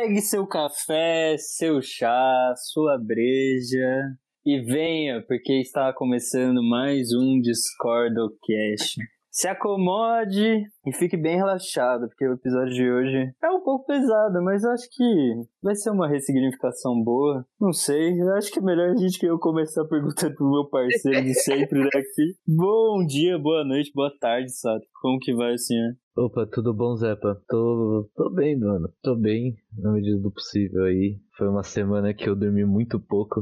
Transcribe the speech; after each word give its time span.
Pegue 0.00 0.22
seu 0.22 0.46
café, 0.46 1.36
seu 1.36 1.82
chá, 1.82 2.54
sua 2.56 2.96
breja 2.96 4.16
e 4.46 4.58
venha, 4.58 5.22
porque 5.28 5.60
está 5.60 5.92
começando 5.92 6.62
mais 6.62 7.12
um 7.12 7.38
Discordocast. 7.38 8.98
Se 9.30 9.46
acomode 9.46 10.64
e 10.86 10.92
fique 10.94 11.18
bem 11.18 11.36
relaxado, 11.36 12.08
porque 12.08 12.26
o 12.26 12.32
episódio 12.32 12.72
de 12.72 12.90
hoje 12.90 13.30
é 13.44 13.50
um 13.50 13.62
pouco 13.62 13.84
pesado, 13.84 14.42
mas 14.42 14.64
eu 14.64 14.70
acho 14.70 14.88
que 14.90 15.34
vai 15.62 15.74
ser 15.74 15.90
uma 15.90 16.08
ressignificação 16.08 16.94
boa. 17.04 17.44
Não 17.60 17.74
sei, 17.74 18.18
eu 18.18 18.34
acho 18.36 18.50
que 18.50 18.58
é 18.58 18.62
melhor 18.62 18.92
a 18.92 18.96
gente 18.96 19.18
que 19.18 19.26
eu 19.26 19.38
começar 19.38 19.84
perguntando 19.84 20.34
pro 20.34 20.50
meu 20.50 20.66
parceiro 20.70 21.22
de 21.22 21.34
sempre 21.34 21.84
daqui. 21.84 22.36
Bom 22.48 23.04
dia, 23.06 23.38
boa 23.38 23.66
noite, 23.66 23.92
boa 23.94 24.10
tarde, 24.18 24.50
Sato. 24.50 24.86
Como 25.02 25.18
que 25.18 25.34
vai, 25.34 25.58
senhor? 25.58 25.92
Opa, 26.16 26.44
tudo 26.44 26.74
bom, 26.74 26.96
Zepa? 26.96 27.40
Tô, 27.48 28.10
tô 28.16 28.30
bem, 28.30 28.58
mano. 28.58 28.92
Tô 29.00 29.14
bem, 29.14 29.56
na 29.78 29.92
medida 29.92 30.18
do 30.20 30.30
possível 30.32 30.84
aí. 30.84 31.20
Foi 31.36 31.48
uma 31.48 31.62
semana 31.62 32.12
que 32.12 32.28
eu 32.28 32.34
dormi 32.34 32.64
muito 32.64 32.98
pouco. 32.98 33.40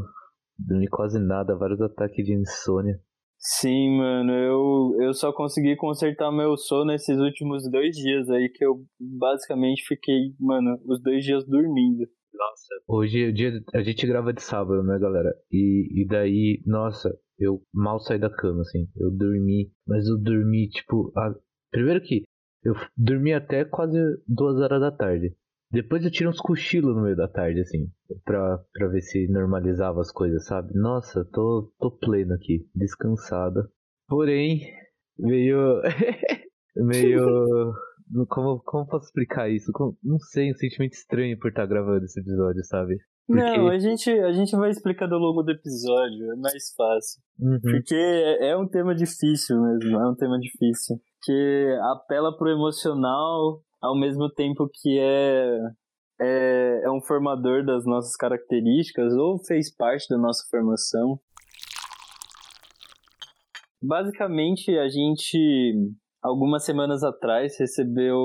Dormi 0.58 0.86
quase 0.86 1.18
nada, 1.18 1.56
vários 1.56 1.80
ataques 1.80 2.24
de 2.24 2.34
insônia. 2.34 3.00
Sim, 3.38 3.96
mano, 3.96 4.32
eu, 4.32 4.96
eu 5.00 5.14
só 5.14 5.32
consegui 5.32 5.76
consertar 5.76 6.30
meu 6.30 6.56
sono 6.56 6.86
nesses 6.86 7.18
últimos 7.18 7.70
dois 7.70 7.96
dias 7.96 8.28
aí, 8.28 8.50
que 8.52 8.64
eu 8.64 8.84
basicamente 9.00 9.84
fiquei, 9.86 10.34
mano, 10.38 10.78
os 10.86 11.00
dois 11.00 11.24
dias 11.24 11.46
dormindo. 11.46 12.06
Nossa. 12.34 12.74
Hoje 12.86 13.24
é 13.24 13.32
dia, 13.32 13.52
a 13.74 13.82
gente 13.82 14.06
grava 14.06 14.32
de 14.32 14.42
sábado, 14.42 14.82
né, 14.82 14.98
galera? 14.98 15.32
E, 15.50 16.02
e 16.02 16.06
daí, 16.06 16.62
nossa, 16.66 17.16
eu 17.38 17.62
mal 17.72 17.98
saí 18.00 18.18
da 18.18 18.28
cama, 18.28 18.60
assim. 18.60 18.88
Eu 18.96 19.10
dormi, 19.10 19.70
mas 19.86 20.06
eu 20.06 20.18
dormi, 20.18 20.68
tipo, 20.68 21.12
a... 21.16 21.32
primeiro 21.70 22.00
que 22.02 22.24
eu 22.62 22.74
dormi 22.96 23.32
até 23.32 23.64
quase 23.64 23.98
duas 24.26 24.56
horas 24.56 24.80
da 24.80 24.90
tarde. 24.90 25.34
Depois 25.70 26.02
eu 26.02 26.10
tirei 26.10 26.28
uns 26.28 26.40
cochilos 26.40 26.96
no 26.96 27.02
meio 27.02 27.16
da 27.16 27.28
tarde, 27.28 27.60
assim, 27.60 27.90
pra, 28.24 28.58
pra 28.72 28.88
ver 28.88 29.02
se 29.02 29.28
normalizava 29.28 30.00
as 30.00 30.10
coisas, 30.10 30.46
sabe? 30.46 30.72
Nossa, 30.74 31.26
tô, 31.30 31.70
tô 31.78 31.90
pleno 31.90 32.34
aqui, 32.34 32.66
descansado. 32.74 33.68
Porém, 34.08 34.62
meio. 35.18 35.82
meio. 36.74 37.74
Como, 38.28 38.60
como 38.60 38.86
posso 38.86 39.06
explicar 39.06 39.50
isso? 39.50 39.70
Como, 39.72 39.94
não 40.02 40.18
sei, 40.18 40.50
um 40.50 40.54
sentimento 40.54 40.94
estranho 40.94 41.38
por 41.38 41.50
estar 41.50 41.66
gravando 41.66 42.06
esse 42.06 42.18
episódio, 42.18 42.64
sabe? 42.64 42.96
Porque... 43.26 43.42
Não, 43.42 43.68
a 43.68 43.78
gente, 43.78 44.10
a 44.10 44.32
gente 44.32 44.56
vai 44.56 44.70
explicando 44.70 45.14
ao 45.14 45.20
longo 45.20 45.42
do 45.42 45.52
episódio, 45.52 46.32
é 46.32 46.36
mais 46.36 46.72
fácil. 46.74 47.22
Uhum. 47.38 47.60
Porque 47.60 47.94
é, 47.94 48.52
é 48.52 48.56
um 48.56 48.66
tema 48.66 48.94
difícil 48.94 49.60
mesmo, 49.60 49.98
é 49.98 50.10
um 50.10 50.14
tema 50.14 50.38
difícil. 50.38 50.98
Que 51.24 51.78
apela 51.92 52.36
pro 52.36 52.48
emocional, 52.48 53.60
ao 53.80 53.98
mesmo 53.98 54.28
tempo 54.30 54.68
que 54.72 54.98
é, 54.98 55.58
é, 56.20 56.82
é 56.84 56.90
um 56.90 57.00
formador 57.00 57.64
das 57.64 57.84
nossas 57.84 58.16
características 58.16 59.12
ou 59.14 59.38
fez 59.44 59.74
parte 59.74 60.08
da 60.08 60.18
nossa 60.18 60.44
formação. 60.50 61.18
Basicamente, 63.80 64.76
a 64.76 64.88
gente, 64.88 65.72
algumas 66.22 66.64
semanas 66.64 67.04
atrás, 67.04 67.56
recebeu 67.58 68.18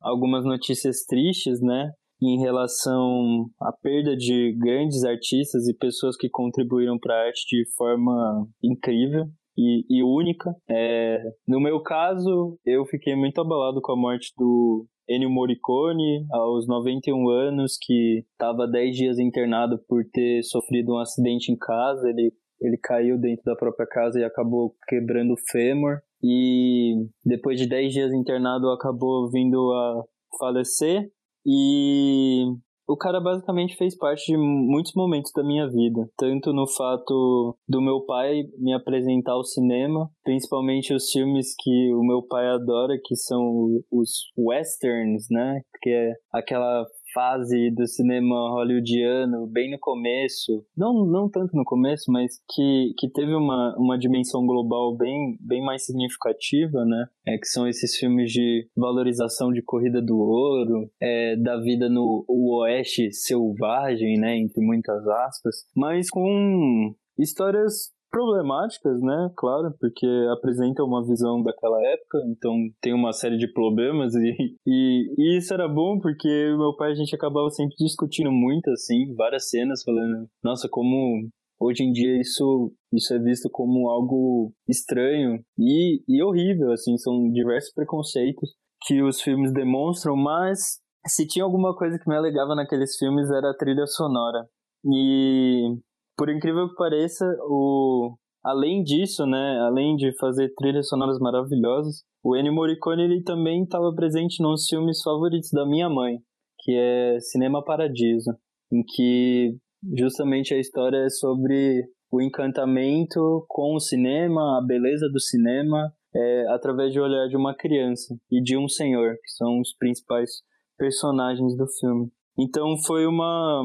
algumas 0.00 0.44
notícias 0.44 1.04
tristes, 1.06 1.60
né? 1.62 1.92
Em 2.22 2.38
relação 2.38 3.46
à 3.58 3.72
perda 3.72 4.14
de 4.14 4.54
grandes 4.58 5.04
artistas 5.04 5.66
e 5.66 5.74
pessoas 5.74 6.16
que 6.18 6.28
contribuíram 6.28 6.98
para 6.98 7.14
a 7.14 7.26
arte 7.26 7.46
de 7.48 7.64
forma 7.74 8.46
incrível 8.62 9.24
e, 9.56 9.84
e 9.88 10.02
única. 10.02 10.54
É, 10.68 11.22
no 11.46 11.60
meu 11.60 11.82
caso, 11.82 12.58
eu 12.64 12.84
fiquei 12.86 13.14
muito 13.14 13.40
abalado 13.40 13.80
com 13.82 13.92
a 13.92 13.96
morte 13.96 14.32
do 14.36 14.86
Ennio 15.08 15.30
Morricone, 15.30 16.24
aos 16.30 16.68
91 16.68 17.28
anos, 17.28 17.76
que 17.80 18.24
estava 18.32 18.68
10 18.68 18.96
dias 18.96 19.18
internado 19.18 19.78
por 19.88 20.04
ter 20.12 20.42
sofrido 20.44 20.94
um 20.94 20.98
acidente 20.98 21.50
em 21.50 21.56
casa. 21.56 22.08
Ele, 22.08 22.32
ele 22.60 22.78
caiu 22.78 23.18
dentro 23.18 23.42
da 23.44 23.56
própria 23.56 23.86
casa 23.88 24.20
e 24.20 24.24
acabou 24.24 24.74
quebrando 24.88 25.32
o 25.32 25.50
fêmur. 25.50 25.98
E 26.22 26.94
depois 27.24 27.58
de 27.58 27.68
10 27.68 27.92
dias 27.92 28.12
internado, 28.12 28.70
acabou 28.70 29.28
vindo 29.30 29.72
a 29.72 30.04
falecer. 30.38 31.10
E 31.44 32.44
o 32.90 32.96
cara 32.96 33.20
basicamente 33.20 33.76
fez 33.76 33.96
parte 33.96 34.32
de 34.32 34.36
muitos 34.36 34.92
momentos 34.96 35.30
da 35.32 35.44
minha 35.44 35.68
vida, 35.68 36.08
tanto 36.16 36.52
no 36.52 36.66
fato 36.66 37.56
do 37.68 37.80
meu 37.80 38.04
pai 38.04 38.42
me 38.58 38.74
apresentar 38.74 39.32
ao 39.32 39.44
cinema, 39.44 40.10
principalmente 40.24 40.92
os 40.92 41.08
filmes 41.08 41.54
que 41.56 41.94
o 41.94 42.02
meu 42.02 42.20
pai 42.20 42.48
adora, 42.48 42.98
que 43.04 43.14
são 43.14 43.80
os 43.92 44.10
westerns, 44.36 45.26
né? 45.30 45.60
Que 45.80 45.90
é 45.90 46.12
aquela 46.32 46.84
fase 47.12 47.70
do 47.70 47.86
cinema 47.86 48.50
hollywoodiano 48.50 49.46
bem 49.46 49.70
no 49.70 49.78
começo, 49.78 50.64
não, 50.76 51.04
não 51.06 51.28
tanto 51.28 51.56
no 51.56 51.64
começo, 51.64 52.10
mas 52.10 52.40
que, 52.50 52.94
que 52.98 53.08
teve 53.08 53.34
uma, 53.34 53.74
uma 53.78 53.98
dimensão 53.98 54.46
global 54.46 54.96
bem, 54.96 55.36
bem 55.40 55.62
mais 55.62 55.84
significativa, 55.84 56.84
né? 56.84 57.06
É, 57.26 57.38
que 57.38 57.46
são 57.46 57.66
esses 57.66 57.96
filmes 57.96 58.32
de 58.32 58.68
valorização 58.76 59.52
de 59.52 59.62
corrida 59.62 60.00
do 60.00 60.16
ouro, 60.18 60.90
é, 61.00 61.36
da 61.36 61.58
vida 61.58 61.88
no 61.88 62.24
oeste 62.28 63.12
selvagem, 63.12 64.18
né? 64.18 64.36
Entre 64.36 64.64
muitas 64.64 65.06
aspas, 65.06 65.64
mas 65.74 66.08
com 66.08 66.94
histórias 67.18 67.92
problemáticas, 68.10 69.00
né? 69.00 69.30
Claro, 69.36 69.72
porque 69.78 70.06
apresenta 70.32 70.82
uma 70.82 71.04
visão 71.06 71.42
daquela 71.42 71.80
época, 71.92 72.18
então 72.26 72.54
tem 72.80 72.92
uma 72.92 73.12
série 73.12 73.38
de 73.38 73.50
problemas 73.52 74.14
e, 74.14 74.56
e, 74.66 75.14
e, 75.16 75.38
isso 75.38 75.54
era 75.54 75.68
bom 75.68 75.98
porque 76.00 76.28
meu 76.56 76.74
pai 76.76 76.90
a 76.90 76.94
gente 76.94 77.14
acabava 77.14 77.48
sempre 77.50 77.74
discutindo 77.78 78.30
muito 78.30 78.68
assim, 78.70 79.14
várias 79.14 79.48
cenas 79.48 79.82
falando, 79.84 80.26
nossa, 80.42 80.68
como 80.68 81.28
hoje 81.60 81.84
em 81.84 81.92
dia 81.92 82.20
isso 82.20 82.72
isso 82.92 83.14
é 83.14 83.18
visto 83.18 83.48
como 83.50 83.88
algo 83.88 84.52
estranho 84.68 85.40
e, 85.58 86.02
e 86.08 86.22
horrível, 86.22 86.72
assim, 86.72 86.96
são 86.98 87.30
diversos 87.30 87.72
preconceitos 87.72 88.50
que 88.86 89.02
os 89.02 89.20
filmes 89.20 89.52
demonstram, 89.52 90.16
mas 90.16 90.80
se 91.06 91.26
tinha 91.26 91.44
alguma 91.44 91.74
coisa 91.74 91.98
que 91.98 92.08
me 92.08 92.16
alegava 92.16 92.54
naqueles 92.54 92.96
filmes 92.96 93.30
era 93.30 93.50
a 93.50 93.56
trilha 93.56 93.86
sonora. 93.86 94.46
E 94.84 95.76
por 96.20 96.28
incrível 96.28 96.68
que 96.68 96.74
pareça, 96.74 97.24
o 97.48 98.14
além 98.44 98.82
disso, 98.82 99.24
né, 99.24 99.58
além 99.60 99.96
de 99.96 100.14
fazer 100.18 100.52
trilhas 100.54 100.86
sonoras 100.86 101.18
maravilhosas, 101.18 102.04
o 102.22 102.36
Ennio 102.36 102.52
Morricone 102.52 103.04
ele 103.04 103.22
também 103.22 103.62
estava 103.62 103.90
presente 103.94 104.42
nos 104.42 104.66
filmes 104.68 105.00
favoritos 105.02 105.48
da 105.50 105.64
minha 105.64 105.88
mãe, 105.88 106.18
que 106.58 106.76
é 106.76 107.18
Cinema 107.20 107.64
Paradiso, 107.64 108.32
em 108.70 108.82
que 108.86 109.56
justamente 109.96 110.52
a 110.52 110.58
história 110.58 110.98
é 110.98 111.08
sobre 111.08 111.86
o 112.12 112.20
encantamento 112.20 113.46
com 113.48 113.74
o 113.74 113.80
cinema, 113.80 114.58
a 114.58 114.62
beleza 114.62 115.08
do 115.08 115.18
cinema, 115.18 115.90
é, 116.14 116.48
através 116.48 116.92
do 116.92 117.00
olhar 117.00 117.28
de 117.28 117.36
uma 117.36 117.56
criança 117.56 118.14
e 118.30 118.42
de 118.42 118.58
um 118.58 118.68
senhor, 118.68 119.14
que 119.14 119.30
são 119.38 119.58
os 119.58 119.74
principais 119.74 120.30
personagens 120.76 121.56
do 121.56 121.66
filme. 121.80 122.10
Então 122.38 122.76
foi 122.84 123.06
uma 123.06 123.62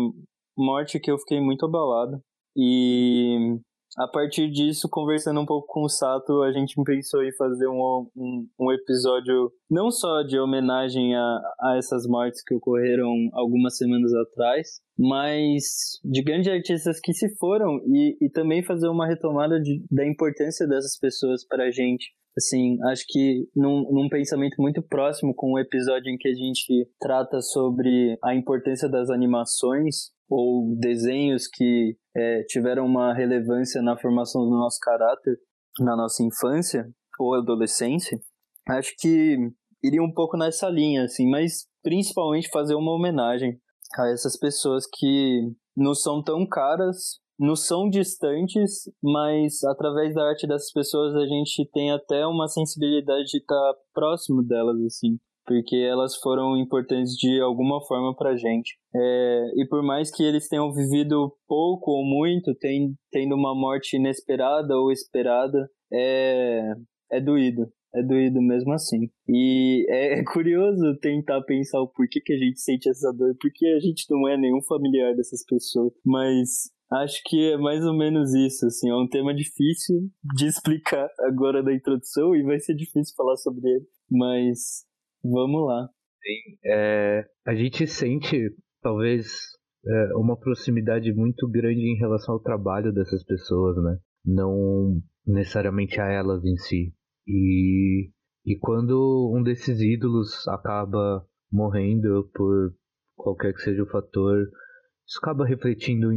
morte 0.58 1.02
que 1.02 1.12
eu 1.12 1.18
fiquei 1.18 1.42
muito 1.42 1.66
abalado. 1.66 2.24
E 2.56 3.60
a 3.98 4.08
partir 4.08 4.52
disso, 4.52 4.90
conversando 4.90 5.40
um 5.40 5.46
pouco 5.46 5.68
com 5.68 5.84
o 5.84 5.90
Sato, 5.90 6.42
a 6.42 6.52
gente 6.52 6.76
pensou 6.84 7.24
em 7.24 7.34
fazer 7.34 7.68
um, 7.68 8.10
um, 8.16 8.48
um 8.60 8.72
episódio 8.74 9.52
não 9.72 9.90
só 9.90 10.22
de 10.22 10.38
homenagem 10.38 11.16
a, 11.16 11.40
a 11.62 11.78
essas 11.78 12.06
mortes 12.06 12.44
que 12.44 12.54
ocorreram 12.54 13.10
algumas 13.32 13.78
semanas 13.78 14.14
atrás, 14.14 14.82
mas 14.98 16.00
de 16.04 16.22
grandes 16.22 16.52
artistas 16.52 17.00
que 17.00 17.14
se 17.14 17.34
foram 17.38 17.80
e, 17.88 18.18
e 18.22 18.30
também 18.30 18.62
fazer 18.64 18.90
uma 18.90 19.08
retomada 19.08 19.62
de, 19.62 19.82
da 19.90 20.06
importância 20.06 20.68
dessas 20.68 21.00
pessoas 21.00 21.48
para 21.48 21.64
a 21.64 21.72
gente. 21.72 22.14
Assim, 22.38 22.78
acho 22.88 23.06
que 23.08 23.48
num, 23.56 23.90
num 23.94 24.10
pensamento 24.10 24.62
muito 24.62 24.82
próximo 24.82 25.34
com 25.34 25.54
o 25.54 25.60
episódio 25.60 26.12
em 26.12 26.18
que 26.18 26.28
a 26.28 26.34
gente 26.34 26.86
trata 27.00 27.40
sobre 27.40 28.18
a 28.22 28.36
importância 28.36 28.90
das 28.90 29.10
animações 29.10 30.14
ou 30.30 30.76
desenhos 30.78 31.48
que 31.48 31.98
é, 32.16 32.44
tiveram 32.48 32.86
uma 32.86 33.14
relevância 33.14 33.82
na 33.82 33.98
formação 33.98 34.44
do 34.44 34.52
nosso 34.52 34.80
caráter 34.80 35.38
na 35.80 35.96
nossa 35.96 36.24
infância 36.24 36.88
ou 37.20 37.34
adolescência, 37.34 38.20
acho 38.70 38.94
que 38.98 39.38
iria 39.84 40.02
um 40.02 40.14
pouco 40.14 40.38
nessa 40.38 40.70
linha, 40.70 41.04
assim, 41.04 41.30
mas 41.30 41.68
principalmente 41.84 42.50
fazer 42.50 42.76
uma 42.76 42.94
homenagem 42.94 43.60
a 43.98 44.10
essas 44.10 44.38
pessoas 44.38 44.86
que 44.92 45.52
não 45.76 45.94
são 45.94 46.24
tão 46.24 46.48
caras, 46.48 47.20
não 47.38 47.56
são 47.56 47.90
distantes, 47.90 48.90
mas 49.04 49.64
através 49.66 50.14
da 50.14 50.28
arte 50.30 50.48
dessas 50.48 50.72
pessoas 50.72 51.14
a 51.16 51.26
gente 51.26 51.70
tem 51.72 51.92
até 51.92 52.26
uma 52.26 52.48
sensibilidade 52.48 53.26
de 53.26 53.38
estar 53.38 53.74
próximo 53.94 54.42
delas, 54.42 54.78
assim 54.86 55.20
porque 55.46 55.76
elas 55.76 56.16
foram 56.18 56.58
importantes 56.58 57.14
de 57.14 57.40
alguma 57.40 57.80
forma 57.86 58.16
pra 58.16 58.36
gente. 58.36 58.78
É, 58.94 59.52
e 59.56 59.68
por 59.68 59.84
mais 59.84 60.10
que 60.10 60.24
eles 60.24 60.48
tenham 60.48 60.74
vivido 60.74 61.32
pouco 61.48 61.92
ou 61.92 62.06
muito, 62.06 62.56
tem, 62.56 62.94
tendo 63.12 63.36
uma 63.36 63.54
morte 63.54 63.98
inesperada 63.98 64.76
ou 64.78 64.92
esperada, 64.92 65.70
é, 65.94 66.74
é 67.12 67.22
doído. 67.22 67.68
é 67.94 68.04
doído 68.04 68.42
mesmo 68.42 68.74
assim. 68.74 69.10
E 69.28 69.86
é, 69.90 70.20
é 70.20 70.24
curioso 70.24 70.98
tentar 71.00 71.42
pensar 71.44 71.82
o 71.82 71.88
porquê 71.88 72.20
que 72.20 72.34
a 72.34 72.38
gente 72.38 72.60
sente 72.60 72.90
essa 72.90 73.12
dor, 73.14 73.36
porque 73.40 73.66
a 73.68 73.80
gente 73.80 74.06
não 74.10 74.28
é 74.28 74.38
nenhum 74.38 74.62
familiar 74.64 75.16
dessas 75.16 75.46
pessoas, 75.46 75.94
mas 76.06 76.72
acho 76.92 77.22
que 77.26 77.52
é 77.52 77.58
mais 77.58 77.84
ou 77.86 77.96
menos 77.96 78.34
isso, 78.34 78.66
assim, 78.66 78.90
é 78.90 78.96
um 78.96 79.08
tema 79.08 79.34
difícil 79.34 80.10
de 80.36 80.46
explicar 80.48 81.08
agora 81.22 81.64
na 81.64 81.74
introdução 81.74 82.36
e 82.36 82.44
vai 82.44 82.60
ser 82.60 82.76
difícil 82.76 83.14
falar 83.16 83.38
sobre 83.38 83.70
ele, 83.70 83.86
mas 84.10 84.86
vamos 85.32 85.66
lá. 85.68 85.90
Sim, 86.24 86.58
é, 86.66 87.26
a 87.46 87.56
gente 87.56 87.86
sente, 87.88 88.50
talvez, 88.82 89.28
é, 89.88 90.16
uma 90.16 90.38
proximidade 90.38 91.14
muito 91.14 91.48
grande 91.50 91.82
em 91.82 91.98
relação 91.98 92.34
ao 92.34 92.42
trabalho 92.42 92.92
dessas 92.92 93.24
pessoas, 93.24 93.76
né? 93.84 93.98
Não 94.26 95.02
necessariamente 95.26 96.00
a 96.00 96.08
elas 96.08 96.44
em 96.44 96.58
si. 96.58 96.94
E, 97.28 98.10
e 98.46 98.58
quando 98.60 99.34
um 99.36 99.44
desses 99.44 99.80
ídolos 99.82 100.48
acaba 100.48 101.26
morrendo 101.52 102.30
por 102.34 102.74
qualquer 103.16 103.54
que 103.54 103.62
seja 103.62 103.84
o 103.84 103.90
fator, 103.90 104.48
isso 105.08 105.20
acaba 105.22 105.46
refletindo 105.46 106.10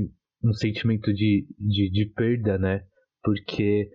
um 0.43 0.53
sentimento 0.53 1.13
de, 1.13 1.47
de, 1.59 1.91
de 1.91 2.13
perda, 2.15 2.59
né? 2.59 2.85
Porque 3.23 3.91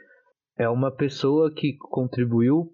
é 0.57 0.69
uma 0.69 0.91
pessoa 0.91 1.51
que 1.53 1.75
contribuiu 1.77 2.71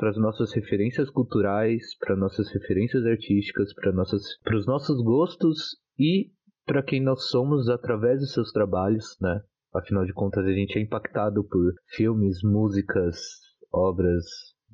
para 0.00 0.08
as 0.08 0.16
nossas 0.16 0.50
referências 0.54 1.10
culturais, 1.10 1.94
para 1.98 2.16
nossas 2.16 2.50
referências 2.50 3.04
artísticas, 3.04 3.74
para 3.74 4.56
os 4.56 4.66
nossos 4.66 5.04
gostos 5.04 5.76
e 5.98 6.30
para 6.64 6.82
quem 6.82 7.02
nós 7.02 7.28
somos 7.28 7.68
através 7.68 8.20
dos 8.20 8.32
seus 8.32 8.50
trabalhos, 8.50 9.18
né? 9.20 9.42
Afinal 9.74 10.06
de 10.06 10.14
contas, 10.14 10.46
a 10.46 10.52
gente 10.52 10.78
é 10.78 10.80
impactado 10.80 11.44
por 11.44 11.74
filmes, 11.94 12.42
músicas, 12.42 13.18
obras 13.70 14.24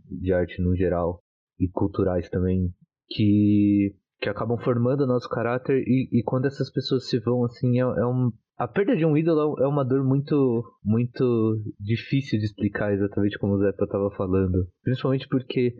de 0.08 0.32
arte 0.32 0.62
no 0.62 0.76
geral 0.76 1.20
e 1.58 1.68
culturais 1.68 2.30
também 2.30 2.72
que, 3.08 3.96
que 4.20 4.28
acabam 4.28 4.56
formando 4.58 5.08
nosso 5.08 5.28
caráter 5.28 5.82
e, 5.84 6.08
e 6.12 6.22
quando 6.22 6.46
essas 6.46 6.70
pessoas 6.70 7.08
se 7.08 7.18
vão 7.18 7.44
assim 7.44 7.78
é, 7.78 7.80
é 7.80 8.06
um 8.06 8.30
a 8.56 8.66
perda 8.66 8.96
de 8.96 9.04
um 9.04 9.16
ídolo 9.16 9.60
é 9.60 9.66
uma 9.66 9.84
dor 9.84 10.04
muito 10.04 10.64
muito 10.84 11.62
difícil 11.78 12.38
de 12.38 12.46
explicar 12.46 12.92
exatamente 12.92 13.38
como 13.38 13.54
o 13.54 13.58
Zepa 13.58 13.84
estava 13.84 14.10
falando. 14.16 14.66
Principalmente 14.82 15.28
porque 15.28 15.74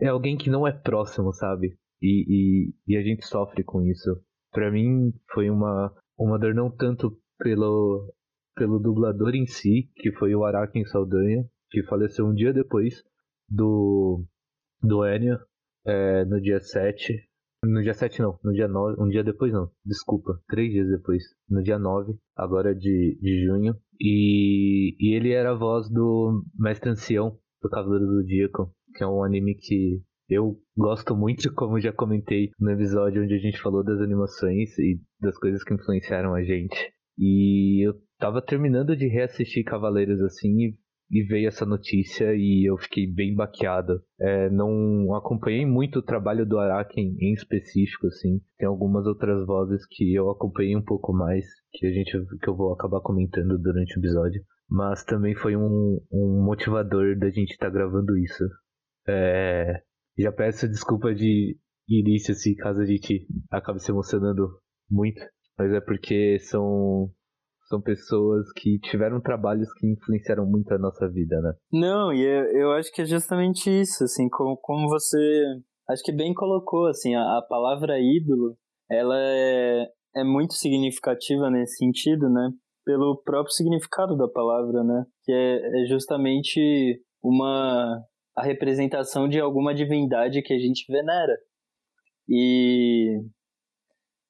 é 0.00 0.08
alguém 0.08 0.36
que 0.36 0.50
não 0.50 0.66
é 0.66 0.72
próximo 0.72 1.32
sabe? 1.32 1.76
E, 2.00 2.24
e, 2.28 2.74
e 2.86 2.96
a 2.96 3.02
gente 3.02 3.26
sofre 3.26 3.64
com 3.64 3.82
isso. 3.82 4.20
Para 4.52 4.70
mim 4.70 5.12
foi 5.32 5.50
uma 5.50 5.92
uma 6.18 6.38
dor 6.38 6.54
não 6.54 6.70
tanto 6.70 7.18
pelo 7.38 8.12
pelo 8.56 8.78
dublador 8.78 9.34
em 9.34 9.46
si, 9.46 9.90
que 9.96 10.10
foi 10.12 10.34
o 10.34 10.44
Araken 10.44 10.84
Saldanha, 10.86 11.44
que 11.70 11.82
faleceu 11.84 12.26
um 12.26 12.32
dia 12.32 12.54
depois 12.54 13.02
do, 13.48 14.24
do 14.82 15.06
Enya, 15.06 15.38
é, 15.84 16.24
no 16.24 16.40
dia 16.40 16.58
7. 16.58 17.22
No 17.64 17.82
dia 17.82 17.94
7 17.94 18.20
não, 18.20 18.38
no 18.44 18.52
dia 18.52 18.68
9, 18.68 19.02
um 19.02 19.08
dia 19.08 19.24
depois 19.24 19.52
não, 19.52 19.70
desculpa, 19.84 20.38
três 20.48 20.70
dias 20.70 20.88
depois, 20.88 21.24
no 21.48 21.62
dia 21.62 21.78
9, 21.78 22.14
agora 22.36 22.74
de, 22.74 23.18
de 23.20 23.44
junho. 23.44 23.74
E, 24.00 24.94
e 25.00 25.16
ele 25.16 25.32
era 25.32 25.52
a 25.52 25.56
voz 25.56 25.88
do 25.90 26.44
Mestre 26.58 26.90
Ancião, 26.90 27.38
do 27.62 27.68
Cavaleiro 27.68 28.06
do 28.06 28.20
Zodíaco, 28.20 28.70
que 28.94 29.02
é 29.02 29.06
um 29.06 29.24
anime 29.24 29.56
que 29.56 30.02
eu 30.28 30.58
gosto 30.76 31.16
muito, 31.16 31.52
como 31.54 31.80
já 31.80 31.92
comentei 31.92 32.50
no 32.58 32.70
episódio 32.70 33.22
onde 33.22 33.34
a 33.34 33.38
gente 33.38 33.60
falou 33.60 33.82
das 33.82 34.00
animações 34.00 34.78
e 34.78 35.00
das 35.20 35.36
coisas 35.38 35.62
que 35.64 35.74
influenciaram 35.74 36.34
a 36.34 36.42
gente. 36.42 36.76
E 37.18 37.86
eu 37.86 37.94
tava 38.18 38.42
terminando 38.42 38.96
de 38.96 39.06
reassistir 39.06 39.64
Cavaleiros 39.64 40.20
assim 40.20 40.50
e, 40.58 40.78
e 41.10 41.22
veio 41.22 41.48
essa 41.48 41.64
notícia 41.64 42.34
e 42.34 42.68
eu 42.68 42.76
fiquei 42.76 43.06
bem 43.06 43.34
baqueado. 43.34 44.02
É, 44.20 44.50
não 44.50 45.14
acompanhei 45.14 45.64
muito 45.64 46.00
o 46.00 46.02
trabalho 46.02 46.44
do 46.44 46.58
Araken 46.58 47.16
em 47.20 47.32
específico, 47.32 48.08
assim. 48.08 48.40
Tem 48.58 48.66
algumas 48.66 49.06
outras 49.06 49.46
vozes 49.46 49.86
que 49.88 50.14
eu 50.14 50.30
acompanhei 50.30 50.76
um 50.76 50.82
pouco 50.82 51.12
mais, 51.12 51.46
que 51.72 51.86
a 51.86 51.90
gente 51.90 52.10
que 52.40 52.48
eu 52.48 52.56
vou 52.56 52.72
acabar 52.72 53.00
comentando 53.00 53.58
durante 53.58 53.96
o 53.96 54.00
episódio. 54.00 54.42
Mas 54.68 55.04
também 55.04 55.34
foi 55.36 55.56
um, 55.56 56.00
um 56.10 56.44
motivador 56.44 57.16
da 57.16 57.30
gente 57.30 57.52
estar 57.52 57.66
tá 57.66 57.72
gravando 57.72 58.18
isso. 58.18 58.44
É, 59.06 59.80
já 60.18 60.32
peço 60.32 60.68
desculpa 60.68 61.14
de 61.14 61.56
início, 61.88 62.34
se 62.34 62.56
caso 62.56 62.80
a 62.80 62.86
gente 62.86 63.26
acabe 63.50 63.80
se 63.80 63.92
emocionando 63.92 64.48
muito. 64.90 65.20
Mas 65.56 65.72
é 65.72 65.80
porque 65.80 66.38
são 66.40 67.10
são 67.68 67.80
pessoas 67.80 68.50
que 68.52 68.78
tiveram 68.80 69.20
trabalhos 69.20 69.72
que 69.74 69.86
influenciaram 69.86 70.46
muito 70.46 70.72
a 70.72 70.78
nossa 70.78 71.08
vida, 71.08 71.40
né? 71.40 71.52
Não, 71.72 72.12
e 72.12 72.22
eu, 72.22 72.44
eu 72.60 72.72
acho 72.72 72.92
que 72.92 73.02
é 73.02 73.04
justamente 73.04 73.68
isso, 73.68 74.04
assim, 74.04 74.28
como, 74.28 74.56
como 74.58 74.88
você 74.88 75.18
acho 75.88 76.02
que 76.02 76.12
bem 76.12 76.34
colocou, 76.34 76.86
assim, 76.86 77.14
a, 77.14 77.38
a 77.38 77.42
palavra 77.48 77.98
ídolo, 78.00 78.56
ela 78.90 79.16
é, 79.18 79.86
é 80.16 80.24
muito 80.24 80.54
significativa 80.54 81.50
nesse 81.50 81.76
sentido, 81.76 82.28
né? 82.28 82.50
Pelo 82.84 83.20
próprio 83.24 83.52
significado 83.52 84.16
da 84.16 84.28
palavra, 84.28 84.84
né? 84.84 85.04
Que 85.24 85.32
é, 85.32 85.82
é 85.82 85.86
justamente 85.86 87.02
uma 87.22 88.00
a 88.36 88.42
representação 88.42 89.28
de 89.28 89.40
alguma 89.40 89.74
divindade 89.74 90.42
que 90.42 90.52
a 90.52 90.58
gente 90.58 90.84
venera. 90.92 91.36
E 92.28 93.18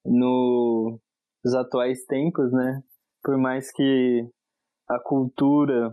no, 0.05 1.01
nos 1.45 1.55
atuais 1.55 2.05
tempos, 2.07 2.53
né? 2.53 2.81
Por 3.27 3.37
mais 3.37 3.73
que 3.73 4.25
a 4.89 5.01
cultura 5.01 5.93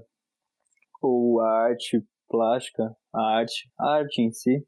ou 1.02 1.42
a 1.42 1.66
arte 1.66 2.00
plástica, 2.30 2.96
a 3.12 3.38
arte, 3.40 3.72
a 3.80 3.96
arte 3.98 4.22
em 4.22 4.32
si, 4.32 4.64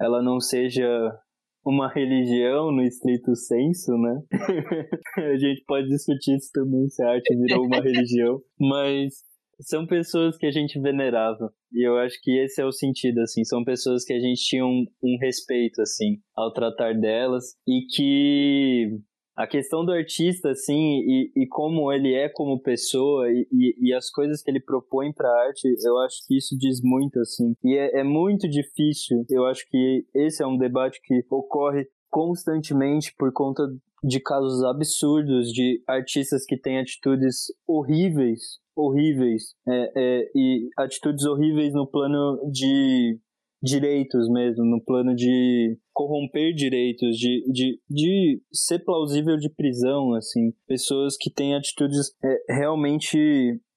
ela 0.00 0.22
não 0.22 0.40
seja 0.40 0.88
uma 1.62 1.86
religião 1.86 2.72
no 2.72 2.82
estrito 2.82 3.36
senso, 3.36 3.92
né? 3.98 4.22
a 5.18 5.36
gente 5.36 5.62
pode 5.66 5.86
discutir 5.88 6.36
isso 6.36 6.50
também, 6.50 6.88
se 6.88 7.02
a 7.02 7.10
arte 7.10 7.36
virou 7.36 7.66
uma 7.66 7.82
religião, 7.82 8.40
mas 8.58 9.12
são 9.60 9.86
pessoas 9.86 10.38
que 10.38 10.46
a 10.46 10.50
gente 10.50 10.80
venerava. 10.80 11.52
E 11.70 11.86
eu 11.86 11.98
acho 11.98 12.18
que 12.22 12.38
esse 12.38 12.62
é 12.62 12.64
o 12.64 12.72
sentido, 12.72 13.20
assim. 13.20 13.44
São 13.44 13.62
pessoas 13.64 14.04
que 14.04 14.14
a 14.14 14.18
gente 14.18 14.40
tinha 14.40 14.64
um, 14.64 14.86
um 15.02 15.18
respeito, 15.20 15.82
assim, 15.82 16.16
ao 16.34 16.52
tratar 16.54 16.94
delas. 16.94 17.44
E 17.66 17.84
que 17.94 18.98
a 19.38 19.46
questão 19.46 19.84
do 19.84 19.92
artista, 19.92 20.50
assim, 20.50 20.98
e, 21.06 21.30
e 21.36 21.46
como 21.46 21.92
ele 21.92 22.12
é 22.12 22.28
como 22.28 22.60
pessoa 22.60 23.30
e, 23.30 23.46
e, 23.52 23.88
e 23.88 23.94
as 23.94 24.10
coisas 24.10 24.42
que 24.42 24.50
ele 24.50 24.58
propõe 24.58 25.12
para 25.12 25.30
arte, 25.46 25.72
eu 25.84 25.96
acho 25.98 26.26
que 26.26 26.36
isso 26.36 26.58
diz 26.58 26.80
muito, 26.82 27.20
assim. 27.20 27.54
E 27.62 27.76
é, 27.76 28.00
é 28.00 28.02
muito 28.02 28.48
difícil, 28.48 29.24
eu 29.30 29.46
acho 29.46 29.64
que 29.70 30.04
esse 30.12 30.42
é 30.42 30.46
um 30.46 30.58
debate 30.58 31.00
que 31.04 31.24
ocorre 31.30 31.86
constantemente 32.10 33.14
por 33.16 33.32
conta 33.32 33.62
de 34.02 34.18
casos 34.18 34.64
absurdos 34.64 35.52
de 35.52 35.84
artistas 35.86 36.44
que 36.44 36.56
têm 36.56 36.80
atitudes 36.80 37.46
horríveis, 37.64 38.58
horríveis, 38.74 39.54
é, 39.68 39.92
é, 39.94 40.30
e 40.34 40.68
atitudes 40.76 41.24
horríveis 41.24 41.72
no 41.74 41.86
plano 41.86 42.40
de 42.50 43.20
direitos 43.62 44.28
mesmo, 44.28 44.64
no 44.64 44.82
plano 44.82 45.14
de 45.14 45.76
corromper 45.92 46.54
direitos, 46.54 47.16
de, 47.16 47.44
de, 47.50 47.80
de 47.88 48.42
ser 48.52 48.78
plausível 48.84 49.36
de 49.36 49.50
prisão, 49.50 50.14
assim, 50.14 50.52
pessoas 50.66 51.16
que 51.16 51.30
têm 51.30 51.56
atitudes 51.56 52.12
é, 52.24 52.54
realmente 52.54 53.18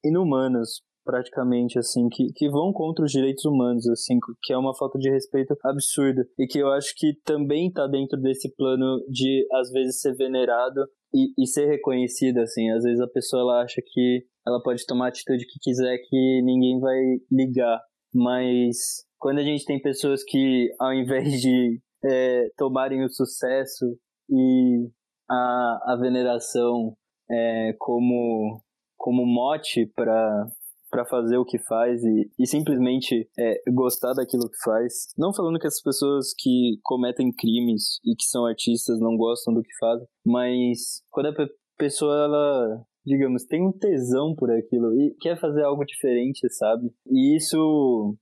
inumanas, 0.04 0.82
praticamente, 1.04 1.78
assim, 1.78 2.08
que, 2.08 2.32
que 2.32 2.48
vão 2.48 2.72
contra 2.72 3.04
os 3.04 3.10
direitos 3.10 3.44
humanos, 3.44 3.88
assim, 3.88 4.18
que 4.42 4.52
é 4.52 4.56
uma 4.56 4.74
falta 4.74 4.98
de 4.98 5.10
respeito 5.10 5.56
absurda, 5.64 6.24
e 6.38 6.46
que 6.46 6.58
eu 6.58 6.70
acho 6.70 6.94
que 6.96 7.14
também 7.24 7.68
está 7.68 7.86
dentro 7.86 8.20
desse 8.20 8.54
plano 8.54 9.04
de, 9.08 9.46
às 9.52 9.70
vezes, 9.72 10.00
ser 10.00 10.14
venerado 10.14 10.80
e, 11.12 11.32
e 11.42 11.46
ser 11.46 11.66
reconhecida, 11.66 12.42
assim, 12.42 12.70
às 12.70 12.84
vezes 12.84 13.00
a 13.00 13.08
pessoa, 13.08 13.42
ela 13.42 13.62
acha 13.62 13.82
que 13.84 14.24
ela 14.46 14.62
pode 14.62 14.84
tomar 14.86 15.06
a 15.06 15.08
atitude 15.08 15.46
que 15.46 15.58
quiser 15.60 15.98
que 16.08 16.42
ninguém 16.44 16.78
vai 16.80 16.98
ligar, 17.30 17.80
mas 18.14 19.04
quando 19.22 19.38
a 19.38 19.44
gente 19.44 19.64
tem 19.64 19.80
pessoas 19.80 20.24
que, 20.24 20.74
ao 20.80 20.92
invés 20.92 21.40
de 21.40 21.80
é, 22.04 22.50
tomarem 22.56 23.04
o 23.04 23.08
sucesso 23.08 23.96
e 24.28 24.90
a, 25.30 25.92
a 25.92 25.96
veneração 25.96 26.96
é, 27.30 27.72
como, 27.78 28.60
como 28.98 29.24
mote 29.24 29.86
para 29.94 30.46
para 30.90 31.06
fazer 31.06 31.38
o 31.38 31.44
que 31.46 31.58
faz 31.58 32.04
e, 32.04 32.30
e 32.38 32.46
simplesmente 32.46 33.26
é, 33.38 33.62
gostar 33.72 34.12
daquilo 34.12 34.50
que 34.50 34.62
faz. 34.62 35.06
Não 35.16 35.32
falando 35.32 35.58
que 35.58 35.66
as 35.66 35.80
pessoas 35.80 36.34
que 36.38 36.78
cometem 36.82 37.32
crimes 37.32 37.98
e 38.04 38.14
que 38.14 38.24
são 38.24 38.44
artistas 38.44 39.00
não 39.00 39.16
gostam 39.16 39.54
do 39.54 39.62
que 39.62 39.74
fazem, 39.80 40.06
mas 40.22 41.02
quando 41.10 41.28
a 41.28 41.48
pessoa 41.78 42.24
ela 42.24 42.84
digamos 43.06 43.44
tem 43.44 43.66
um 43.66 43.72
tesão 43.72 44.34
por 44.36 44.50
aquilo 44.50 44.92
e 44.92 45.16
quer 45.18 45.40
fazer 45.40 45.62
algo 45.62 45.82
diferente, 45.82 46.46
sabe? 46.50 46.92
E 47.06 47.36
isso 47.38 48.14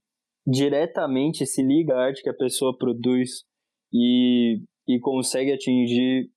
diretamente 0.50 1.46
se 1.46 1.62
liga 1.62 1.94
à 1.94 2.06
arte 2.06 2.22
que 2.22 2.30
a 2.30 2.34
pessoa 2.34 2.76
produz 2.76 3.44
e, 3.92 4.62
e 4.88 4.98
consegue 5.00 5.52
atingir 5.52 6.30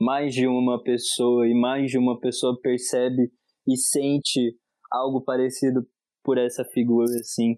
mais 0.00 0.34
de 0.34 0.46
uma 0.46 0.82
pessoa 0.82 1.48
e 1.48 1.54
mais 1.54 1.90
de 1.90 1.98
uma 1.98 2.18
pessoa 2.20 2.58
percebe 2.60 3.30
e 3.66 3.76
sente 3.76 4.56
algo 4.92 5.22
parecido 5.22 5.80
por 6.22 6.38
essa 6.38 6.64
figura 6.64 7.10
assim. 7.20 7.56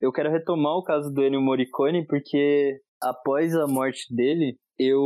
eu 0.00 0.12
quero 0.12 0.30
retomar 0.30 0.74
o 0.74 0.82
caso 0.82 1.12
do 1.12 1.24
Ennio 1.24 1.40
Morricone 1.40 2.06
porque 2.06 2.80
após 3.00 3.54
a 3.54 3.66
morte 3.66 4.14
dele, 4.14 4.56
eu, 4.78 5.02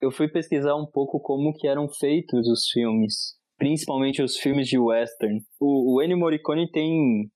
eu 0.00 0.10
fui 0.10 0.28
pesquisar 0.28 0.74
um 0.74 0.86
pouco 0.86 1.20
como 1.20 1.52
que 1.54 1.68
eram 1.68 1.88
feitos 1.88 2.48
os 2.48 2.68
filmes, 2.72 3.36
principalmente 3.56 4.20
os 4.20 4.36
filmes 4.36 4.66
de 4.66 4.78
western. 4.78 5.40
O, 5.60 5.96
o 5.96 6.02
Ennio 6.02 6.18
Morricone 6.18 6.68
tem 6.70 7.30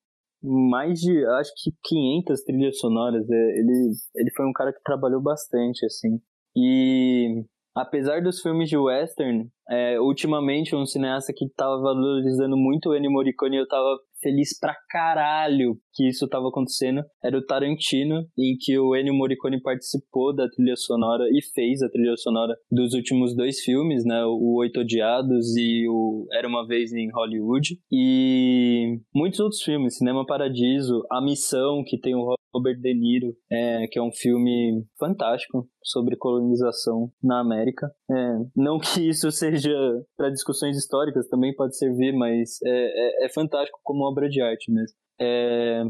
mais 0.47 1.01
de, 1.01 1.25
acho 1.39 1.53
que 1.57 1.73
500 1.85 2.43
trilhas 2.45 2.79
sonoras. 2.79 3.29
É, 3.29 3.59
ele, 3.59 3.91
ele 4.15 4.31
foi 4.37 4.47
um 4.47 4.53
cara 4.53 4.73
que 4.73 4.83
trabalhou 4.85 5.21
bastante, 5.21 5.85
assim. 5.85 6.21
E 6.57 7.45
apesar 7.75 8.23
dos 8.23 8.41
filmes 8.41 8.69
de 8.69 8.77
western, 8.77 9.49
é, 9.69 10.01
ultimamente 10.01 10.75
um 10.75 10.87
cineasta 10.87 11.33
que 11.37 11.45
estava 11.45 11.81
valorizando 11.81 12.57
muito 12.57 12.91
o 12.91 12.97
Ennio 12.97 13.11
Morricone, 13.11 13.59
eu 13.59 13.65
estava 13.65 13.99
feliz 14.23 14.59
pra 14.59 14.75
caralho 14.89 15.77
que 15.97 16.09
isso 16.09 16.29
tava 16.29 16.49
acontecendo 16.49 17.03
era 17.25 17.37
o 17.37 17.45
Tarantino, 17.45 18.27
em 18.39 18.57
que 18.61 18.79
o 18.79 18.95
Ennio 18.95 19.15
Morricone 19.15 19.61
participou 19.61 20.35
da 20.35 20.49
trilha 20.49 20.77
sonora 20.77 21.25
e 21.33 21.41
fez 21.55 21.83
a 21.83 21.89
trilha 21.89 22.17
sonora 22.17 22.55
dos 22.71 22.93
últimos 22.93 23.35
dois 23.35 23.61
filmes, 23.61 24.05
né? 24.05 24.25
O 24.25 24.59
Oito 24.59 24.81
Odiados 24.81 25.57
e 25.57 25.89
o 25.89 26.27
Era 26.33 26.47
Uma 26.47 26.67
Vez 26.67 26.93
em 26.93 27.11
Hollywood. 27.11 27.79
E 27.91 29.01
muitos 29.15 29.41
outros 29.41 29.63
filmes, 29.63 29.97
Cinema 29.97 30.27
Paradiso, 30.27 31.03
A 31.11 31.23
Missão, 31.23 31.83
que 31.85 31.99
tem 31.99 32.15
o 32.15 32.37
Robert 32.55 32.81
De 32.81 32.95
Niro, 32.95 33.35
é, 33.51 33.87
que 33.87 33.99
é 33.99 34.03
um 34.03 34.13
filme 34.13 34.85
fantástico 34.99 35.69
sobre 35.83 36.17
colonização 36.17 37.11
na 37.23 37.41
América. 37.41 37.91
É, 38.11 38.39
não 38.57 38.79
que 38.79 39.01
isso 39.09 39.31
seja 39.31 39.71
para 40.17 40.31
discussões 40.31 40.77
históricas, 40.77 41.29
também 41.29 41.55
pode 41.55 41.77
servir, 41.77 42.13
mas 42.13 42.59
é, 42.65 43.25
é, 43.25 43.27
é 43.27 43.29
fantástico 43.29 43.79
como 43.83 44.09
obra 44.09 44.29
de 44.29 44.41
arte 44.41 44.73
mesmo. 44.73 44.97
É, 45.21 45.83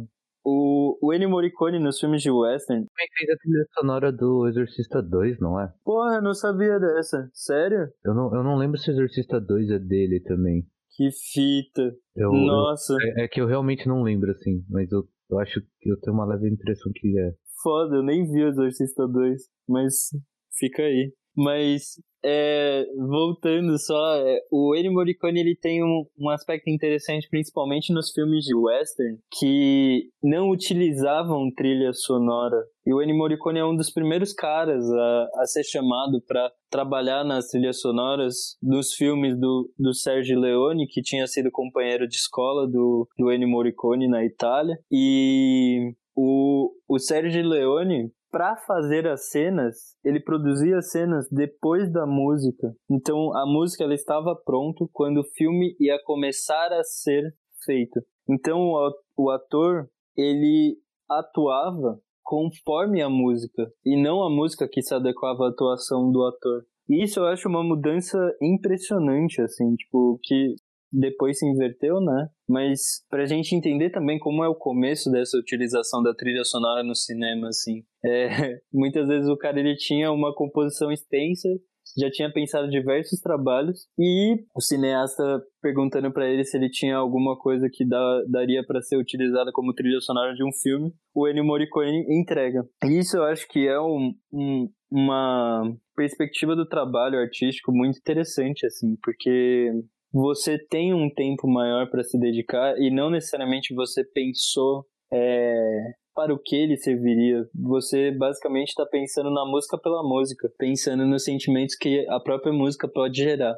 o, 0.45 0.97
o 1.03 1.13
Ennio 1.13 1.29
Morricone 1.29 1.81
nos 1.81 1.99
filmes 1.99 2.23
de 2.23 2.31
western... 2.31 2.87
Também 2.87 3.09
fez 3.19 3.31
a 3.31 3.37
trilha 3.37 3.67
sonora 3.75 4.13
do 4.13 4.47
Exorcista 4.47 5.03
2, 5.03 5.41
não 5.41 5.61
é? 5.61 5.73
Porra, 5.85 6.17
eu 6.17 6.23
não 6.23 6.35
sabia 6.35 6.79
dessa. 6.79 7.29
Sério? 7.33 7.89
Eu 8.05 8.15
não, 8.15 8.35
eu 8.35 8.45
não 8.45 8.57
lembro 8.57 8.79
se 8.79 8.91
o 8.91 8.93
Exorcista 8.93 9.41
2 9.41 9.71
é 9.71 9.79
dele 9.79 10.21
também. 10.21 10.65
Que 10.97 11.11
fita. 11.11 11.95
Eu, 12.15 12.33
Nossa. 12.33 12.95
Eu, 12.95 13.23
é, 13.23 13.25
é, 13.25 13.29
que 13.29 13.41
eu 13.41 13.47
realmente 13.47 13.89
não 13.89 14.03
lembro, 14.03 14.31
assim. 14.31 14.65
Mas 14.71 14.91
eu, 14.93 15.03
eu 15.31 15.39
acho 15.41 15.61
que 15.81 15.91
eu 15.91 16.01
tenho 16.01 16.15
uma 16.15 16.25
leve 16.25 16.49
impressão 16.49 16.93
que 16.95 17.19
é. 17.19 17.33
Foda, 17.63 17.97
eu 17.97 18.03
nem 18.03 18.25
vi 18.25 18.45
o 18.45 18.49
Exorcista 18.49 19.07
2. 19.07 19.43
Mas 19.69 20.11
fica 20.57 20.83
aí. 20.83 21.13
Mas, 21.37 22.01
é, 22.25 22.87
voltando 22.97 23.79
só, 23.79 24.17
é, 24.17 24.39
o 24.51 24.75
Ennio 24.75 24.93
Morricone 24.93 25.41
ele 25.41 25.55
tem 25.55 25.85
um, 25.85 26.05
um 26.19 26.31
aspecto 26.31 26.71
interessante, 26.71 27.29
principalmente 27.29 27.93
nos 27.93 28.11
filmes 28.11 28.45
de 28.45 28.55
western, 28.55 29.19
que 29.39 30.09
não 30.23 30.49
utilizavam 30.49 31.51
trilha 31.55 31.93
sonora. 31.93 32.57
E 32.87 32.95
o 32.95 33.03
Ennio 33.03 33.17
Morricone 33.17 33.59
é 33.59 33.65
um 33.65 33.77
dos 33.77 33.91
primeiros 33.91 34.33
caras 34.33 34.91
a, 34.91 35.29
a 35.37 35.47
ser 35.47 35.65
chamado 35.65 36.23
para 36.27 36.51
trabalhar 36.71 37.23
nas 37.23 37.49
trilhas 37.49 37.81
sonoras 37.81 38.57
dos 38.63 38.95
filmes 38.95 39.39
do, 39.39 39.71
do 39.79 39.93
Sergio 39.93 40.41
Leone, 40.41 40.89
que 40.89 41.03
tinha 41.03 41.27
sido 41.27 41.51
companheiro 41.51 42.09
de 42.09 42.17
escola 42.17 42.67
do, 42.67 43.07
do 43.19 43.31
Ennio 43.31 43.49
Morricone 43.49 44.09
na 44.09 44.25
Itália. 44.25 44.79
E 44.91 45.93
o, 46.17 46.73
o 46.89 46.99
Sergio 46.99 47.47
Leone, 47.47 48.11
para 48.37 48.55
fazer 48.55 49.07
as 49.07 49.31
cenas, 49.31 49.97
ele 50.05 50.21
produzia 50.21 50.77
as 50.77 50.91
cenas 50.91 51.27
depois 51.31 51.91
da 51.91 52.05
música. 52.05 52.71
Então 52.91 53.35
a 53.35 53.47
música 53.47 53.83
ela 53.83 53.95
estava 53.95 54.37
pronta 54.37 54.85
quando 54.93 55.21
o 55.21 55.29
filme 55.35 55.75
ia 55.81 55.99
começar 56.05 56.71
a 56.71 56.85
ser 56.85 57.35
feito. 57.65 57.99
Então 58.29 58.75
o 59.17 59.31
ator 59.31 59.89
ele 60.15 60.77
atuava 61.09 61.99
conforme 62.23 63.01
a 63.01 63.09
música 63.09 63.73
e 63.83 63.97
não 63.99 64.23
a 64.23 64.29
música 64.29 64.69
que 64.71 64.83
se 64.83 64.95
adequava 64.95 65.47
à 65.47 65.49
atuação 65.49 66.13
do 66.13 66.23
ator. 66.27 66.63
E 66.91 67.05
isso 67.05 67.21
eu 67.21 67.25
acho 67.25 67.49
uma 67.49 67.65
mudança 67.65 68.19
impressionante, 68.43 69.41
assim, 69.41 69.75
tipo, 69.77 70.21
que 70.23 70.57
depois 70.93 71.39
se 71.39 71.47
inverteu, 71.47 72.01
né? 72.01 72.29
Mas 72.49 73.05
pra 73.09 73.27
gente 73.27 73.55
entender 73.55 73.91
também 73.91 74.19
como 74.19 74.45
é 74.45 74.49
o 74.49 74.55
começo 74.55 75.11
dessa 75.11 75.37
utilização 75.37 76.03
da 76.03 76.15
trilha 76.15 76.45
sonora 76.45 76.83
no 76.83 76.95
cinema, 76.95 77.49
assim. 77.49 77.83
É, 78.05 78.29
muitas 78.73 79.09
vezes 79.09 79.29
o 79.29 79.37
cara 79.37 79.59
ele 79.59 79.77
tinha 79.77 80.11
uma 80.13 80.35
composição 80.35 80.91
extensa, 80.93 81.49
já 81.97 82.11
tinha 82.11 82.33
pensado 82.33 82.69
diversos 82.69 83.21
trabalhos 83.21 83.87
e 83.99 84.37
o 84.55 84.61
cineasta 84.61 85.43
perguntando 85.63 86.13
para 86.13 86.29
ele 86.29 86.45
se 86.45 86.57
ele 86.57 86.69
tinha 86.69 86.97
alguma 86.97 87.39
coisa 87.39 87.69
que 87.73 87.87
dá, 87.87 88.23
daria 88.29 88.65
para 88.65 88.83
ser 88.83 88.97
utilizada 88.97 89.51
como 89.53 89.75
trilha 89.75 90.01
sonora 90.01 90.35
de 90.35 90.45
um 90.45 90.53
filme, 90.53 90.93
o 91.15 91.29
Ennio 91.29 91.45
Morricone 91.45 92.05
entrega. 92.09 92.65
Isso 92.85 93.17
eu 93.17 93.25
acho 93.25 93.47
que 93.49 93.67
é 93.67 93.81
um, 93.81 94.13
um, 94.33 94.69
uma 94.91 95.63
perspectiva 95.95 96.55
do 96.55 96.69
trabalho 96.69 97.19
artístico 97.19 97.73
muito 97.73 97.99
interessante, 97.99 98.67
assim, 98.67 98.97
porque 99.03 99.71
você 100.17 100.59
tem 100.59 100.95
um 100.95 101.11
tempo 101.11 101.47
maior 101.47 101.91
para 101.91 102.03
se 102.03 102.19
dedicar 102.19 102.75
e 102.81 102.91
não 102.91 103.11
necessariamente 103.11 103.75
você 103.75 104.03
pensou 104.03 104.87
é, 105.13 105.93
para 106.15 106.33
o 106.33 106.39
que 106.39 106.57
ele 106.57 106.79
serviria. 106.79 107.47
Você 107.55 108.11
basicamente 108.13 108.69
está 108.69 108.87
pensando 108.87 109.31
na 109.31 109.45
música 109.45 109.77
pela 109.79 110.03
música, 110.03 110.51
pensando 110.57 111.05
nos 111.05 111.23
sentimentos 111.23 111.77
que 111.77 112.09
a 112.09 112.19
própria 112.19 112.51
música 112.51 112.89
pode 112.89 113.19
gerar. 113.19 113.55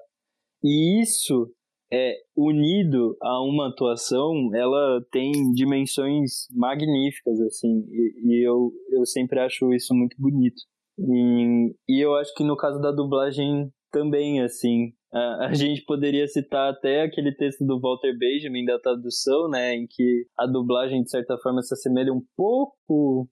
E 0.61 1.01
isso 1.01 1.49
é 1.93 2.17
unido 2.37 3.17
a 3.23 3.41
uma 3.41 3.69
atuação, 3.69 4.51
ela 4.53 5.01
tem 5.13 5.31
dimensões 5.55 6.49
magníficas 6.53 7.41
assim, 7.41 7.87
e, 7.89 8.21
e 8.25 8.47
eu, 8.47 8.73
eu 8.91 9.07
sempre 9.07 9.39
acho 9.39 9.73
isso 9.73 9.95
muito 9.95 10.17
bonito. 10.19 10.61
E, 10.99 11.73
e 11.89 12.05
eu 12.05 12.17
acho 12.17 12.35
que 12.35 12.43
no 12.43 12.57
caso 12.57 12.81
da 12.81 12.91
dublagem 12.91 13.71
também 13.93 14.43
assim, 14.43 14.93
a 15.13 15.51
gente 15.55 15.85
poderia 15.85 16.27
citar 16.27 16.71
até 16.71 17.03
aquele 17.03 17.35
texto 17.35 17.65
do 17.65 17.81
Walter 17.81 18.17
Benjamin 18.17 18.65
da 18.65 18.79
tradução, 18.79 19.49
né, 19.49 19.75
em 19.75 19.87
que 19.87 20.27
a 20.37 20.47
dublagem 20.47 21.03
de 21.03 21.11
certa 21.11 21.39
forma 21.39 21.63
se 21.63 21.73
assemelha 21.73 22.13
um 22.13 22.23
pouco 22.37 23.29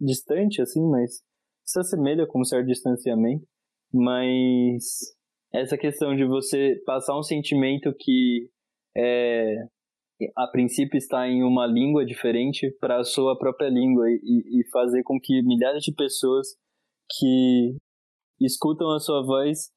distante, 0.00 0.60
assim, 0.60 0.86
mas 0.88 1.22
se 1.64 1.80
assemelha 1.80 2.26
com 2.26 2.40
um 2.40 2.44
certo 2.44 2.66
distanciamento. 2.66 3.46
Mas 3.92 4.84
essa 5.52 5.78
questão 5.78 6.14
de 6.14 6.26
você 6.26 6.82
passar 6.84 7.18
um 7.18 7.22
sentimento 7.22 7.94
que 7.98 8.50
é, 8.96 9.56
a 10.36 10.46
princípio 10.48 10.98
está 10.98 11.26
em 11.28 11.42
uma 11.42 11.66
língua 11.66 12.04
diferente 12.04 12.70
para 12.80 13.00
a 13.00 13.04
sua 13.04 13.38
própria 13.38 13.68
língua 13.68 14.04
e, 14.10 14.60
e 14.60 14.70
fazer 14.70 15.02
com 15.02 15.18
que 15.20 15.42
milhares 15.42 15.82
de 15.82 15.94
pessoas 15.94 16.48
que 17.18 17.76
escutam 18.40 18.90
a 18.90 18.98
sua 18.98 19.24
voz 19.24 19.72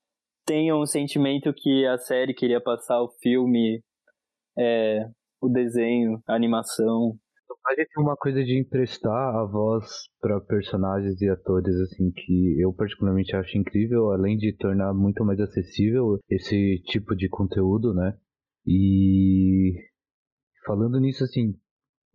tenham 0.48 0.82
um 0.82 0.86
sentimento 0.86 1.54
que 1.54 1.86
a 1.86 1.98
série 1.98 2.34
queria 2.34 2.62
passar, 2.62 3.02
o 3.02 3.12
filme, 3.22 3.84
é, 4.58 5.06
o 5.42 5.50
desenho, 5.50 6.20
a 6.26 6.34
animação. 6.34 7.16
Tem 7.76 7.86
uma 7.98 8.16
coisa 8.16 8.42
de 8.46 8.58
emprestar 8.58 9.36
a 9.36 9.46
voz 9.46 9.86
para 10.22 10.40
personagens 10.40 11.22
e 11.22 11.30
atores 11.30 11.76
assim 11.82 12.12
que 12.12 12.56
eu 12.62 12.72
particularmente 12.74 13.36
acho 13.36 13.58
incrível, 13.58 14.12
além 14.14 14.38
de 14.38 14.56
tornar 14.56 14.94
muito 14.94 15.24
mais 15.26 15.38
acessível 15.38 16.18
esse 16.30 16.82
tipo 16.86 17.14
de 17.14 17.28
conteúdo, 17.28 17.94
né? 17.94 18.18
E 18.66 19.74
falando 20.66 20.98
nisso 20.98 21.26
assim, 21.26 21.54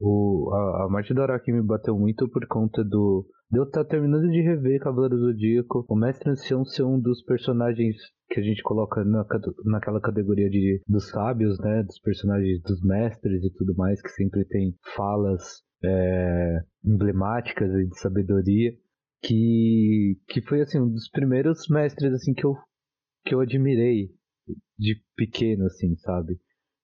o, 0.00 0.50
a, 0.54 0.84
a 0.84 0.88
Marte 0.88 1.12
do 1.12 1.20
Araki 1.20 1.52
me 1.52 1.62
bateu 1.62 1.98
muito 1.98 2.26
por 2.30 2.46
conta 2.46 2.82
do 2.82 3.26
eu 3.52 3.68
tá 3.70 3.84
terminando 3.84 4.30
de 4.30 4.40
rever 4.40 4.80
Cavaleiro 4.80 5.18
Zodíaco, 5.18 5.84
o 5.88 5.94
Mestre 5.94 6.30
Ancião 6.30 6.64
ser 6.64 6.84
um 6.84 6.98
dos 6.98 7.22
personagens 7.22 7.96
que 8.30 8.40
a 8.40 8.42
gente 8.42 8.62
coloca 8.62 9.04
na, 9.04 9.26
naquela 9.64 10.00
categoria 10.00 10.48
de, 10.48 10.80
dos 10.88 11.10
sábios, 11.10 11.58
né? 11.60 11.82
Dos 11.82 11.98
personagens 12.00 12.62
dos 12.62 12.82
mestres 12.82 13.44
e 13.44 13.52
tudo 13.52 13.74
mais, 13.76 14.00
que 14.00 14.08
sempre 14.08 14.44
tem 14.46 14.74
falas 14.96 15.62
é, 15.84 16.60
emblemáticas 16.82 17.70
e 17.74 17.86
de 17.86 17.98
sabedoria. 18.00 18.72
Que, 19.24 20.18
que 20.26 20.42
foi 20.42 20.62
assim 20.62 20.80
um 20.80 20.90
dos 20.90 21.08
primeiros 21.08 21.68
mestres 21.68 22.12
assim 22.12 22.34
que 22.34 22.44
eu 22.44 22.56
que 23.24 23.32
eu 23.32 23.40
admirei 23.40 24.10
de 24.76 25.00
pequeno 25.14 25.66
assim 25.66 25.94
sabe 25.98 26.40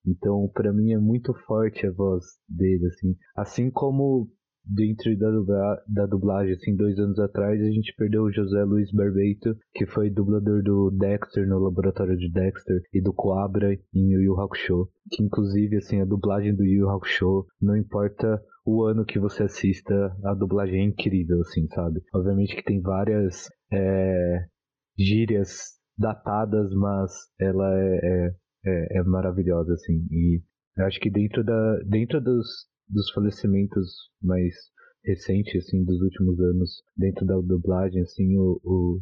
então 0.06 0.48
para 0.54 0.72
mim 0.72 0.92
é 0.92 0.98
muito 0.98 1.34
forte 1.48 1.84
a 1.84 1.90
voz 1.90 2.24
dele 2.48 2.86
assim 2.86 3.16
assim 3.34 3.70
como 3.72 4.30
dentro 4.68 5.16
da, 5.16 5.30
dubla, 5.30 5.82
da 5.88 6.06
dublagem, 6.06 6.54
assim, 6.54 6.76
dois 6.76 6.98
anos 6.98 7.18
atrás, 7.18 7.60
a 7.60 7.70
gente 7.70 7.94
perdeu 7.96 8.24
o 8.24 8.32
José 8.32 8.62
Luiz 8.64 8.90
Barbeito, 8.92 9.56
que 9.74 9.86
foi 9.86 10.10
dublador 10.10 10.62
do 10.62 10.90
Dexter 10.90 11.48
no 11.48 11.58
laboratório 11.58 12.16
de 12.16 12.30
Dexter 12.30 12.80
e 12.92 13.00
do 13.00 13.12
Coabra 13.12 13.72
em 13.72 14.12
Yu 14.12 14.22
Yu 14.22 14.40
Hakusho. 14.40 14.88
Que 15.10 15.22
inclusive, 15.22 15.76
assim, 15.76 16.00
a 16.00 16.04
dublagem 16.04 16.54
do 16.54 16.64
Yu 16.64 16.80
Yu 16.80 16.90
Hakusho, 16.90 17.46
não 17.60 17.76
importa 17.76 18.40
o 18.66 18.84
ano 18.84 19.04
que 19.04 19.18
você 19.18 19.44
assista, 19.44 20.14
a 20.24 20.34
dublagem 20.34 20.80
é 20.80 20.84
incrível, 20.84 21.40
assim, 21.40 21.66
sabe? 21.68 22.02
Obviamente 22.14 22.54
que 22.54 22.62
tem 22.62 22.82
várias 22.82 23.48
é, 23.72 24.44
gírias 24.98 25.78
datadas, 25.96 26.70
mas 26.74 27.10
ela 27.40 27.66
é, 27.74 28.00
é, 28.02 28.34
é, 28.66 28.98
é 28.98 29.02
maravilhosa, 29.04 29.72
assim. 29.72 30.06
E 30.10 30.42
eu 30.76 30.84
acho 30.84 31.00
que 31.00 31.10
dentro, 31.10 31.42
da, 31.42 31.78
dentro 31.86 32.20
dos, 32.20 32.46
dos 32.88 33.10
falecimentos 33.10 34.10
mais 34.22 34.54
recentes, 35.04 35.64
assim, 35.64 35.84
dos 35.84 36.00
últimos 36.00 36.40
anos, 36.40 36.82
dentro 36.96 37.24
da 37.26 37.36
dublagem, 37.40 38.02
assim, 38.02 38.36
o, 38.36 38.60
o 38.64 39.00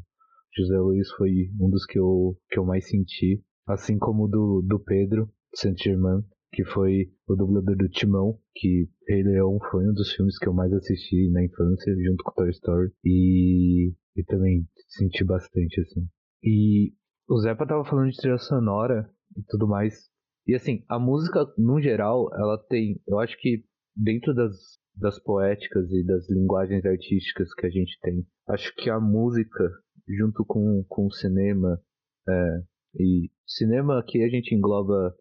José 0.57 0.79
Luiz 0.79 1.11
foi 1.13 1.51
um 1.61 1.69
dos 1.69 1.85
que 1.85 1.99
eu, 1.99 2.37
que 2.51 2.59
eu 2.59 2.65
mais 2.65 2.89
senti, 2.89 3.43
assim 3.67 3.99
como 3.99 4.29
do, 4.29 4.63
do 4.63 4.79
Pedro 4.79 5.29
Saint-Germain, 5.55 6.23
que 6.53 6.65
foi 6.65 7.11
o 7.29 7.35
dublador 7.35 7.77
do 7.77 7.89
Timão, 7.89 8.39
que 8.55 8.89
Rei 9.09 9.23
Leão 9.23 9.59
foi 9.71 9.89
um 9.89 9.93
dos 9.93 10.13
filmes 10.13 10.39
que 10.39 10.49
eu 10.49 10.55
mais 10.55 10.73
assisti 10.73 11.29
na 11.31 11.45
infância, 11.45 11.95
junto 12.05 12.23
com 12.25 12.33
Toy 12.33 12.51
Story, 12.51 12.91
e, 13.05 13.93
e 14.17 14.25
também 14.25 14.67
senti 14.89 15.25
bastante, 15.25 15.81
assim. 15.81 16.07
E 16.43 16.93
o 17.29 17.39
Zepa 17.39 17.67
tava 17.67 17.85
falando 17.85 18.11
de 18.11 18.17
trilha 18.17 18.39
sonora 18.39 19.11
e 19.37 19.43
tudo 19.49 19.67
mais, 19.67 20.09
e 20.47 20.55
assim, 20.55 20.85
a 20.89 20.99
música, 20.99 21.45
no 21.59 21.81
geral, 21.81 22.31
ela 22.33 22.57
tem, 22.57 23.01
eu 23.07 23.19
acho 23.19 23.37
que 23.41 23.65
dentro 23.97 24.35
das, 24.35 24.55
das 24.95 25.19
poéticas 25.23 25.91
e 25.91 26.05
das 26.05 26.29
linguagens 26.29 26.85
artísticas 26.85 27.55
que 27.55 27.67
a 27.67 27.71
gente 27.71 27.99
tem, 28.03 28.27
acho 28.49 28.75
que 28.77 28.91
a 28.91 29.01
música, 29.01 29.71
junto 30.09 30.45
com, 30.45 30.85
com 30.89 31.07
o 31.07 31.13
cinema, 31.13 31.81
é, 32.29 32.63
e 32.99 33.31
cinema 33.47 33.99
aqui 33.99 34.23
a 34.23 34.29
gente 34.29 34.55
engloba 34.55 35.15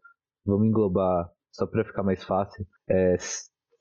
vamos 0.45 0.67
englobar, 0.67 1.29
só 1.51 1.65
para 1.65 1.83
ficar 1.83 2.03
mais 2.03 2.23
fácil, 2.23 2.65
é, 2.89 3.15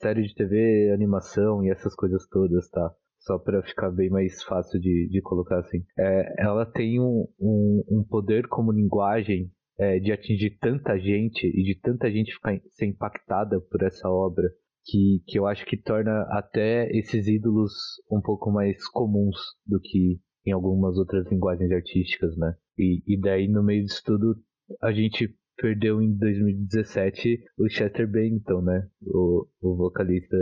série 0.01 0.23
de 0.23 0.33
TV, 0.33 0.91
animação 0.93 1.63
e 1.63 1.69
essas 1.69 1.95
coisas 1.95 2.27
todas, 2.27 2.67
tá? 2.69 2.91
Só 3.19 3.37
para 3.37 3.63
ficar 3.63 3.91
bem 3.91 4.09
mais 4.09 4.43
fácil 4.43 4.79
de, 4.79 5.07
de 5.09 5.21
colocar 5.21 5.59
assim. 5.59 5.83
É, 5.97 6.43
ela 6.43 6.65
tem 6.65 6.99
um, 6.99 7.27
um, 7.39 7.83
um, 7.89 8.03
poder 8.03 8.47
como 8.47 8.71
linguagem 8.71 9.51
é, 9.79 9.99
de 9.99 10.11
atingir 10.11 10.57
tanta 10.59 10.97
gente 10.99 11.47
e 11.47 11.63
de 11.63 11.79
tanta 11.79 12.11
gente 12.11 12.33
ficar, 12.33 12.59
ser 12.71 12.85
impactada 12.85 13.59
por 13.59 13.81
essa 13.83 14.09
obra 14.09 14.47
que, 14.85 15.23
que 15.27 15.39
eu 15.39 15.47
acho 15.47 15.65
que 15.65 15.77
torna 15.77 16.21
até 16.29 16.89
esses 16.95 17.27
ídolos 17.27 17.71
um 18.11 18.21
pouco 18.21 18.51
mais 18.51 18.87
comuns 18.89 19.35
do 19.65 19.79
que 19.79 20.19
em 20.45 20.51
algumas 20.51 20.97
outras 20.97 21.29
linguagens 21.31 21.71
artísticas, 21.71 22.37
né? 22.37 22.55
E, 22.77 23.01
e 23.07 23.19
daí, 23.19 23.47
no 23.47 23.63
meio 23.63 23.83
disso 23.83 24.01
tudo, 24.05 24.35
a 24.81 24.91
gente 24.91 25.35
perdeu 25.57 26.01
em 26.01 26.15
2017 26.15 27.39
o 27.57 27.69
Chester 27.69 28.09
Bennington, 28.09 28.61
né? 28.61 28.87
O, 29.01 29.47
o 29.61 29.75
vocalista 29.75 30.37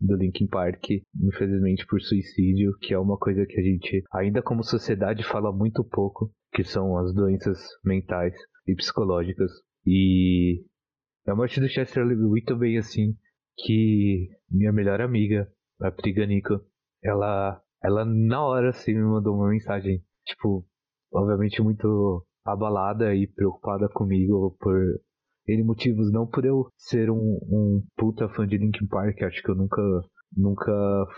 do 0.00 0.16
Linkin 0.16 0.48
Park, 0.48 0.84
infelizmente 1.22 1.86
por 1.86 2.00
suicídio, 2.00 2.76
que 2.80 2.92
é 2.92 2.98
uma 2.98 3.16
coisa 3.16 3.46
que 3.46 3.58
a 3.58 3.62
gente, 3.62 4.02
ainda 4.12 4.42
como 4.42 4.64
sociedade, 4.64 5.22
fala 5.22 5.52
muito 5.52 5.84
pouco, 5.84 6.32
que 6.52 6.64
são 6.64 6.98
as 6.98 7.14
doenças 7.14 7.58
mentais 7.84 8.34
e 8.66 8.74
psicológicas. 8.74 9.50
E 9.86 10.64
a 11.26 11.34
morte 11.34 11.60
do 11.60 11.68
Chester 11.68 12.02
eu 12.02 12.28
muito 12.28 12.56
bem 12.56 12.76
assim, 12.76 13.14
que 13.56 14.28
minha 14.50 14.72
melhor 14.72 15.00
amiga, 15.00 15.48
a 15.80 15.90
Priganico, 15.90 16.60
ela, 17.02 17.60
ela 17.82 18.04
na 18.04 18.44
hora 18.44 18.70
assim 18.70 18.94
me 18.94 19.02
mandou 19.02 19.34
uma 19.34 19.50
mensagem, 19.50 20.02
tipo, 20.26 20.66
obviamente 21.12 21.62
muito 21.62 22.24
abalada 22.44 23.14
e 23.14 23.26
preocupada 23.26 23.88
comigo 23.88 24.56
por 24.60 24.76
N 25.46 25.62
motivos, 25.62 26.10
não 26.12 26.26
por 26.26 26.44
eu 26.44 26.68
ser 26.76 27.10
um, 27.10 27.16
um 27.16 27.82
puta 27.96 28.28
fã 28.30 28.46
de 28.46 28.56
Linkin 28.56 28.86
Park, 28.86 29.22
acho 29.22 29.42
que 29.42 29.50
eu 29.50 29.54
nunca 29.54 29.82
nunca 30.36 30.72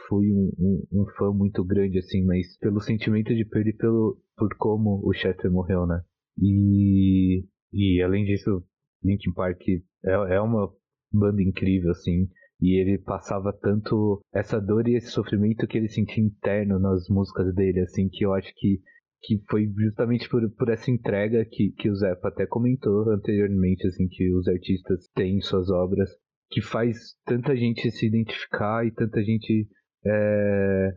fui 0.08 0.30
um, 0.30 0.52
um, 0.58 0.86
um, 0.92 1.06
fã 1.16 1.32
muito 1.32 1.64
grande 1.64 1.98
assim, 1.98 2.24
mas 2.24 2.58
pelo 2.58 2.80
sentimento 2.80 3.34
de 3.34 3.44
perder 3.44 3.74
pelo 3.76 4.20
por 4.36 4.54
como 4.58 5.00
o 5.02 5.12
Chester 5.14 5.50
morreu, 5.50 5.86
né? 5.86 6.02
E 6.38 7.44
e 7.72 8.02
além 8.02 8.24
disso, 8.24 8.62
Linkin 9.02 9.32
Park 9.32 9.62
é, 9.68 10.34
é 10.34 10.40
uma 10.40 10.70
banda 11.18 11.42
incrível 11.42 11.90
assim, 11.90 12.28
e 12.60 12.80
ele 12.80 12.98
passava 12.98 13.52
tanto 13.52 14.20
essa 14.32 14.60
dor 14.60 14.88
e 14.88 14.96
esse 14.96 15.10
sofrimento 15.10 15.66
que 15.66 15.76
ele 15.76 15.88
sentia 15.88 16.22
interno 16.22 16.78
nas 16.78 17.08
músicas 17.08 17.54
dele 17.54 17.80
assim, 17.80 18.08
que 18.08 18.24
eu 18.24 18.32
acho 18.32 18.52
que 18.56 18.80
que 19.22 19.42
foi 19.50 19.66
justamente 19.76 20.28
por, 20.28 20.48
por 20.52 20.68
essa 20.68 20.90
entrega 20.90 21.44
que, 21.44 21.72
que 21.72 21.90
o 21.90 21.94
Zepa 21.96 22.28
até 22.28 22.46
comentou 22.46 23.10
anteriormente, 23.10 23.86
assim, 23.86 24.06
que 24.08 24.32
os 24.32 24.46
artistas 24.46 25.08
têm 25.14 25.38
em 25.38 25.40
suas 25.40 25.68
obras, 25.70 26.08
que 26.50 26.62
faz 26.62 27.14
tanta 27.24 27.56
gente 27.56 27.90
se 27.90 28.06
identificar 28.06 28.86
e 28.86 28.92
tanta 28.92 29.20
gente 29.22 29.68
é, 30.04 30.96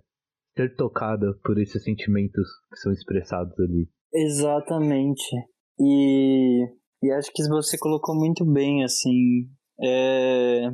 ser 0.55 0.75
tocada 0.75 1.33
por 1.43 1.59
esses 1.59 1.83
sentimentos 1.83 2.47
que 2.71 2.79
são 2.79 2.91
expressados 2.91 3.57
ali. 3.59 3.89
Exatamente. 4.13 5.25
E, 5.79 6.65
e 7.01 7.11
acho 7.11 7.31
que 7.33 7.43
você 7.47 7.77
colocou 7.79 8.15
muito 8.15 8.45
bem, 8.45 8.83
assim, 8.83 9.49
é, 9.83 10.69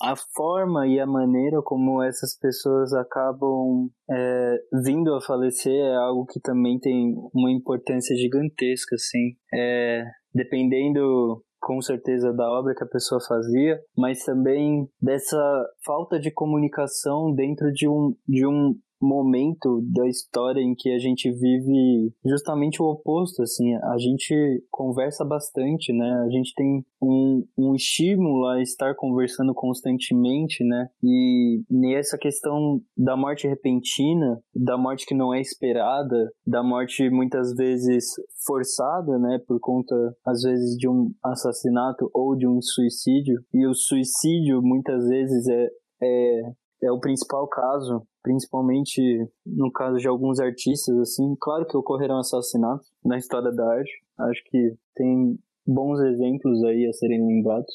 a 0.00 0.14
forma 0.34 0.86
e 0.86 1.00
a 1.00 1.06
maneira 1.06 1.60
como 1.62 2.02
essas 2.02 2.38
pessoas 2.38 2.92
acabam 2.92 3.90
é, 4.10 4.56
vindo 4.84 5.14
a 5.14 5.20
falecer 5.20 5.74
é 5.74 5.96
algo 5.96 6.24
que 6.26 6.40
também 6.40 6.78
tem 6.78 7.14
uma 7.34 7.50
importância 7.50 8.16
gigantesca, 8.16 8.94
assim. 8.94 9.36
É, 9.52 10.04
dependendo 10.32 11.42
com 11.60 11.82
certeza 11.82 12.32
da 12.32 12.48
obra 12.50 12.74
que 12.74 12.84
a 12.84 12.88
pessoa 12.88 13.20
fazia, 13.20 13.80
mas 13.96 14.24
também 14.24 14.88
dessa 15.02 15.36
falta 15.84 16.18
de 16.18 16.30
comunicação 16.30 17.34
dentro 17.34 17.72
de 17.72 17.88
um, 17.88 18.14
de 18.26 18.46
um 18.46 18.74
momento 19.00 19.80
da 19.92 20.06
história 20.06 20.60
em 20.60 20.74
que 20.74 20.90
a 20.90 20.98
gente 20.98 21.30
vive 21.30 22.12
justamente 22.24 22.82
o 22.82 22.86
oposto, 22.86 23.42
assim, 23.42 23.74
a 23.74 23.96
gente 23.98 24.64
conversa 24.70 25.24
bastante, 25.24 25.92
né, 25.92 26.10
a 26.26 26.30
gente 26.30 26.52
tem 26.54 26.84
um, 27.02 27.44
um 27.56 27.74
estímulo 27.74 28.46
a 28.46 28.60
estar 28.60 28.94
conversando 28.96 29.54
constantemente, 29.54 30.64
né, 30.64 30.88
e 31.02 31.62
nessa 31.70 32.18
questão 32.18 32.80
da 32.96 33.16
morte 33.16 33.46
repentina, 33.46 34.40
da 34.54 34.76
morte 34.76 35.06
que 35.06 35.14
não 35.14 35.32
é 35.32 35.40
esperada, 35.40 36.30
da 36.46 36.62
morte 36.62 37.08
muitas 37.10 37.54
vezes 37.54 38.04
forçada, 38.46 39.18
né, 39.18 39.38
por 39.46 39.58
conta, 39.60 39.94
às 40.26 40.42
vezes, 40.42 40.76
de 40.76 40.88
um 40.88 41.10
assassinato 41.24 42.10
ou 42.14 42.36
de 42.36 42.46
um 42.46 42.60
suicídio, 42.60 43.40
e 43.52 43.66
o 43.66 43.74
suicídio 43.74 44.60
muitas 44.62 45.06
vezes 45.08 45.46
é, 45.48 45.68
é 46.02 46.42
é 46.82 46.90
o 46.92 47.00
principal 47.00 47.48
caso, 47.48 48.02
principalmente 48.28 49.00
no 49.46 49.72
caso 49.72 49.96
de 49.96 50.06
alguns 50.06 50.38
artistas, 50.38 50.94
assim. 50.98 51.34
Claro 51.40 51.66
que 51.66 51.76
ocorreram 51.78 52.18
assassinatos 52.18 52.86
na 53.02 53.16
história 53.16 53.50
da 53.50 53.66
arte, 53.72 53.90
acho 54.18 54.42
que 54.50 54.74
tem 54.94 55.38
bons 55.66 55.98
exemplos 56.00 56.62
aí 56.64 56.86
a 56.86 56.92
serem 56.92 57.26
lembrados, 57.26 57.74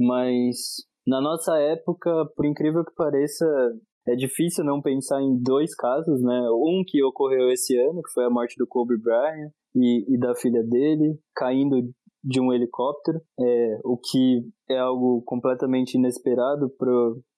mas 0.00 0.56
na 1.06 1.20
nossa 1.20 1.56
época, 1.58 2.10
por 2.36 2.44
incrível 2.44 2.84
que 2.84 2.94
pareça, 2.96 3.46
é 4.08 4.16
difícil 4.16 4.64
não 4.64 4.82
pensar 4.82 5.22
em 5.22 5.40
dois 5.40 5.72
casos, 5.76 6.20
né? 6.20 6.40
Um 6.50 6.82
que 6.84 7.02
ocorreu 7.04 7.48
esse 7.52 7.76
ano, 7.78 8.02
que 8.02 8.12
foi 8.12 8.24
a 8.24 8.30
morte 8.30 8.56
do 8.58 8.66
Kobe 8.66 9.00
Bryant 9.00 9.52
e, 9.76 10.14
e 10.14 10.18
da 10.18 10.34
filha 10.34 10.64
dele, 10.64 11.16
caindo 11.34 11.80
de 12.24 12.40
um 12.40 12.52
helicóptero, 12.52 13.20
é, 13.38 13.78
o 13.84 13.96
que 13.96 14.42
é 14.68 14.78
algo 14.78 15.22
completamente 15.24 15.94
inesperado 15.94 16.68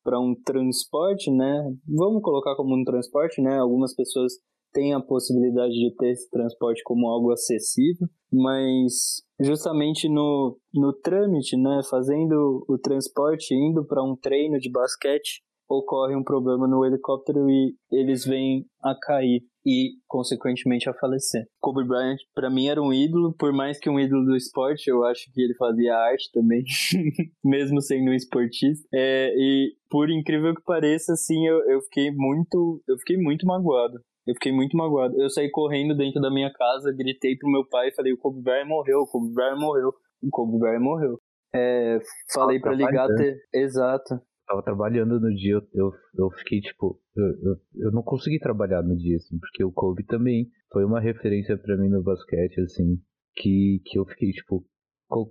para 0.05 0.21
um 0.21 0.35
transporte, 0.45 1.31
né? 1.31 1.75
Vamos 1.89 2.23
colocar 2.23 2.55
como 2.55 2.77
um 2.77 2.85
transporte, 2.85 3.41
né? 3.41 3.59
Algumas 3.59 3.95
pessoas 3.97 4.35
têm 4.73 4.93
a 4.93 5.01
possibilidade 5.01 5.73
de 5.73 5.95
ter 5.97 6.11
esse 6.11 6.29
transporte 6.31 6.83
como 6.85 7.09
algo 7.09 7.33
acessível, 7.33 8.07
mas 8.31 9.23
justamente 9.41 10.09
no, 10.09 10.59
no 10.75 10.93
trâmite, 10.93 11.57
né? 11.57 11.81
Fazendo 11.91 12.65
o 12.69 12.79
transporte, 12.79 13.55
indo 13.55 13.85
para 13.87 14.05
um 14.05 14.15
treino 14.15 14.59
de 14.59 14.71
basquete, 14.71 15.43
ocorre 15.79 16.17
um 16.17 16.25
problema 16.25 16.67
no 16.67 16.85
helicóptero 16.85 17.49
e 17.49 17.75
eles 17.91 18.25
vêm 18.25 18.65
a 18.83 18.95
cair 18.95 19.43
e, 19.67 19.93
consequentemente, 20.07 20.89
a 20.89 20.95
falecer. 20.95 21.47
Kobe 21.61 21.87
Bryant, 21.87 22.19
para 22.35 22.51
mim, 22.51 22.69
era 22.69 22.83
um 22.83 22.93
ídolo, 22.93 23.35
por 23.39 23.53
mais 23.53 23.79
que 23.79 23.89
um 23.89 23.99
ídolo 23.99 24.25
do 24.25 24.37
esporte, 24.37 24.89
eu 24.89 25.05
acho 25.05 25.33
que 25.33 25.41
ele 25.41 25.55
fazia 25.55 25.97
arte 25.97 26.31
também, 26.33 26.63
mesmo 27.43 27.81
sendo 27.81 28.11
um 28.11 28.15
esportista. 28.15 28.87
É, 28.93 29.33
e, 29.37 29.73
por 29.89 30.11
incrível 30.11 30.55
que 30.55 30.63
pareça, 30.63 31.15
assim, 31.15 31.47
eu, 31.47 31.59
eu 31.71 31.81
fiquei 31.83 32.11
muito, 32.11 32.83
eu 32.87 32.99
fiquei 32.99 33.17
muito 33.17 33.47
magoado. 33.47 33.99
Eu 34.27 34.35
fiquei 34.35 34.53
muito 34.53 34.77
magoado. 34.77 35.21
Eu 35.21 35.29
saí 35.29 35.51
correndo 35.51 35.95
dentro 35.95 36.21
da 36.21 36.31
minha 36.31 36.51
casa, 36.53 36.95
gritei 36.97 37.37
pro 37.37 37.51
meu 37.51 37.67
pai 37.69 37.89
e 37.89 37.95
falei: 37.95 38.13
o 38.13 38.19
Kobe 38.19 38.43
Bryant 38.43 38.67
morreu, 38.67 39.01
o 39.01 39.07
Kobe 39.07 39.35
Bryant 39.35 39.59
morreu, 39.59 39.91
o 40.23 40.31
Kobe 40.31 40.59
Bryant 40.59 40.81
morreu. 40.81 41.19
É, 41.55 41.99
falei 42.33 42.59
para 42.59 42.73
ligar. 42.73 43.07
Ter... 43.17 43.37
Exato 43.53 44.19
tava 44.47 44.63
trabalhando 44.63 45.21
no 45.21 45.35
dia, 45.35 45.55
eu, 45.73 45.93
eu 46.19 46.31
fiquei 46.39 46.61
tipo, 46.61 47.01
eu, 47.17 47.27
eu, 47.27 47.57
eu 47.87 47.93
não 47.93 48.03
consegui 48.03 48.39
trabalhar 48.39 48.83
no 48.83 48.97
dia, 48.97 49.17
assim, 49.17 49.39
porque 49.39 49.65
o 49.65 49.73
Kobe 49.73 50.05
também 50.05 50.49
foi 50.73 50.85
uma 50.85 51.01
referência 51.01 51.57
para 51.57 51.77
mim 51.77 51.89
no 51.89 52.03
basquete, 52.03 52.61
assim, 52.61 52.99
que, 53.37 53.81
que 53.85 53.99
eu 53.99 54.05
fiquei 54.07 54.31
tipo, 54.33 54.65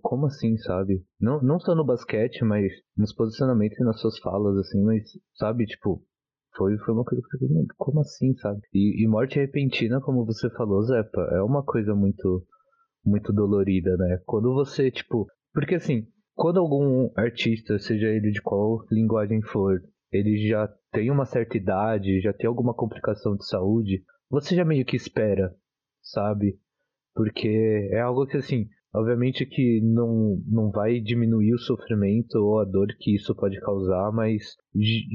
como 0.01 0.27
assim, 0.27 0.57
sabe? 0.57 1.03
Não, 1.19 1.41
não 1.41 1.59
só 1.59 1.75
no 1.75 1.85
basquete, 1.85 2.43
mas 2.43 2.71
nos 2.97 3.13
posicionamentos 3.13 3.77
e 3.79 3.83
nas 3.83 3.99
suas 3.99 4.17
falas, 4.19 4.57
assim, 4.57 4.81
mas, 4.83 5.03
sabe, 5.35 5.65
tipo, 5.65 6.03
foi, 6.55 6.77
foi 6.77 6.93
uma 6.93 7.03
coisa 7.03 7.21
que 7.21 7.35
eu 7.35 7.49
falei, 7.49 7.65
como 7.77 7.99
assim, 7.99 8.35
sabe? 8.37 8.61
E, 8.73 9.03
e 9.03 9.07
morte 9.07 9.39
repentina, 9.39 9.99
como 9.99 10.25
você 10.25 10.49
falou, 10.51 10.81
Zepa, 10.83 11.21
é 11.33 11.41
uma 11.41 11.63
coisa 11.63 11.95
muito, 11.95 12.45
muito 13.03 13.33
dolorida, 13.33 13.95
né? 13.97 14.21
Quando 14.25 14.53
você, 14.53 14.91
tipo, 14.91 15.27
porque 15.53 15.75
assim, 15.75 16.07
quando 16.35 16.59
algum 16.59 17.09
artista, 17.15 17.77
seja 17.77 18.07
ele 18.07 18.31
de 18.31 18.41
qual 18.41 18.85
linguagem 18.91 19.41
for, 19.41 19.81
ele 20.11 20.47
já 20.47 20.67
tem 20.91 21.09
uma 21.09 21.25
certa 21.25 21.57
idade, 21.57 22.21
já 22.21 22.33
tem 22.33 22.47
alguma 22.47 22.73
complicação 22.73 23.35
de 23.35 23.47
saúde, 23.47 24.03
você 24.29 24.55
já 24.55 24.65
meio 24.65 24.85
que 24.85 24.95
espera, 24.95 25.55
sabe? 26.01 26.59
Porque 27.13 27.89
é 27.91 27.99
algo 27.99 28.25
que 28.25 28.37
assim, 28.37 28.67
obviamente 28.93 29.45
que 29.45 29.81
não, 29.81 30.41
não 30.47 30.71
vai 30.71 30.99
diminuir 30.99 31.53
o 31.53 31.59
sofrimento 31.59 32.35
ou 32.35 32.59
a 32.59 32.65
dor 32.65 32.87
que 32.99 33.15
isso 33.15 33.35
pode 33.35 33.59
causar, 33.59 34.11
mas 34.11 34.55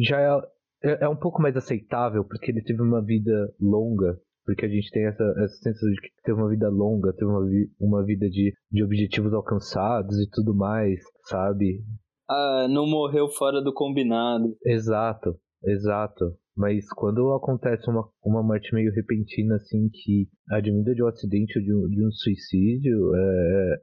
já 0.07 0.21
é, 0.21 0.91
é, 0.91 1.05
é 1.05 1.09
um 1.09 1.17
pouco 1.17 1.43
mais 1.43 1.57
aceitável 1.57 2.25
porque 2.25 2.51
ele 2.51 2.63
teve 2.63 2.83
uma 2.83 3.03
vida 3.03 3.53
longa 3.61 4.21
porque 4.49 4.65
a 4.65 4.69
gente 4.69 4.91
tem 4.91 5.05
essa, 5.05 5.23
essa 5.45 5.57
sensação 5.57 5.91
de 5.91 6.01
que 6.01 6.09
teve 6.25 6.41
uma 6.41 6.49
vida 6.49 6.71
longa, 6.71 7.13
teve 7.13 7.31
uma, 7.31 7.47
vi, 7.47 7.71
uma 7.79 8.03
vida 8.03 8.31
de, 8.31 8.55
de 8.73 8.83
objetivos 8.83 9.35
alcançados 9.35 10.19
e 10.19 10.27
tudo 10.31 10.57
mais, 10.57 11.01
sabe? 11.25 11.85
Ah, 12.27 12.67
não 12.67 12.87
morreu 12.87 13.29
fora 13.29 13.61
do 13.61 13.75
combinado. 13.75 14.57
Exato, 14.65 15.39
exato. 15.63 16.35
Mas 16.57 16.89
quando 16.95 17.31
acontece 17.35 17.91
uma, 17.91 18.09
uma 18.25 18.43
morte 18.43 18.75
meio 18.75 18.91
repentina, 18.91 19.57
assim, 19.57 19.91
que 19.91 20.31
advinda 20.51 20.95
de 20.95 21.05
um 21.05 21.09
acidente 21.09 21.59
ou 21.59 21.65
de 21.67 21.75
um, 21.75 21.87
de 21.87 22.07
um 22.07 22.11
suicídio, 22.11 23.15
é, 23.15 23.83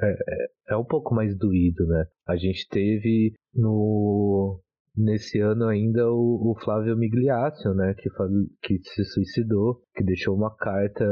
é, 0.00 0.10
é, 0.10 0.74
é 0.74 0.76
um 0.76 0.84
pouco 0.84 1.12
mais 1.12 1.36
doído, 1.36 1.84
né? 1.88 2.06
A 2.28 2.36
gente 2.36 2.68
teve 2.68 3.34
no, 3.52 4.60
nesse 4.98 5.38
ano 5.40 5.66
ainda 5.66 6.10
o, 6.10 6.50
o 6.50 6.54
Flávio 6.62 6.96
Migliaccio, 6.96 7.72
né, 7.74 7.94
que, 7.94 8.08
que 8.62 8.78
se 8.82 9.04
suicidou, 9.04 9.80
que 9.94 10.04
deixou 10.04 10.36
uma 10.36 10.54
carta 10.56 11.04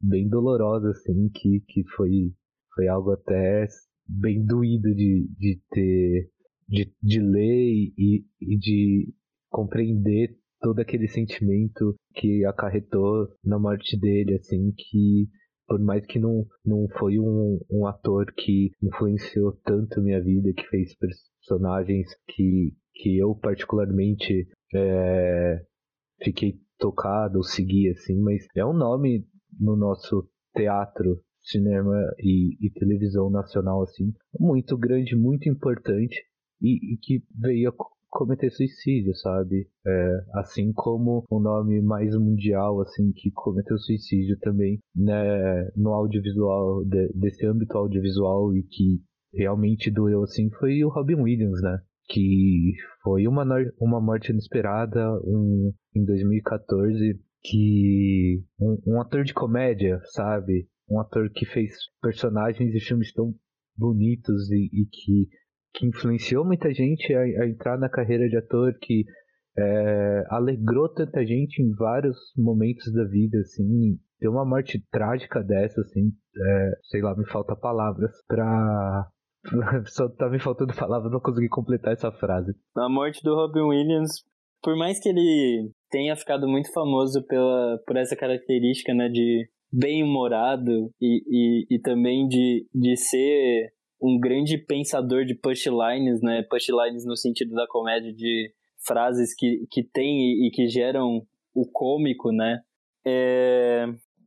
bem 0.00 0.28
dolorosa, 0.28 0.90
assim, 0.90 1.28
que, 1.34 1.62
que 1.68 1.82
foi, 1.96 2.32
foi 2.74 2.88
algo 2.88 3.12
até 3.12 3.66
bem 4.06 4.44
doído 4.44 4.94
de, 4.94 5.28
de 5.38 5.60
ter, 5.70 6.30
de, 6.68 6.92
de 7.02 7.20
ler 7.20 7.92
e, 7.96 8.24
e 8.40 8.58
de 8.58 9.14
compreender 9.50 10.36
todo 10.60 10.80
aquele 10.80 11.08
sentimento 11.08 11.94
que 12.14 12.44
acarretou 12.44 13.28
na 13.44 13.58
morte 13.58 13.98
dele, 13.98 14.34
assim, 14.34 14.72
que 14.76 15.28
por 15.68 15.78
mais 15.78 16.04
que 16.06 16.18
não, 16.18 16.46
não 16.64 16.88
foi 16.98 17.18
um, 17.18 17.60
um 17.70 17.86
ator 17.86 18.32
que 18.34 18.70
influenciou 18.82 19.52
tanto 19.64 20.00
minha 20.00 20.20
vida, 20.22 20.50
que 20.54 20.66
fez 20.68 20.96
personagens 20.96 22.06
que, 22.26 22.72
que 22.98 23.16
eu 23.16 23.34
particularmente 23.34 24.48
é, 24.74 25.64
fiquei 26.22 26.58
tocado, 26.78 27.42
segui 27.42 27.88
assim, 27.90 28.20
mas 28.20 28.44
é 28.56 28.64
um 28.66 28.72
nome 28.72 29.24
no 29.58 29.76
nosso 29.76 30.28
teatro, 30.54 31.20
cinema 31.40 31.96
e, 32.18 32.56
e 32.60 32.70
televisão 32.70 33.30
nacional 33.30 33.82
assim, 33.82 34.12
muito 34.38 34.76
grande, 34.76 35.16
muito 35.16 35.48
importante 35.48 36.22
e, 36.60 36.94
e 36.94 36.98
que 36.98 37.22
veio 37.40 37.70
a 37.70 37.74
cometer 38.10 38.50
suicídio, 38.50 39.14
sabe? 39.16 39.68
É, 39.86 40.18
assim 40.34 40.72
como 40.72 41.24
o 41.30 41.38
nome 41.38 41.80
mais 41.80 42.14
mundial, 42.16 42.80
assim, 42.80 43.12
que 43.12 43.30
cometeu 43.30 43.78
suicídio 43.78 44.38
também, 44.40 44.78
né, 44.94 45.70
no 45.76 45.92
audiovisual, 45.92 46.84
de, 46.84 47.08
desse 47.14 47.46
âmbito 47.46 47.76
audiovisual 47.76 48.54
e 48.56 48.62
que 48.62 49.00
realmente 49.32 49.90
doeu, 49.90 50.22
assim, 50.22 50.50
foi 50.58 50.82
o 50.84 50.88
Robin 50.88 51.16
Williams, 51.16 51.60
né? 51.62 51.78
Que 52.08 52.74
foi 53.02 53.26
uma, 53.26 53.44
uma 53.78 54.00
morte 54.00 54.32
inesperada 54.32 55.12
um, 55.24 55.72
em 55.94 56.04
2014 56.04 57.20
que 57.42 58.42
um, 58.58 58.78
um, 58.86 59.00
ator 59.00 59.24
de 59.24 59.34
comédia, 59.34 60.00
sabe? 60.06 60.66
Um 60.90 60.98
ator 61.00 61.30
que 61.30 61.46
fez 61.46 61.72
personagens 62.00 62.74
e 62.74 62.80
filmes 62.80 63.12
tão 63.12 63.34
bonitos 63.76 64.50
e, 64.50 64.70
e 64.72 64.86
que, 64.86 65.28
que 65.74 65.86
influenciou 65.86 66.44
muita 66.44 66.72
gente 66.72 67.14
a, 67.14 67.20
a, 67.20 67.48
entrar 67.48 67.78
na 67.78 67.88
carreira 67.88 68.28
de 68.28 68.36
ator, 68.36 68.74
que 68.80 69.04
é, 69.56 70.24
alegrou 70.30 70.88
tanta 70.88 71.24
gente 71.24 71.62
em 71.62 71.72
vários 71.74 72.16
momentos 72.36 72.92
da 72.92 73.04
vida, 73.04 73.38
assim, 73.38 73.98
ter 74.18 74.28
uma 74.28 74.44
morte 74.44 74.84
trágica 74.90 75.42
dessa, 75.42 75.80
assim, 75.80 76.12
é, 76.36 76.70
sei 76.90 77.02
lá, 77.02 77.16
me 77.16 77.26
falta 77.26 77.54
palavras 77.54 78.12
para 78.26 79.08
Só 79.86 80.08
tá 80.08 80.28
me 80.28 80.40
faltando 80.40 80.74
palavra, 80.74 81.10
não 81.10 81.20
consegui 81.20 81.48
completar 81.48 81.92
essa 81.92 82.10
frase. 82.12 82.52
A 82.76 82.88
morte 82.88 83.22
do 83.22 83.34
Robin 83.34 83.62
Williams, 83.62 84.24
por 84.62 84.76
mais 84.76 85.00
que 85.00 85.08
ele 85.08 85.70
tenha 85.90 86.14
ficado 86.16 86.46
muito 86.46 86.72
famoso 86.72 87.24
pela, 87.26 87.78
por 87.86 87.96
essa 87.96 88.16
característica, 88.16 88.92
né, 88.94 89.08
de 89.08 89.48
bem-humorado 89.72 90.90
e, 91.00 91.22
e, 91.28 91.76
e 91.76 91.80
também 91.80 92.26
de, 92.26 92.66
de 92.74 92.96
ser 92.96 93.72
um 94.00 94.18
grande 94.18 94.56
pensador 94.58 95.24
de 95.24 95.34
pushlines, 95.34 96.20
né, 96.22 96.42
pushlines 96.48 97.04
no 97.04 97.16
sentido 97.16 97.54
da 97.54 97.66
comédia, 97.68 98.12
de 98.12 98.52
frases 98.86 99.34
que, 99.34 99.66
que 99.70 99.82
tem 99.82 100.20
e, 100.20 100.48
e 100.48 100.50
que 100.50 100.68
geram 100.68 101.22
o 101.54 101.68
cômico, 101.70 102.30
né, 102.30 102.60
é, 103.06 103.86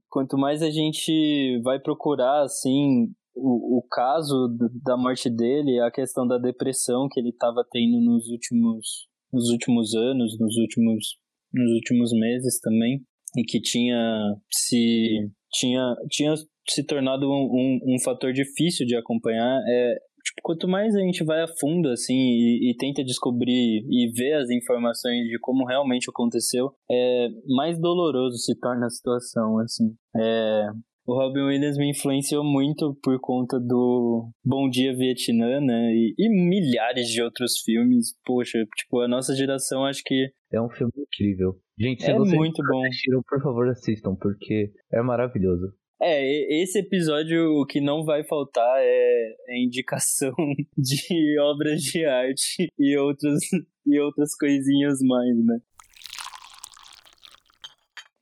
quanto 0.09 0.37
mais 0.37 0.61
a 0.61 0.69
gente 0.69 1.59
vai 1.63 1.79
procurar, 1.79 2.43
assim, 2.43 3.07
o, 3.35 3.79
o 3.79 3.87
caso 3.89 4.55
da 4.83 4.97
morte 4.97 5.29
dele, 5.29 5.79
a 5.79 5.91
questão 5.91 6.27
da 6.27 6.37
depressão 6.37 7.07
que 7.09 7.19
ele 7.19 7.29
estava 7.29 7.65
tendo 7.71 7.99
nos 8.01 8.29
últimos, 8.29 9.07
nos 9.31 9.49
últimos 9.49 9.95
anos, 9.95 10.37
nos 10.39 10.57
últimos, 10.57 11.17
nos 11.53 11.71
últimos 11.73 12.11
meses 12.11 12.59
também, 12.59 13.01
e 13.37 13.43
que 13.43 13.61
tinha 13.61 14.35
se 14.51 15.31
tinha, 15.51 15.95
tinha 16.09 16.33
se 16.67 16.85
tornado 16.85 17.27
um, 17.27 17.49
um, 17.51 17.95
um 17.95 17.99
fator 17.99 18.31
difícil 18.31 18.85
de 18.85 18.95
acompanhar. 18.95 19.61
É, 19.67 19.95
tipo, 20.23 20.41
quanto 20.43 20.67
mais 20.67 20.95
a 20.95 20.99
gente 20.99 21.23
vai 21.23 21.41
a 21.41 21.47
fundo 21.59 21.89
assim 21.89 22.13
e, 22.13 22.71
e, 22.71 22.77
tenta 22.77 23.03
descobrir 23.03 23.85
e 23.89 24.11
ver 24.15 24.33
as 24.33 24.49
informações 24.49 25.27
de 25.27 25.37
como 25.39 25.65
realmente 25.65 26.09
aconteceu, 26.09 26.71
é 26.89 27.27
mais 27.47 27.79
doloroso 27.79 28.37
se 28.37 28.57
torna 28.59 28.85
a 28.85 28.89
situação 28.89 29.59
assim. 29.59 29.93
É, 30.15 30.69
o 31.11 31.13
Robin 31.13 31.41
Williams 31.41 31.77
me 31.77 31.89
influenciou 31.89 32.41
muito 32.41 32.97
por 33.03 33.19
conta 33.19 33.59
do 33.59 34.31
Bom 34.45 34.69
Dia 34.69 34.95
Vietnã, 34.95 35.59
né? 35.59 35.93
E, 35.93 36.15
e, 36.17 36.29
milhares 36.29 37.09
de 37.09 37.21
outros 37.21 37.59
filmes. 37.59 38.15
Poxa, 38.25 38.65
tipo, 38.77 39.01
a 39.01 39.09
nossa 39.09 39.35
geração 39.35 39.83
acho 39.83 40.01
que. 40.05 40.31
É 40.53 40.61
um 40.61 40.69
filme 40.69 40.93
incrível. 40.97 41.59
Gente, 41.77 42.03
se 42.03 42.11
é 42.11 42.15
vocês 42.15 42.37
muito 42.37 42.63
bom. 42.65 42.85
assistiram, 42.85 43.21
por 43.27 43.41
favor, 43.41 43.67
assistam, 43.67 44.15
porque 44.15 44.71
é 44.93 45.01
maravilhoso. 45.01 45.73
É, 46.01 46.61
esse 46.63 46.79
episódio 46.79 47.59
o 47.59 47.65
que 47.65 47.81
não 47.81 48.05
vai 48.05 48.23
faltar 48.23 48.79
é, 48.79 49.35
é 49.49 49.63
indicação 49.63 50.33
de 50.77 51.39
obras 51.41 51.81
de 51.81 52.05
arte 52.05 52.71
e 52.79 52.97
outros 52.97 53.39
e 53.85 53.99
outras 53.99 54.33
coisinhas 54.35 54.99
mais, 55.01 55.45
né? 55.45 55.59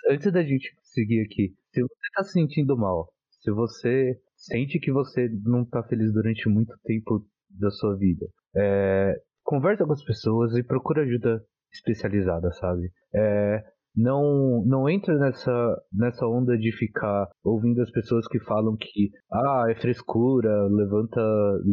Antes 0.10 0.32
da 0.34 0.44
gente 0.44 0.74
seguir 1.00 1.22
aqui, 1.22 1.54
se 1.74 1.82
você 1.82 2.10
tá 2.16 2.24
se 2.24 2.32
sentindo 2.34 2.78
mal, 2.78 3.10
se 3.42 3.52
você 3.52 4.20
sente 4.36 4.80
que 4.80 4.92
você 4.92 5.30
não 5.44 5.66
tá 5.66 5.84
feliz 5.84 6.12
durante 6.14 6.50
muito 6.50 6.74
tempo 6.84 7.26
da 7.50 7.70
sua 7.72 7.96
vida, 7.98 8.26
é, 8.56 9.16
conversa 9.44 9.86
com 9.86 9.94
as 9.94 10.04
pessoas 10.04 10.56
e 10.56 10.64
procura 10.64 11.04
ajuda 11.04 11.42
especializada, 11.72 12.52
sabe? 12.54 12.92
É, 13.14 13.64
não 13.96 14.64
não 14.66 14.90
entra 14.90 15.18
nessa 15.18 15.82
nessa 15.94 16.26
onda 16.28 16.58
de 16.58 16.72
ficar 16.72 17.28
ouvindo 17.44 17.82
as 17.82 17.92
pessoas 17.92 18.28
que 18.28 18.40
falam 18.40 18.76
que 18.76 19.12
ah 19.32 19.66
é 19.70 19.76
frescura 19.76 20.68
levanta 20.68 21.22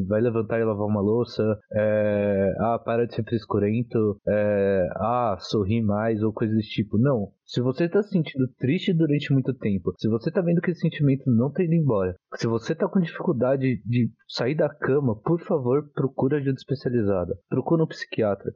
vai 0.08 0.20
levantar 0.20 0.58
e 0.60 0.64
lavar 0.64 0.86
uma 0.86 1.00
louça 1.00 1.42
é, 1.72 2.54
ah 2.60 2.78
para 2.78 3.06
de 3.06 3.14
ser 3.14 3.24
frescurento 3.24 4.18
é, 4.26 4.88
ah 4.96 5.36
sorri 5.38 5.82
mais 5.82 6.22
ou 6.22 6.32
coisas 6.32 6.56
desse 6.56 6.70
tipo. 6.70 6.98
Não. 6.98 7.32
Se 7.44 7.60
você 7.60 7.84
está 7.84 8.02
se 8.02 8.10
sentindo 8.10 8.48
triste 8.58 8.92
durante 8.92 9.32
muito 9.32 9.54
tempo 9.54 9.92
se 9.98 10.08
você 10.08 10.30
está 10.30 10.40
vendo 10.40 10.60
que 10.60 10.70
esse 10.70 10.80
sentimento 10.80 11.30
não 11.30 11.48
está 11.48 11.62
indo 11.62 11.74
embora 11.74 12.16
se 12.34 12.46
você 12.46 12.72
está 12.72 12.88
com 12.88 13.00
dificuldade 13.00 13.80
de 13.84 14.10
sair 14.28 14.56
da 14.56 14.68
cama 14.68 15.14
por 15.20 15.40
favor 15.40 15.88
procura 15.94 16.38
ajuda 16.38 16.56
especializada. 16.56 17.38
Procura 17.48 17.84
um 17.84 17.86
psiquiatra 17.86 18.52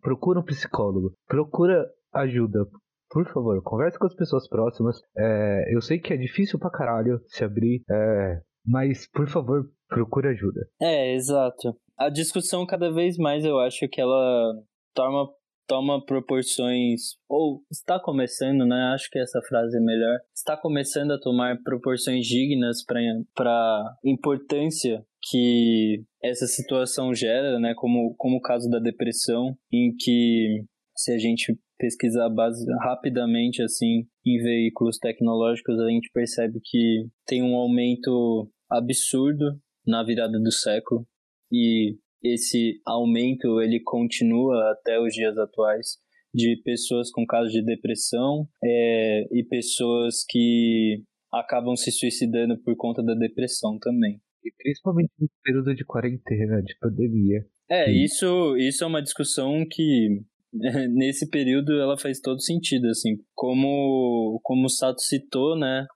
procura 0.00 0.40
um 0.40 0.44
psicólogo 0.44 1.12
procura 1.28 1.86
ajuda 2.12 2.66
por 3.12 3.30
favor, 3.30 3.62
converse 3.62 3.98
com 3.98 4.06
as 4.06 4.14
pessoas 4.14 4.48
próximas. 4.48 4.96
É, 5.16 5.74
eu 5.74 5.82
sei 5.82 5.98
que 5.98 6.14
é 6.14 6.16
difícil 6.16 6.58
pra 6.58 6.70
caralho 6.70 7.20
se 7.26 7.44
abrir, 7.44 7.82
é, 7.88 8.40
mas 8.66 9.06
por 9.12 9.28
favor, 9.28 9.70
procure 9.86 10.28
ajuda. 10.28 10.66
É, 10.80 11.14
exato. 11.14 11.76
A 11.98 12.08
discussão 12.08 12.66
cada 12.66 12.90
vez 12.90 13.18
mais 13.18 13.44
eu 13.44 13.58
acho 13.58 13.86
que 13.88 14.00
ela 14.00 14.54
toma 14.94 15.28
toma 15.68 16.04
proporções 16.04 17.16
ou 17.28 17.62
está 17.70 17.98
começando, 18.00 18.66
né? 18.66 18.92
Acho 18.94 19.08
que 19.10 19.18
essa 19.18 19.40
frase 19.42 19.76
é 19.76 19.80
melhor. 19.80 20.18
Está 20.34 20.56
começando 20.56 21.12
a 21.12 21.20
tomar 21.20 21.56
proporções 21.62 22.26
dignas 22.26 22.84
para 22.84 23.94
importância 24.04 25.04
que 25.30 26.02
essa 26.22 26.46
situação 26.46 27.14
gera, 27.14 27.58
né? 27.60 27.74
Como 27.76 28.14
como 28.16 28.38
o 28.38 28.42
caso 28.42 28.68
da 28.68 28.80
depressão, 28.80 29.56
em 29.72 29.94
que 29.96 30.64
se 30.96 31.12
a 31.12 31.18
gente 31.18 31.58
pesquisar 31.82 32.28
base, 32.30 32.64
rapidamente 32.80 33.60
assim 33.60 34.06
em 34.24 34.40
veículos 34.40 34.98
tecnológicos, 34.98 35.80
a 35.80 35.88
gente 35.90 36.08
percebe 36.14 36.60
que 36.62 37.08
tem 37.26 37.42
um 37.42 37.56
aumento 37.56 38.48
absurdo 38.70 39.58
na 39.84 40.04
virada 40.04 40.38
do 40.38 40.52
século 40.52 41.04
e 41.50 41.96
esse 42.22 42.80
aumento 42.86 43.60
ele 43.60 43.80
continua 43.82 44.70
até 44.70 45.00
os 45.00 45.12
dias 45.12 45.36
atuais 45.36 45.98
de 46.32 46.56
pessoas 46.64 47.10
com 47.10 47.26
casos 47.26 47.52
de 47.52 47.64
depressão 47.64 48.46
é, 48.62 49.24
e 49.32 49.42
pessoas 49.42 50.24
que 50.28 51.02
acabam 51.32 51.74
se 51.74 51.90
suicidando 51.90 52.56
por 52.62 52.76
conta 52.76 53.02
da 53.02 53.14
depressão 53.14 53.76
também. 53.80 54.20
E 54.44 54.52
principalmente 54.56 55.10
no 55.18 55.28
período 55.42 55.74
de 55.74 55.84
quarentena, 55.84 56.62
de 56.62 56.76
pandemia. 56.78 57.44
É, 57.68 57.90
isso, 57.90 58.56
isso 58.56 58.84
é 58.84 58.86
uma 58.86 59.02
discussão 59.02 59.66
que 59.68 60.22
nesse 60.94 61.28
período 61.28 61.72
ela 61.80 61.98
faz 61.98 62.20
todo 62.20 62.40
sentido, 62.40 62.88
assim. 62.88 63.16
Como, 63.34 64.40
como 64.42 64.66
o 64.66 64.70
Sato 64.70 65.00
citou, 65.00 65.58
né? 65.58 65.86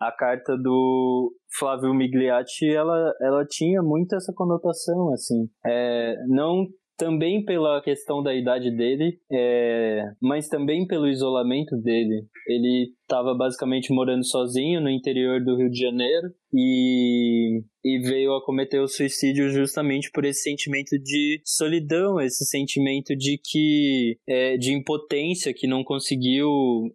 A 0.00 0.12
carta 0.12 0.56
do 0.56 1.32
Flávio 1.58 1.94
Migliatti, 1.94 2.68
ela, 2.68 3.12
ela 3.20 3.46
tinha 3.46 3.82
muito 3.82 4.14
essa 4.14 4.32
conotação, 4.34 5.12
assim. 5.12 5.48
É, 5.66 6.14
não 6.28 6.66
também 6.98 7.44
pela 7.44 7.82
questão 7.82 8.22
da 8.22 8.34
idade 8.34 8.74
dele, 8.74 9.18
é, 9.30 10.02
mas 10.20 10.48
também 10.48 10.86
pelo 10.86 11.08
isolamento 11.08 11.76
dele. 11.76 12.26
Ele 12.46 12.92
estava 13.06 13.34
basicamente 13.34 13.92
morando 13.92 14.26
sozinho 14.26 14.80
no 14.80 14.90
interior 14.90 15.42
do 15.42 15.56
Rio 15.56 15.70
de 15.70 15.78
Janeiro 15.78 16.28
e, 16.52 17.62
e 17.84 17.98
veio 18.00 18.34
a 18.34 18.44
cometer 18.44 18.80
o 18.80 18.88
suicídio 18.88 19.48
justamente 19.50 20.10
por 20.10 20.24
esse 20.24 20.42
sentimento 20.42 20.98
de 20.98 21.40
solidão, 21.44 22.20
esse 22.20 22.44
sentimento 22.44 23.14
de 23.16 23.38
que 23.42 24.18
é, 24.28 24.56
de 24.56 24.72
impotência 24.72 25.54
que 25.54 25.66
não 25.66 25.84
conseguiu, 25.84 26.48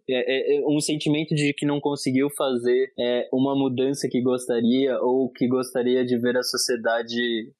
é, 0.09 0.15
é, 0.15 0.57
é, 0.57 0.67
um 0.67 0.79
sentimento 0.81 1.33
de 1.33 1.53
que 1.53 1.65
não 1.65 1.79
conseguiu 1.79 2.29
fazer 2.37 2.91
é, 2.99 3.27
uma 3.31 3.55
mudança 3.55 4.07
que 4.09 4.21
gostaria 4.21 4.99
ou 5.01 5.31
que 5.31 5.47
gostaria 5.47 6.05
de 6.05 6.17
ver 6.19 6.37
a 6.37 6.43
sociedade, 6.43 7.15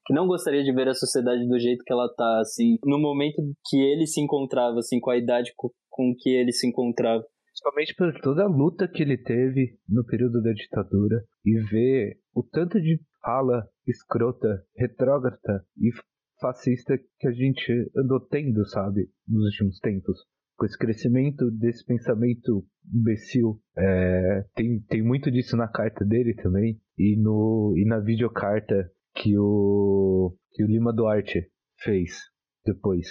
que 0.05 0.13
não 0.13 0.27
gostaria 0.27 0.63
de 0.63 0.73
ver 0.73 0.89
a 0.89 0.93
sociedade 0.93 1.47
do 1.47 1.57
jeito 1.57 1.83
que 1.85 1.93
ela 1.93 2.09
tá, 2.09 2.39
assim, 2.41 2.77
no 2.83 2.99
momento 2.99 3.41
que 3.69 3.77
ele 3.77 4.05
se 4.05 4.19
encontrava, 4.19 4.79
assim, 4.79 4.99
com 4.99 5.09
a 5.09 5.17
idade 5.17 5.53
com 5.55 6.15
que 6.17 6.29
ele 6.29 6.51
se 6.51 6.67
encontrava 6.67 7.23
principalmente 7.62 7.95
por 7.95 8.21
toda 8.21 8.43
a 8.43 8.47
luta 8.47 8.88
que 8.88 9.04
ele 9.04 9.17
teve 9.17 9.78
no 9.88 10.04
período 10.06 10.41
da 10.41 10.52
ditadura 10.52 11.24
e 11.45 11.60
ver 11.60 12.19
o 12.34 12.43
tanto 12.43 12.82
de 12.82 13.00
fala 13.21 13.67
escrota, 13.88 14.65
retrógrada 14.76 15.63
e 15.78 15.91
fascista 16.39 16.97
que 17.19 17.28
a 17.28 17.32
gente 17.32 17.71
andou 17.95 18.19
tendo, 18.19 18.65
sabe, 18.67 19.10
nos 19.28 19.45
últimos 19.45 19.80
tempos. 19.80 20.17
Com 20.58 20.65
esse 20.65 20.78
crescimento 20.78 21.50
desse 21.52 21.86
pensamento 21.86 22.65
imbecil. 22.93 23.60
É, 23.78 24.45
tem, 24.56 24.80
tem 24.82 25.04
muito 25.04 25.32
disso 25.32 25.56
na 25.56 25.67
carta 25.67 26.04
dele 26.04 26.34
também. 26.36 26.80
E, 26.97 27.15
no, 27.17 27.74
e 27.78 27.86
na 27.86 28.00
videocarta 28.00 28.91
que 29.15 29.38
o, 29.38 30.36
que 30.52 30.63
o 30.63 30.67
Lima 30.67 30.93
Duarte 30.93 31.47
fez 31.80 32.17
depois 32.65 33.08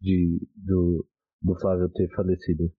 de, 0.00 0.40
do, 0.56 1.06
do 1.42 1.58
Flávio 1.58 1.88
ter 1.90 2.08
falecido. 2.14 2.70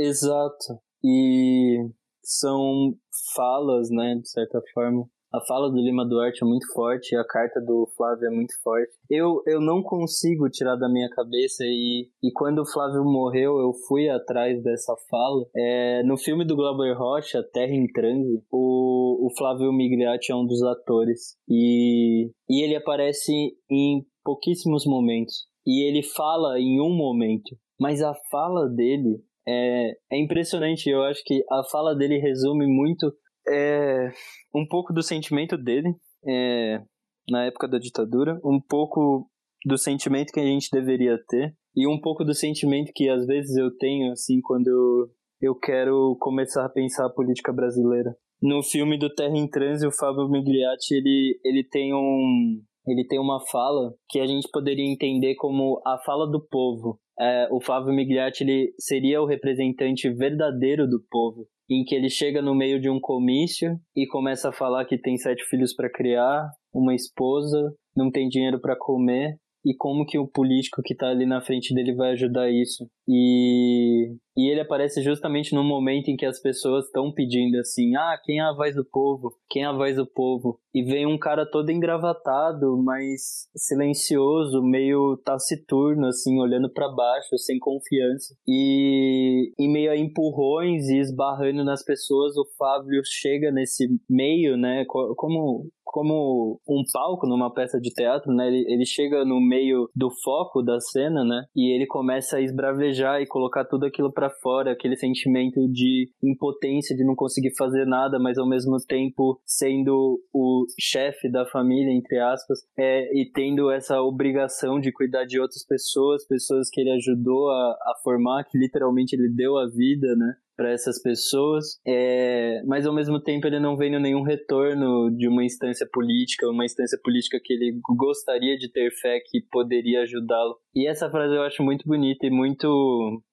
Exato. 0.00 0.80
E 1.04 1.78
são 2.22 2.94
falas, 3.34 3.90
né, 3.90 4.16
de 4.16 4.28
certa 4.30 4.60
forma. 4.72 5.06
A 5.32 5.40
fala 5.46 5.70
do 5.70 5.76
Lima 5.76 6.04
Duarte 6.04 6.42
é 6.42 6.46
muito 6.46 6.66
forte, 6.72 7.14
a 7.14 7.24
carta 7.24 7.60
do 7.60 7.86
Flávio 7.96 8.26
é 8.26 8.34
muito 8.34 8.52
forte. 8.64 8.92
Eu, 9.08 9.40
eu 9.46 9.60
não 9.60 9.80
consigo 9.80 10.50
tirar 10.50 10.74
da 10.74 10.88
minha 10.88 11.08
cabeça 11.10 11.62
e, 11.64 12.08
e 12.20 12.32
quando 12.32 12.62
o 12.62 12.66
Flávio 12.66 13.04
morreu 13.04 13.58
eu 13.60 13.72
fui 13.86 14.08
atrás 14.08 14.60
dessa 14.60 14.92
fala. 15.08 15.46
É, 15.54 16.02
no 16.02 16.16
filme 16.16 16.44
do 16.44 16.56
Glauber 16.56 16.98
Rocha, 16.98 17.44
Terra 17.52 17.72
em 17.72 17.86
Transe, 17.92 18.42
o, 18.50 19.26
o 19.26 19.30
Flávio 19.38 19.72
Migliatti 19.72 20.32
é 20.32 20.34
um 20.34 20.44
dos 20.44 20.62
atores 20.64 21.36
e, 21.48 22.32
e 22.48 22.64
ele 22.64 22.74
aparece 22.74 23.32
em 23.70 24.04
pouquíssimos 24.24 24.84
momentos. 24.84 25.46
E 25.64 25.86
ele 25.86 26.02
fala 26.02 26.58
em 26.58 26.80
um 26.80 26.92
momento, 26.92 27.56
mas 27.78 28.02
a 28.02 28.14
fala 28.32 28.68
dele 28.68 29.22
é, 29.50 29.90
é 30.12 30.22
impressionante. 30.22 30.88
Eu 30.88 31.02
acho 31.02 31.22
que 31.24 31.42
a 31.50 31.62
fala 31.70 31.94
dele 31.94 32.18
resume 32.18 32.66
muito 32.66 33.12
é, 33.48 34.12
um 34.54 34.66
pouco 34.66 34.92
do 34.92 35.02
sentimento 35.02 35.56
dele 35.56 35.92
é, 36.26 36.80
na 37.28 37.46
época 37.46 37.68
da 37.68 37.78
ditadura, 37.78 38.38
um 38.44 38.60
pouco 38.60 39.28
do 39.64 39.76
sentimento 39.76 40.32
que 40.32 40.40
a 40.40 40.44
gente 40.44 40.68
deveria 40.72 41.18
ter 41.28 41.54
e 41.76 41.86
um 41.86 42.00
pouco 42.00 42.24
do 42.24 42.34
sentimento 42.34 42.92
que 42.94 43.08
às 43.08 43.26
vezes 43.26 43.56
eu 43.56 43.76
tenho 43.76 44.12
assim 44.12 44.40
quando 44.40 44.68
eu, 44.68 45.50
eu 45.50 45.54
quero 45.54 46.16
começar 46.20 46.64
a 46.64 46.70
pensar 46.70 47.06
a 47.06 47.12
política 47.12 47.52
brasileira. 47.52 48.14
No 48.42 48.62
filme 48.62 48.98
do 48.98 49.12
Terra 49.12 49.36
em 49.36 49.48
Transe, 49.48 49.86
o 49.86 49.92
Fábio 49.92 50.28
Migliatti 50.28 50.94
ele, 50.94 51.38
ele 51.44 51.64
tem 51.64 51.92
um 51.94 52.62
ele 52.86 53.06
tem 53.06 53.20
uma 53.20 53.38
fala 53.46 53.92
que 54.08 54.18
a 54.18 54.26
gente 54.26 54.48
poderia 54.50 54.90
entender 54.90 55.34
como 55.34 55.80
a 55.86 55.98
fala 55.98 56.26
do 56.26 56.40
povo 56.40 56.98
é, 57.20 57.48
o 57.50 57.60
Flávio 57.60 57.92
Migliatti 57.92 58.42
ele 58.42 58.72
seria 58.78 59.20
o 59.20 59.26
representante 59.26 60.08
verdadeiro 60.08 60.88
do 60.88 61.04
povo, 61.10 61.46
em 61.68 61.84
que 61.84 61.94
ele 61.94 62.08
chega 62.08 62.40
no 62.40 62.54
meio 62.54 62.80
de 62.80 62.88
um 62.88 62.98
comício 62.98 63.78
e 63.94 64.06
começa 64.06 64.48
a 64.48 64.52
falar 64.52 64.86
que 64.86 64.96
tem 64.96 65.18
sete 65.18 65.44
filhos 65.44 65.74
para 65.74 65.90
criar, 65.90 66.48
uma 66.72 66.94
esposa, 66.94 67.74
não 67.94 68.10
tem 68.10 68.28
dinheiro 68.28 68.60
para 68.60 68.76
comer 68.76 69.36
e 69.64 69.74
como 69.74 70.06
que 70.06 70.18
o 70.18 70.26
político 70.26 70.82
que 70.82 70.94
está 70.94 71.08
ali 71.08 71.26
na 71.26 71.40
frente 71.40 71.74
dele 71.74 71.94
vai 71.94 72.12
ajudar 72.12 72.50
isso. 72.50 72.88
E, 73.06 74.14
e 74.36 74.50
ele 74.50 74.60
aparece 74.60 75.02
justamente 75.02 75.54
no 75.54 75.64
momento 75.64 76.08
em 76.08 76.16
que 76.16 76.24
as 76.24 76.40
pessoas 76.40 76.86
estão 76.86 77.12
pedindo 77.12 77.58
assim: 77.58 77.94
ah, 77.96 78.18
quem 78.24 78.38
é 78.38 78.42
a 78.42 78.54
voz 78.54 78.74
do 78.74 78.84
povo? 78.84 79.36
Quem 79.50 79.64
é 79.64 79.66
a 79.66 79.72
voz 79.72 79.96
do 79.96 80.06
povo? 80.06 80.58
E 80.72 80.82
vem 80.82 81.06
um 81.06 81.18
cara 81.18 81.44
todo 81.44 81.70
engravatado, 81.70 82.80
mas 82.82 83.48
silencioso, 83.54 84.62
meio 84.62 85.20
taciturno, 85.24 86.06
assim, 86.06 86.40
olhando 86.40 86.72
para 86.72 86.88
baixo, 86.88 87.36
sem 87.36 87.58
confiança. 87.58 88.34
E 88.46 89.52
em 89.58 89.72
meio 89.72 89.90
a 89.90 89.96
empurrões 89.96 90.88
e 90.88 90.98
esbarrando 90.98 91.64
nas 91.64 91.84
pessoas, 91.84 92.36
o 92.36 92.46
Fábio 92.56 93.02
chega 93.04 93.50
nesse 93.50 93.88
meio, 94.08 94.56
né? 94.56 94.84
Como 94.86 95.68
como 95.90 96.60
um 96.68 96.84
palco 96.92 97.26
numa 97.26 97.52
peça 97.52 97.80
de 97.80 97.90
teatro, 97.90 98.32
né? 98.32 98.46
Ele, 98.46 98.64
ele 98.72 98.86
chega 98.86 99.24
no 99.24 99.40
meio 99.40 99.88
do 99.94 100.08
foco 100.22 100.62
da 100.62 100.78
cena, 100.78 101.24
né? 101.24 101.44
E 101.54 101.74
ele 101.74 101.84
começa 101.84 102.36
a 102.36 102.40
esbravejar 102.40 103.20
e 103.20 103.26
colocar 103.26 103.64
tudo 103.64 103.86
aquilo 103.86 104.12
para 104.12 104.30
fora, 104.30 104.70
aquele 104.70 104.96
sentimento 104.96 105.60
de 105.68 106.08
impotência, 106.22 106.96
de 106.96 107.04
não 107.04 107.16
conseguir 107.16 107.56
fazer 107.56 107.84
nada, 107.86 108.20
mas 108.20 108.38
ao 108.38 108.48
mesmo 108.48 108.76
tempo 108.86 109.40
sendo 109.44 110.20
o 110.32 110.64
chefe 110.78 111.28
da 111.28 111.44
família, 111.44 111.92
entre 111.92 112.20
aspas, 112.20 112.60
é, 112.78 113.10
e 113.20 113.28
tendo 113.28 113.68
essa 113.68 114.00
obrigação 114.00 114.78
de 114.78 114.92
cuidar 114.92 115.24
de 115.24 115.40
outras 115.40 115.66
pessoas, 115.66 116.24
pessoas 116.24 116.68
que 116.70 116.80
ele 116.80 116.92
ajudou 116.92 117.50
a, 117.50 117.72
a 117.72 117.94
formar, 118.04 118.44
que 118.44 118.56
literalmente 118.56 119.16
ele 119.16 119.28
deu 119.28 119.58
a 119.58 119.66
vida, 119.66 120.14
né? 120.14 120.34
Para 120.60 120.72
essas 120.72 121.00
pessoas, 121.00 121.80
é, 121.86 122.60
mas 122.66 122.86
ao 122.86 122.94
mesmo 122.94 123.18
tempo 123.18 123.46
ele 123.46 123.58
não 123.58 123.78
vendo 123.78 123.98
nenhum 123.98 124.22
retorno 124.22 125.10
de 125.16 125.26
uma 125.26 125.42
instância 125.42 125.88
política, 125.90 126.50
uma 126.50 126.66
instância 126.66 126.98
política 127.02 127.40
que 127.42 127.54
ele 127.54 127.80
gostaria 127.96 128.58
de 128.58 128.70
ter 128.70 128.90
fé 128.90 129.20
que 129.24 129.40
poderia 129.50 130.02
ajudá-lo. 130.02 130.58
E 130.74 130.86
essa 130.86 131.08
frase 131.10 131.34
eu 131.34 131.42
acho 131.44 131.62
muito 131.62 131.88
bonita 131.88 132.26
e 132.26 132.30
muito 132.30 132.68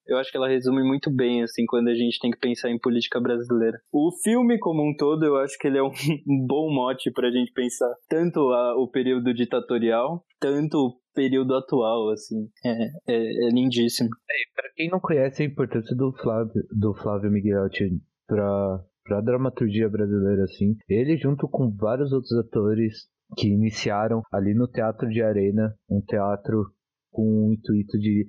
eu 0.08 0.18
acho 0.18 0.32
que 0.32 0.38
ela 0.38 0.48
resume 0.48 0.82
muito 0.84 1.14
bem, 1.14 1.44
assim, 1.44 1.66
quando 1.68 1.90
a 1.90 1.94
gente 1.94 2.18
tem 2.20 2.32
que 2.32 2.40
pensar 2.40 2.70
em 2.70 2.80
política 2.80 3.20
brasileira. 3.20 3.78
O 3.92 4.10
filme 4.24 4.58
como 4.58 4.82
um 4.82 4.96
todo, 4.96 5.26
eu 5.26 5.36
acho 5.36 5.58
que 5.60 5.68
ele 5.68 5.78
é 5.78 5.84
um 5.84 5.92
bom 6.48 6.74
mote 6.74 7.12
pra 7.12 7.30
gente 7.30 7.52
pensar 7.52 7.94
tanto 8.08 8.40
a, 8.54 8.74
o 8.78 8.90
período 8.90 9.34
ditatorial, 9.34 10.24
tanto 10.40 10.96
período 11.18 11.56
atual, 11.56 12.12
assim. 12.12 12.48
É, 12.64 12.86
é, 13.08 13.48
é 13.48 13.50
lindíssimo. 13.50 14.10
É, 14.30 14.56
pra 14.56 14.70
quem 14.76 14.90
não 14.90 15.00
conhece 15.00 15.42
a 15.42 15.46
importância 15.46 15.96
do 15.96 16.14
Flávio, 16.14 16.64
do 16.72 16.94
Flávio 16.94 17.32
Miguelotti 17.32 17.90
pra, 18.28 18.84
pra 19.04 19.22
dramaturgia 19.22 19.90
brasileira, 19.90 20.44
assim, 20.44 20.78
ele 20.88 21.18
junto 21.18 21.48
com 21.48 21.76
vários 21.76 22.14
outros 22.14 22.34
atores 22.34 23.08
que 23.36 23.48
iniciaram 23.48 24.22
ali 24.32 24.54
no 24.54 24.68
Teatro 24.68 25.10
de 25.10 25.24
Arena, 25.24 25.76
um 25.90 26.02
teatro 26.02 26.72
com 27.12 27.50
o 27.50 27.54
intuito 27.54 27.98
de 27.98 28.28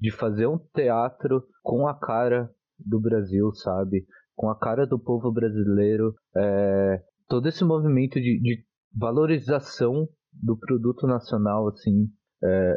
de 0.00 0.10
fazer 0.10 0.46
um 0.46 0.58
teatro 0.74 1.42
com 1.62 1.86
a 1.86 1.98
cara 1.98 2.50
do 2.78 3.00
Brasil, 3.00 3.52
sabe? 3.54 4.06
Com 4.34 4.48
a 4.48 4.58
cara 4.58 4.86
do 4.86 4.98
povo 4.98 5.32
brasileiro. 5.32 6.14
É, 6.36 7.02
todo 7.28 7.48
esse 7.48 7.64
movimento 7.64 8.20
de, 8.20 8.40
de, 8.40 8.64
valorização 8.94 10.08
do 10.42 10.56
produto 10.56 11.06
nacional, 11.06 11.68
assim. 11.68 12.08
É, 12.42 12.74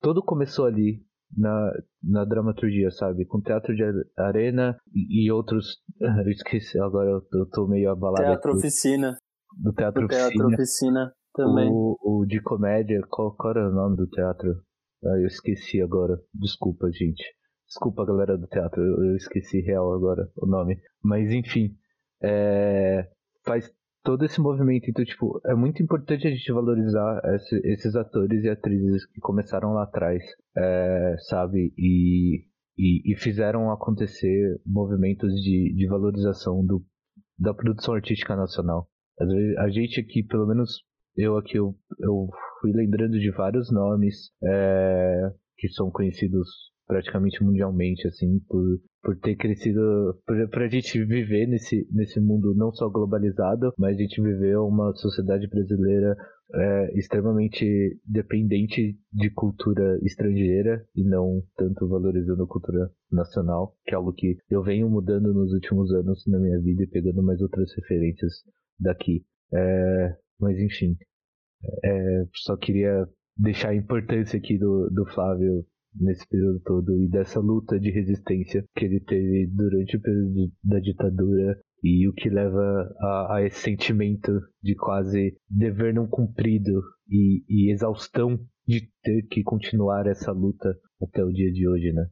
todo 0.00 0.22
começou 0.22 0.66
ali 0.66 1.02
na, 1.36 1.72
na 2.02 2.24
dramaturgia, 2.24 2.90
sabe? 2.90 3.24
Com 3.26 3.40
teatro 3.40 3.74
de 3.74 3.82
arena 4.16 4.78
e, 4.94 5.26
e 5.26 5.32
outros. 5.32 5.78
Eu 6.00 6.30
esqueci, 6.30 6.78
agora 6.80 7.10
eu 7.10 7.20
tô, 7.22 7.38
eu 7.38 7.50
tô 7.50 7.66
meio 7.66 7.90
abalado. 7.90 8.24
Teatro 8.24 8.50
aqui. 8.50 8.58
oficina. 8.58 9.16
Do 9.62 9.72
teatro, 9.72 10.02
do 10.02 10.06
oficina. 10.06 10.30
teatro 10.30 10.54
oficina 10.54 11.12
também. 11.34 11.70
O, 11.70 11.96
o 12.02 12.26
de 12.26 12.40
comédia, 12.40 13.00
qual, 13.08 13.34
qual 13.34 13.52
era 13.52 13.68
o 13.68 13.74
nome 13.74 13.96
do 13.96 14.06
teatro? 14.08 14.62
Ah, 15.04 15.18
eu 15.18 15.26
esqueci 15.26 15.80
agora. 15.80 16.18
Desculpa, 16.34 16.88
gente. 16.90 17.22
Desculpa, 17.66 18.04
galera 18.04 18.36
do 18.36 18.46
teatro. 18.46 18.82
Eu, 18.82 19.04
eu 19.10 19.16
esqueci 19.16 19.60
real 19.60 19.92
agora 19.92 20.28
o 20.36 20.46
nome. 20.46 20.80
Mas 21.02 21.30
enfim. 21.30 21.76
É... 22.22 23.08
Faz 23.44 23.72
todo 24.08 24.24
esse 24.24 24.40
movimento. 24.40 24.88
Então, 24.88 25.04
tipo, 25.04 25.38
é 25.44 25.54
muito 25.54 25.82
importante 25.82 26.26
a 26.26 26.30
gente 26.30 26.50
valorizar 26.50 27.20
esse, 27.34 27.60
esses 27.62 27.94
atores 27.94 28.42
e 28.42 28.48
atrizes 28.48 29.04
que 29.04 29.20
começaram 29.20 29.74
lá 29.74 29.82
atrás, 29.82 30.24
é, 30.56 31.14
sabe? 31.28 31.74
E, 31.76 32.46
e, 32.78 33.12
e, 33.12 33.16
fizeram 33.16 33.70
acontecer 33.70 34.58
movimentos 34.64 35.30
de, 35.34 35.74
de 35.76 35.86
valorização 35.86 36.64
do, 36.64 36.82
da 37.38 37.52
produção 37.52 37.92
artística 37.92 38.34
nacional. 38.34 38.88
Às 39.20 39.28
vezes, 39.28 39.58
a 39.58 39.68
gente 39.68 40.00
aqui, 40.00 40.22
pelo 40.22 40.46
menos 40.46 40.82
eu 41.14 41.36
aqui, 41.36 41.58
eu, 41.58 41.76
eu 42.00 42.30
fui 42.62 42.72
lembrando 42.72 43.18
de 43.18 43.30
vários 43.32 43.70
nomes 43.70 44.30
é, 44.42 45.30
que 45.58 45.68
são 45.68 45.90
conhecidos 45.90 46.48
praticamente 46.86 47.44
mundialmente, 47.44 48.08
assim, 48.08 48.40
por, 48.48 48.64
por 49.08 49.16
ter 49.20 49.36
crescido, 49.36 50.20
por 50.26 50.62
a 50.62 50.68
gente 50.68 51.02
viver 51.02 51.46
nesse, 51.46 51.88
nesse 51.90 52.20
mundo 52.20 52.54
não 52.54 52.70
só 52.70 52.90
globalizado, 52.90 53.72
mas 53.78 53.96
a 53.96 54.02
gente 54.02 54.20
viver 54.20 54.58
uma 54.58 54.94
sociedade 54.96 55.48
brasileira 55.48 56.14
é, 56.54 56.98
extremamente 56.98 57.98
dependente 58.04 58.98
de 59.10 59.30
cultura 59.30 59.98
estrangeira 60.02 60.84
e 60.94 61.04
não 61.04 61.42
tanto 61.56 61.88
valorizando 61.88 62.42
a 62.42 62.46
cultura 62.46 62.90
nacional, 63.10 63.74
que 63.86 63.94
é 63.94 63.96
algo 63.96 64.12
que 64.12 64.36
eu 64.50 64.62
venho 64.62 64.90
mudando 64.90 65.32
nos 65.32 65.54
últimos 65.54 65.90
anos 65.90 66.22
na 66.26 66.38
minha 66.38 66.60
vida 66.60 66.82
e 66.82 66.86
pegando 66.86 67.22
mais 67.22 67.40
outras 67.40 67.72
referências 67.76 68.42
daqui. 68.78 69.24
É, 69.54 70.16
mas 70.38 70.58
enfim, 70.58 70.98
é, 71.82 72.24
só 72.34 72.58
queria 72.58 73.08
deixar 73.34 73.70
a 73.70 73.74
importância 73.74 74.38
aqui 74.38 74.58
do, 74.58 74.90
do 74.90 75.06
Flávio 75.06 75.64
nesse 75.94 76.26
período 76.28 76.60
todo 76.60 77.02
e 77.02 77.08
dessa 77.08 77.40
luta 77.40 77.78
de 77.78 77.90
resistência 77.90 78.64
que 78.74 78.84
ele 78.84 79.00
teve 79.00 79.46
durante 79.48 79.96
o 79.96 80.00
período 80.00 80.52
da 80.62 80.78
ditadura 80.78 81.58
e 81.82 82.08
o 82.08 82.12
que 82.12 82.28
leva 82.28 82.94
a, 82.98 83.36
a 83.36 83.42
esse 83.46 83.60
sentimento 83.60 84.32
de 84.62 84.74
quase 84.74 85.36
dever 85.48 85.94
não 85.94 86.06
cumprido 86.06 86.82
e, 87.08 87.44
e 87.48 87.72
exaustão 87.72 88.38
de 88.66 88.88
ter 89.02 89.22
que 89.30 89.42
continuar 89.42 90.06
essa 90.06 90.32
luta 90.32 90.76
até 91.00 91.24
o 91.24 91.32
dia 91.32 91.50
de 91.52 91.66
hoje, 91.68 91.92
né? 91.92 92.06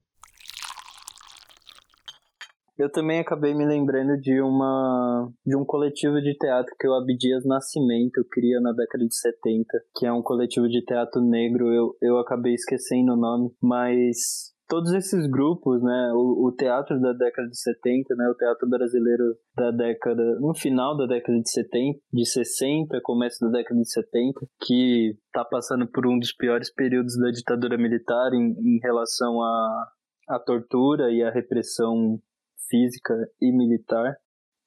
Eu 2.79 2.91
também 2.91 3.21
acabei 3.21 3.55
me 3.55 3.65
lembrando 3.65 4.21
de 4.21 4.41
uma 4.41 5.31
de 5.45 5.57
um 5.57 5.65
coletivo 5.65 6.21
de 6.21 6.37
teatro 6.37 6.75
que 6.79 6.87
o 6.87 6.95
Abdias 6.95 7.45
Nascimento 7.47 8.23
cria 8.31 8.61
na 8.61 8.73
década 8.73 9.07
de 9.07 9.17
70, 9.17 9.67
que 9.97 10.07
é 10.07 10.12
um 10.12 10.23
coletivo 10.23 10.69
de 10.69 10.85
teatro 10.85 11.23
negro. 11.23 11.73
Eu, 11.73 11.97
eu 12.03 12.19
acabei 12.19 12.53
esquecendo 12.53 13.15
o 13.15 13.17
nome, 13.17 13.51
mas 13.62 14.55
todos 14.69 14.93
esses 14.93 15.27
grupos, 15.27 15.83
né, 15.83 16.12
o, 16.12 16.49
o, 16.49 16.53
teatro 16.53 17.01
da 17.01 17.12
década 17.12 17.49
de 17.49 17.59
70, 17.59 18.15
né, 18.15 18.29
o 18.29 18.35
teatro 18.35 18.69
brasileiro 18.69 19.25
da 19.57 19.71
década, 19.71 20.39
no 20.41 20.55
final 20.55 20.97
da 20.97 21.07
década 21.07 21.39
de 21.41 21.51
70, 21.51 21.99
de 22.12 22.27
60, 22.27 23.01
começo 23.03 23.39
da 23.41 23.51
década 23.59 23.81
de 23.81 23.91
70, 23.91 24.41
que 24.61 25.17
está 25.27 25.45
passando 25.45 25.87
por 25.87 26.07
um 26.07 26.19
dos 26.19 26.33
piores 26.33 26.73
períodos 26.73 27.17
da 27.19 27.31
ditadura 27.31 27.79
militar 27.79 28.35
em, 28.35 28.55
em 28.59 28.79
relação 28.83 29.41
à, 29.41 29.89
à 30.29 30.39
tortura 30.39 31.11
e 31.11 31.23
à 31.23 31.31
repressão 31.31 32.21
física 32.68 33.14
e 33.40 33.52
militar 33.52 34.16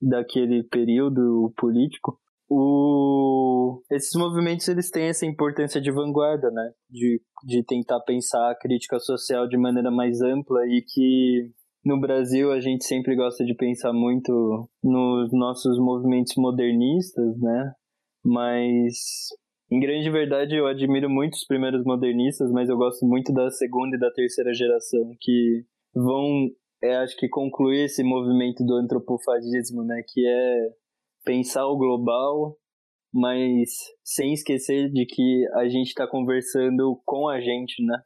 daquele 0.01 0.63
período 0.63 1.53
político, 1.57 2.17
o... 2.49 3.81
esses 3.91 4.15
movimentos 4.15 4.67
eles 4.67 4.89
têm 4.89 5.05
essa 5.05 5.25
importância 5.25 5.79
de 5.79 5.91
vanguarda, 5.91 6.49
né? 6.49 6.71
De, 6.89 7.21
de 7.45 7.63
tentar 7.63 7.99
pensar 8.01 8.49
a 8.49 8.55
crítica 8.55 8.99
social 8.99 9.47
de 9.47 9.57
maneira 9.57 9.91
mais 9.91 10.21
ampla 10.21 10.61
e 10.67 10.81
que 10.81 11.51
no 11.85 11.99
Brasil 11.99 12.51
a 12.51 12.59
gente 12.59 12.85
sempre 12.85 13.15
gosta 13.15 13.45
de 13.45 13.53
pensar 13.53 13.93
muito 13.93 14.67
nos 14.83 15.31
nossos 15.31 15.77
movimentos 15.77 16.33
modernistas, 16.37 17.39
né? 17.39 17.73
Mas 18.25 19.29
em 19.71 19.79
grande 19.79 20.09
verdade 20.09 20.55
eu 20.55 20.65
admiro 20.65 21.09
muito 21.09 21.35
os 21.35 21.45
primeiros 21.45 21.83
modernistas, 21.85 22.51
mas 22.51 22.67
eu 22.67 22.77
gosto 22.77 23.05
muito 23.05 23.31
da 23.31 23.49
segunda 23.51 23.95
e 23.95 23.99
da 23.99 24.11
terceira 24.11 24.51
geração 24.53 25.15
que 25.19 25.63
vão 25.93 26.49
é, 26.81 26.95
acho 26.97 27.15
que 27.17 27.27
concluir 27.27 27.85
esse 27.85 28.03
movimento 28.03 28.63
do 28.65 28.75
antropofagismo, 28.75 29.83
né, 29.83 30.01
que 30.07 30.25
é 30.25 30.69
pensar 31.25 31.67
o 31.67 31.77
global, 31.77 32.57
mas 33.13 33.69
sem 34.03 34.33
esquecer 34.33 34.89
de 34.91 35.05
que 35.05 35.45
a 35.55 35.67
gente 35.67 35.87
está 35.87 36.07
conversando 36.07 37.01
com 37.05 37.27
a 37.27 37.41
gente, 37.41 37.83
né? 37.83 37.97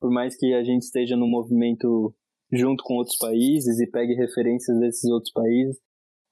Por 0.00 0.10
mais 0.10 0.36
que 0.36 0.52
a 0.52 0.64
gente 0.64 0.82
esteja 0.82 1.16
no 1.16 1.28
movimento 1.28 2.14
junto 2.52 2.82
com 2.84 2.94
outros 2.94 3.16
países 3.16 3.80
e 3.80 3.90
pegue 3.90 4.14
referências 4.14 4.78
desses 4.80 5.08
outros 5.10 5.32
países, 5.32 5.78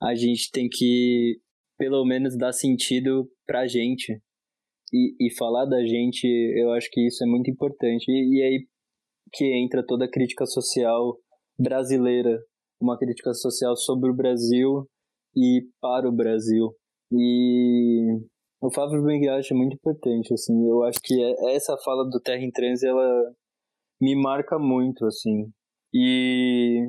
a 0.02 0.14
gente 0.14 0.50
tem 0.50 0.68
que 0.68 1.40
pelo 1.78 2.04
menos 2.04 2.36
dar 2.36 2.52
sentido 2.52 3.30
pra 3.46 3.66
gente. 3.66 4.20
E, 4.92 5.14
e 5.18 5.34
falar 5.36 5.64
da 5.66 5.82
gente, 5.86 6.26
eu 6.26 6.72
acho 6.72 6.90
que 6.90 7.06
isso 7.06 7.24
é 7.24 7.26
muito 7.26 7.50
importante. 7.50 8.04
E, 8.08 8.38
e 8.38 8.42
aí 8.42 8.66
que 9.32 9.44
entra 9.56 9.86
toda 9.86 10.04
a 10.04 10.10
crítica 10.10 10.44
social 10.44 11.16
brasileira, 11.60 12.42
uma 12.80 12.98
crítica 12.98 13.34
social 13.34 13.76
sobre 13.76 14.10
o 14.10 14.14
Brasil 14.14 14.86
e 15.36 15.62
para 15.80 16.08
o 16.08 16.12
Brasil. 16.12 16.74
E 17.12 18.18
o 18.62 18.70
Fábio 18.72 19.02
Benguiache 19.02 19.52
é 19.52 19.56
muito 19.56 19.74
importante, 19.74 20.32
assim, 20.32 20.68
eu 20.68 20.82
acho 20.84 21.00
que 21.02 21.22
é, 21.22 21.54
essa 21.54 21.76
fala 21.84 22.04
do 22.08 22.20
Terra 22.20 22.42
em 22.42 22.50
Trans, 22.50 22.82
ela 22.82 23.32
me 24.00 24.14
marca 24.14 24.58
muito, 24.58 25.04
assim. 25.06 25.50
E 25.92 26.88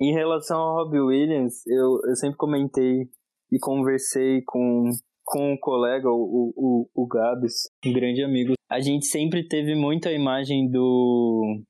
em 0.00 0.12
relação 0.12 0.58
ao 0.58 0.84
Robbie 0.84 1.00
Williams, 1.00 1.66
eu, 1.66 2.00
eu 2.08 2.16
sempre 2.16 2.36
comentei 2.36 3.08
e 3.50 3.58
conversei 3.58 4.42
com, 4.46 4.90
com 5.24 5.52
um 5.52 5.58
colega, 5.58 6.08
o, 6.10 6.52
o, 6.56 6.88
o 6.94 7.06
Gabs, 7.06 7.70
um 7.86 7.92
grande 7.92 8.22
amigo. 8.22 8.54
A 8.70 8.80
gente 8.80 9.06
sempre 9.06 9.46
teve 9.46 9.74
muita 9.74 10.12
imagem 10.12 10.70
do 10.70 11.62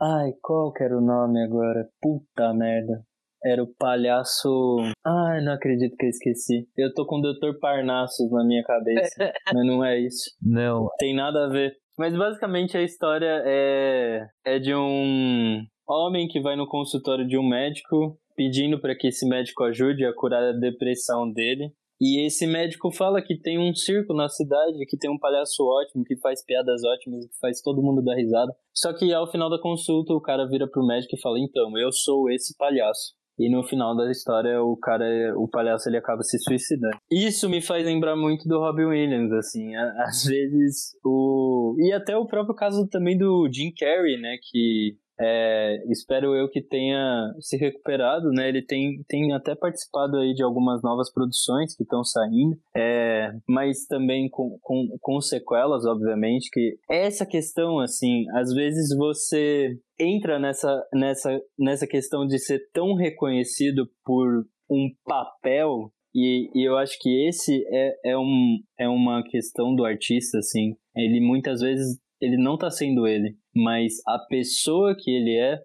Ai, 0.00 0.32
qual 0.40 0.72
que 0.72 0.84
era 0.84 0.96
o 0.96 1.00
nome 1.00 1.42
agora? 1.42 1.88
Puta 2.00 2.54
merda. 2.54 3.02
Era 3.44 3.62
o 3.62 3.74
palhaço. 3.78 4.76
Ai, 5.04 5.42
não 5.42 5.52
acredito 5.52 5.96
que 5.96 6.06
eu 6.06 6.10
esqueci. 6.10 6.68
Eu 6.76 6.94
tô 6.94 7.04
com 7.04 7.18
o 7.18 7.20
Dr. 7.20 7.58
Parnassus 7.60 8.30
na 8.30 8.44
minha 8.44 8.62
cabeça. 8.62 9.10
mas 9.52 9.66
não 9.66 9.84
é 9.84 9.98
isso. 9.98 10.30
Não. 10.40 10.88
Tem 10.98 11.14
nada 11.14 11.46
a 11.46 11.48
ver. 11.48 11.76
Mas 11.98 12.16
basicamente 12.16 12.76
a 12.76 12.82
história 12.82 13.42
é, 13.44 14.28
é 14.44 14.58
de 14.60 14.72
um 14.72 15.64
homem 15.86 16.28
que 16.28 16.40
vai 16.40 16.54
no 16.54 16.68
consultório 16.68 17.26
de 17.26 17.36
um 17.36 17.48
médico 17.48 18.16
pedindo 18.36 18.80
para 18.80 18.94
que 18.94 19.08
esse 19.08 19.28
médico 19.28 19.64
ajude 19.64 20.04
a 20.04 20.14
curar 20.14 20.42
a 20.44 20.52
depressão 20.52 21.28
dele. 21.28 21.72
E 22.00 22.24
esse 22.24 22.46
médico 22.46 22.92
fala 22.92 23.20
que 23.20 23.36
tem 23.36 23.58
um 23.58 23.74
circo 23.74 24.14
na 24.14 24.28
cidade, 24.28 24.86
que 24.86 24.96
tem 24.96 25.10
um 25.10 25.18
palhaço 25.18 25.64
ótimo, 25.64 26.04
que 26.04 26.16
faz 26.16 26.44
piadas 26.44 26.82
ótimas, 26.84 27.26
que 27.26 27.38
faz 27.40 27.60
todo 27.60 27.82
mundo 27.82 28.02
dar 28.02 28.14
risada. 28.14 28.54
Só 28.72 28.92
que 28.92 29.12
ao 29.12 29.30
final 29.30 29.50
da 29.50 29.60
consulta, 29.60 30.12
o 30.12 30.20
cara 30.20 30.46
vira 30.46 30.68
pro 30.68 30.86
médico 30.86 31.16
e 31.16 31.20
fala: 31.20 31.38
"Então, 31.38 31.76
eu 31.76 31.90
sou 31.90 32.30
esse 32.30 32.56
palhaço". 32.56 33.18
E 33.38 33.48
no 33.48 33.62
final 33.62 33.96
da 33.96 34.10
história, 34.10 34.60
o 34.60 34.76
cara, 34.76 35.04
o 35.36 35.46
palhaço, 35.48 35.88
ele 35.88 35.96
acaba 35.96 36.22
se 36.22 36.38
suicidando. 36.40 36.96
Isso 37.08 37.48
me 37.48 37.62
faz 37.62 37.84
lembrar 37.86 38.16
muito 38.16 38.48
do 38.48 38.58
Robin 38.58 38.86
Williams, 38.86 39.32
assim. 39.32 39.76
Às 39.76 40.24
vezes, 40.24 40.96
o... 41.04 41.76
E 41.78 41.92
até 41.92 42.16
o 42.16 42.26
próprio 42.26 42.56
caso 42.56 42.88
também 42.88 43.16
do 43.16 43.48
Jim 43.52 43.72
Carrey, 43.78 44.20
né? 44.20 44.38
Que 44.42 44.96
é, 45.20 45.82
espero 45.90 46.34
eu 46.34 46.48
que 46.48 46.62
tenha 46.62 47.32
se 47.40 47.56
recuperado, 47.56 48.30
né? 48.30 48.48
Ele 48.48 48.62
tem, 48.62 49.02
tem 49.08 49.32
até 49.32 49.54
participado 49.54 50.16
aí 50.16 50.32
de 50.34 50.42
algumas 50.42 50.82
novas 50.82 51.12
produções 51.12 51.74
que 51.76 51.82
estão 51.82 52.04
saindo, 52.04 52.56
é, 52.76 53.32
mas 53.48 53.86
também 53.86 54.28
com, 54.28 54.58
com, 54.62 54.88
com 55.00 55.20
sequelas, 55.20 55.84
obviamente, 55.84 56.50
que 56.52 56.76
essa 56.90 57.26
questão, 57.26 57.80
assim, 57.80 58.24
às 58.34 58.52
vezes 58.52 58.96
você 58.96 59.78
entra 59.98 60.38
nessa, 60.38 60.80
nessa, 60.92 61.40
nessa 61.58 61.86
questão 61.86 62.26
de 62.26 62.38
ser 62.38 62.60
tão 62.72 62.94
reconhecido 62.94 63.88
por 64.04 64.44
um 64.70 64.88
papel 65.04 65.90
e, 66.14 66.50
e, 66.54 66.68
eu 66.68 66.76
acho 66.76 66.98
que 67.00 67.28
esse 67.28 67.64
é, 67.70 68.12
é, 68.12 68.18
um, 68.18 68.58
é 68.78 68.88
uma 68.88 69.22
questão 69.22 69.74
do 69.74 69.84
artista, 69.84 70.38
assim. 70.38 70.74
Ele 70.96 71.20
muitas 71.20 71.60
vezes 71.60 71.98
ele 72.20 72.36
não 72.36 72.54
está 72.54 72.70
sendo 72.70 73.06
ele, 73.06 73.36
mas 73.58 73.94
a 74.06 74.18
pessoa 74.18 74.94
que 74.96 75.10
ele 75.10 75.36
é 75.36 75.58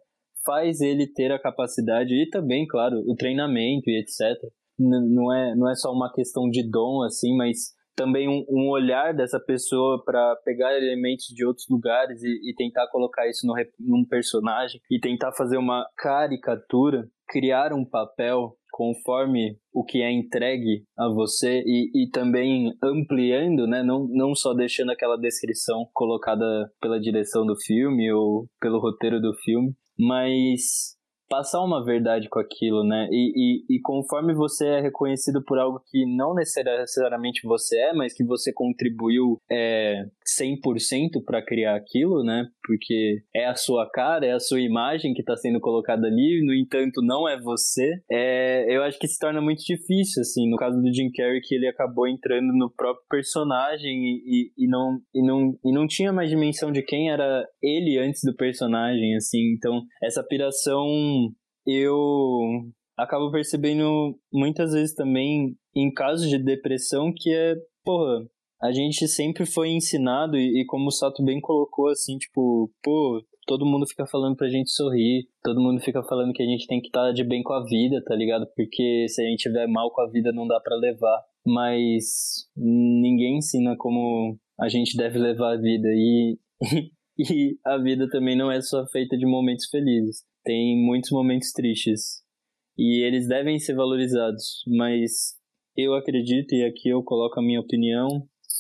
faz 0.44 0.82
ele 0.82 1.08
ter 1.08 1.32
a 1.32 1.39
capacidade 1.39 2.14
e 2.14 2.30
também, 2.30 2.66
claro, 2.68 2.98
o 3.08 3.16
treinamento 3.16 3.89
e 3.89 4.00
etc. 4.00 4.41
não 4.80 5.32
é, 5.32 5.56
não 5.56 5.70
é 5.70 5.76
só 5.76 5.91
uma 5.91 6.12
questão 6.12 6.50
de 6.50 6.68
dom, 6.70 7.04
assim, 7.04 7.36
mas 7.38 7.72
também 7.96 8.28
um, 8.28 8.44
um 8.50 8.70
olhar 8.72 9.14
dessa 9.14 9.39
pessoa 9.39 10.04
para 10.04 10.36
pegar 10.44 10.76
elementos 10.76 11.28
de 11.28 11.46
outros 11.46 11.68
lugares 11.70 12.24
e, 12.24 12.50
e 12.50 12.56
tentar 12.56 12.88
colocar 12.88 13.30
isso 13.30 13.46
no, 13.46 13.54
num 13.80 14.04
personagem 14.04 14.82
e 14.89 15.00
tentar 15.00 15.32
fazer 15.34 15.58
uma 15.58 15.86
caricatura, 15.96 17.08
criar 17.28 17.74
um 17.74 17.86
papel 17.86 18.58
conforme 18.74 19.55
o 19.71 19.86
que 19.86 20.01
é 20.01 20.11
entregue 20.11 20.84
a 20.97 21.07
você 21.07 21.61
e, 21.63 21.91
e 21.93 22.09
também 22.09 22.74
ampliando, 22.84 23.67
né? 23.67 23.84
Não, 23.84 24.07
não 24.09 24.34
só 24.34 24.51
deixando 24.55 24.91
aquela 24.91 25.15
descrição 25.15 25.86
colocada 25.93 26.43
pela 26.82 26.99
direção 26.99 27.45
do 27.45 27.55
filme 27.55 28.11
ou 28.11 28.47
pelo 28.59 28.80
roteiro 28.80 29.21
do 29.21 29.32
filme, 29.43 29.74
mas 29.97 30.97
passar 31.34 31.64
uma 31.64 31.84
verdade 31.84 32.30
com 32.30 32.38
aquilo, 32.38 32.84
né? 32.84 33.08
E, 33.10 33.32
e, 33.36 33.76
e, 33.76 33.82
conforme 33.82 34.36
você 34.36 34.68
é 34.68 34.82
reconhecido 34.82 35.44
por 35.44 35.58
algo 35.58 35.82
que 35.90 36.06
não 36.06 36.36
necessariamente 36.36 37.42
você 37.44 37.76
é, 37.76 37.92
mas 37.92 38.14
que 38.14 38.24
você 38.24 38.54
contribuiu 38.54 39.40
é, 39.52 40.04
100% 40.40 41.24
para 41.26 41.44
criar 41.44 41.76
aquilo, 41.76 42.24
né? 42.24 42.46
Porque 42.64 43.24
é 43.36 43.48
a 43.48 43.56
sua 43.56 43.90
cara, 43.90 44.28
é 44.28 44.34
a 44.34 44.40
sua 44.40 44.62
imagem 44.62 45.16
que 45.16 45.22
está 45.22 45.36
sendo 45.36 45.60
colocada 45.60 46.06
ali, 46.06 46.46
no 46.46 46.54
entanto, 46.54 47.02
não 47.02 47.28
é 47.28 47.42
você. 47.42 47.90
É, 48.12 48.68
eu 48.70 48.84
acho 48.84 49.00
que 49.00 49.08
se 49.08 49.18
torna 49.18 49.42
muito 49.42 49.64
difícil, 49.66 50.22
assim. 50.22 50.48
No 50.48 50.58
caso 50.58 50.80
do 50.80 50.94
Jim 50.94 51.10
Carrey, 51.12 51.42
que 51.42 51.56
ele 51.56 51.68
acabou 51.68 52.08
entrando 52.08 52.54
no 52.54 52.72
próprio 52.72 53.04
personagem 53.10 53.92
e, 53.92 54.52
e, 54.56 54.66
e, 54.66 54.68
não, 54.68 55.00
e, 55.16 55.26
não, 55.26 55.58
e 55.66 55.74
não 55.74 55.88
tinha 55.88 56.14
mais 56.14 56.30
dimensão 56.30 56.72
de 56.72 56.84
quem 56.84 57.10
era 57.10 57.44
ele 57.60 57.98
antes 57.98 58.22
do 58.24 58.36
personagem, 58.36 59.16
assim. 59.16 59.56
Então, 59.58 59.82
essa 60.04 60.24
piração 60.24 60.86
eu 61.66 62.72
acabo 62.97 63.32
percebendo 63.32 64.18
muitas 64.32 64.74
vezes 64.74 64.95
também 64.95 65.55
em 65.76 65.91
casos 65.91 66.30
de 66.30 66.38
depressão 66.38 67.14
que 67.16 67.34
é, 67.34 67.55
porra, 67.84 68.28
a 68.61 68.72
gente 68.72 69.07
sempre 69.07 69.45
foi 69.45 69.70
ensinado, 69.70 70.38
e, 70.38 70.61
e, 70.61 70.66
como 70.66 70.88
o 70.88 70.91
Sato 70.91 71.22
bem 71.24 71.41
colocou, 71.41 71.89
assim, 71.89 72.18
tipo, 72.18 72.72
pô, 72.82 73.22
todo 73.45 73.66
mundo 73.66 73.86
fica 73.88 74.05
falando 74.05 74.36
pra 74.36 74.47
gente 74.47 74.72
sorrir, 74.72 75.28
todo 75.43 75.61
mundo 75.61 75.82
fica 75.82 76.01
falando 76.03 76.34
que 76.34 76.41
a 76.41 76.45
gente 76.45 76.66
tem 76.68 76.80
que 76.80 76.88
estar 76.88 77.07
tá 77.07 77.11
de 77.11 77.24
bem 77.24 77.43
com 77.43 77.53
a 77.53 77.64
vida, 77.66 78.01
tá 78.05 78.16
ligado? 78.16 78.47
Porque 78.55 79.05
se 79.09 79.22
a 79.22 79.26
gente 79.26 79.43
tiver 79.43 79.68
mal 79.68 79.91
com 79.91 80.01
a 80.01 80.09
vida 80.09 80.32
não 80.32 80.47
dá 80.47 80.59
para 80.59 80.78
levar. 80.78 81.22
Mas 81.45 82.47
ninguém 82.55 83.39
ensina 83.39 83.76
como 83.78 84.38
a 84.57 84.70
gente 84.70 84.95
deve 84.95 85.20
levar 85.20 85.55
a 85.55 85.57
vida. 85.57 85.89
E, 85.89 86.38
e 87.20 87.57
a 87.66 87.78
vida 87.78 88.07
também 88.09 88.38
não 88.38 88.49
é 88.49 88.61
só 88.61 88.86
feita 88.88 89.18
de 89.18 89.26
momentos 89.26 89.68
felizes. 89.68 90.24
Tem 90.44 90.78
muitos 90.78 91.12
momentos 91.12 91.52
tristes. 91.52 92.24
E 92.78 93.06
eles 93.06 93.28
devem 93.28 93.60
ser 93.60 93.76
valorizados, 93.76 94.64
mas 94.68 95.36
eu 95.78 95.94
acredito, 95.94 96.54
e 96.54 96.64
aqui 96.64 96.89
eu 96.89 97.04
coloco 97.04 97.39
a 97.39 97.44
minha 97.44 97.60
opinião, 97.60 98.08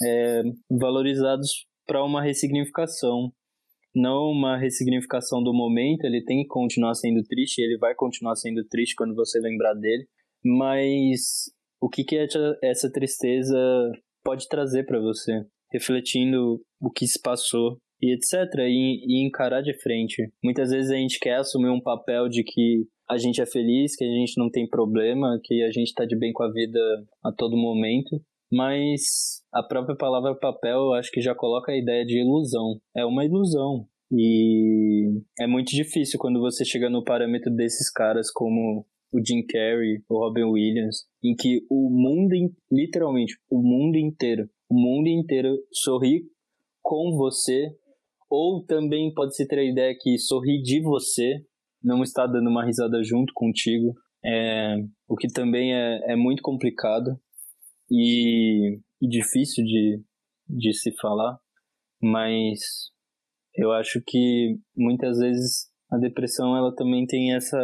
é, 0.05 0.43
valorizados 0.69 1.65
para 1.85 2.03
uma 2.03 2.21
ressignificação. 2.21 3.31
Não 3.95 4.31
uma 4.31 4.57
ressignificação 4.57 5.43
do 5.43 5.53
momento, 5.53 6.05
ele 6.05 6.23
tem 6.23 6.41
que 6.41 6.47
continuar 6.47 6.95
sendo 6.95 7.23
triste, 7.23 7.59
ele 7.59 7.77
vai 7.77 7.93
continuar 7.93 8.35
sendo 8.35 8.63
triste 8.65 8.95
quando 8.95 9.13
você 9.13 9.39
lembrar 9.39 9.73
dele, 9.75 10.07
mas 10.43 11.51
o 11.79 11.89
que, 11.89 12.03
que 12.03 12.17
essa 12.63 12.91
tristeza 12.91 13.57
pode 14.23 14.47
trazer 14.47 14.85
para 14.85 14.99
você, 14.99 15.45
refletindo 15.71 16.59
o 16.81 16.89
que 16.89 17.05
se 17.05 17.21
passou 17.21 17.77
e 18.03 18.13
etc. 18.13 18.59
E, 18.59 19.05
e 19.07 19.25
encarar 19.25 19.61
de 19.61 19.73
frente. 19.73 20.29
Muitas 20.43 20.71
vezes 20.71 20.91
a 20.91 20.95
gente 20.95 21.19
quer 21.19 21.35
assumir 21.35 21.69
um 21.69 21.79
papel 21.79 22.27
de 22.27 22.43
que 22.43 22.85
a 23.09 23.17
gente 23.17 23.41
é 23.41 23.45
feliz, 23.45 23.95
que 23.95 24.03
a 24.03 24.11
gente 24.11 24.37
não 24.37 24.49
tem 24.49 24.67
problema, 24.67 25.39
que 25.41 25.63
a 25.63 25.71
gente 25.71 25.87
está 25.87 26.03
de 26.03 26.17
bem 26.17 26.33
com 26.33 26.43
a 26.43 26.51
vida 26.51 26.79
a 27.23 27.31
todo 27.31 27.55
momento. 27.55 28.21
Mas 28.51 29.41
a 29.53 29.63
própria 29.63 29.95
palavra 29.95 30.35
papel 30.35 30.77
eu 30.77 30.93
acho 30.93 31.09
que 31.11 31.21
já 31.21 31.33
coloca 31.33 31.71
a 31.71 31.77
ideia 31.77 32.05
de 32.05 32.19
ilusão. 32.19 32.77
É 32.95 33.05
uma 33.05 33.23
ilusão. 33.23 33.87
E 34.11 35.21
é 35.39 35.47
muito 35.47 35.69
difícil 35.69 36.19
quando 36.19 36.41
você 36.41 36.65
chega 36.65 36.89
no 36.89 37.03
parâmetro 37.03 37.51
desses 37.55 37.89
caras 37.89 38.29
como 38.29 38.85
o 39.13 39.19
Jim 39.25 39.45
Carrey, 39.45 40.03
o 40.09 40.19
Robin 40.19 40.43
Williams, 40.43 41.05
em 41.23 41.35
que 41.35 41.65
o 41.69 41.89
mundo, 41.89 42.35
literalmente, 42.71 43.35
o 43.49 43.61
mundo 43.61 43.95
inteiro, 43.95 44.49
o 44.69 44.75
mundo 44.75 45.07
inteiro 45.07 45.55
sorri 45.71 46.23
com 46.81 47.15
você 47.15 47.73
ou 48.35 48.65
também 48.65 49.13
pode-se 49.13 49.47
ter 49.47 49.59
a 49.59 49.63
ideia 49.63 49.95
que 49.95 50.17
sorrir 50.17 50.59
de 50.63 50.81
você 50.81 51.45
não 51.83 52.01
está 52.01 52.25
dando 52.25 52.49
uma 52.49 52.65
risada 52.65 53.03
junto 53.03 53.31
contigo, 53.31 53.93
é, 54.25 54.77
o 55.07 55.15
que 55.15 55.27
também 55.27 55.75
é, 55.75 56.13
é 56.13 56.15
muito 56.15 56.41
complicado 56.41 57.15
e, 57.91 58.79
e 58.99 59.07
difícil 59.07 59.63
de, 59.63 60.01
de 60.49 60.73
se 60.73 60.91
falar, 60.99 61.37
mas 62.01 62.59
eu 63.55 63.71
acho 63.71 64.01
que 64.03 64.57
muitas 64.75 65.19
vezes 65.19 65.67
a 65.91 65.99
depressão 65.99 66.57
ela 66.57 66.73
também 66.73 67.05
tem 67.05 67.35
essa 67.35 67.59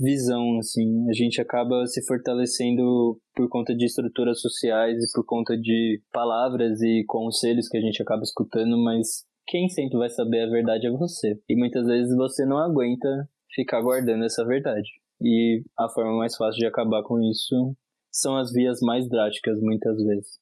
visão 0.00 0.58
assim. 0.58 1.08
A 1.08 1.12
gente 1.12 1.40
acaba 1.40 1.86
se 1.86 2.04
fortalecendo 2.04 3.20
por 3.36 3.48
conta 3.48 3.72
de 3.72 3.84
estruturas 3.84 4.40
sociais 4.40 4.96
e 4.98 5.12
por 5.14 5.24
conta 5.24 5.56
de 5.56 6.02
palavras 6.12 6.82
e 6.82 7.04
conselhos 7.06 7.68
que 7.68 7.76
a 7.78 7.80
gente 7.80 8.02
acaba 8.02 8.22
escutando 8.22 8.76
mas 8.82 9.24
quem 9.46 9.68
sempre 9.68 9.98
vai 9.98 10.08
saber 10.08 10.42
a 10.42 10.50
verdade 10.50 10.86
é 10.86 10.90
você. 10.90 11.40
E 11.48 11.56
muitas 11.56 11.86
vezes 11.86 12.14
você 12.16 12.44
não 12.44 12.58
aguenta 12.58 13.28
ficar 13.54 13.80
guardando 13.80 14.24
essa 14.24 14.44
verdade. 14.44 14.88
E 15.20 15.62
a 15.78 15.88
forma 15.88 16.18
mais 16.18 16.36
fácil 16.36 16.58
de 16.58 16.66
acabar 16.66 17.02
com 17.02 17.20
isso 17.20 17.74
são 18.10 18.36
as 18.36 18.52
vias 18.52 18.80
mais 18.80 19.08
drásticas, 19.08 19.60
muitas 19.60 19.96
vezes. 20.02 20.40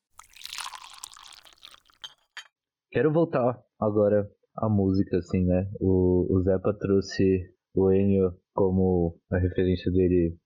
Quero 2.91 3.13
voltar 3.13 3.61
agora 3.81 4.29
à 4.57 4.69
música, 4.69 5.19
assim, 5.19 5.45
né? 5.45 5.69
O, 5.81 6.27
o 6.31 6.43
Zepa 6.43 6.73
trouxe 6.79 7.53
o 7.75 7.93
Enio 7.93 8.33
como 8.55 9.19
a 9.31 9.39
referência 9.39 9.91
dele 9.91 10.37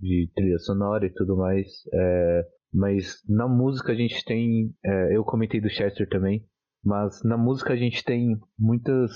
de 0.00 0.30
trilha 0.34 0.58
sonora 0.58 1.04
e 1.04 1.12
tudo 1.12 1.36
mais. 1.36 1.68
É, 1.92 2.46
mas 2.72 3.20
na 3.28 3.48
música 3.48 3.92
a 3.92 3.96
gente 3.96 4.24
tem. 4.24 4.72
É, 4.84 5.16
eu 5.16 5.24
comentei 5.24 5.60
do 5.60 5.68
Chester 5.68 6.08
também. 6.08 6.44
Mas 6.84 7.22
na 7.24 7.36
música 7.36 7.72
a 7.72 7.76
gente 7.76 8.02
tem 8.04 8.38
muitas, 8.58 9.10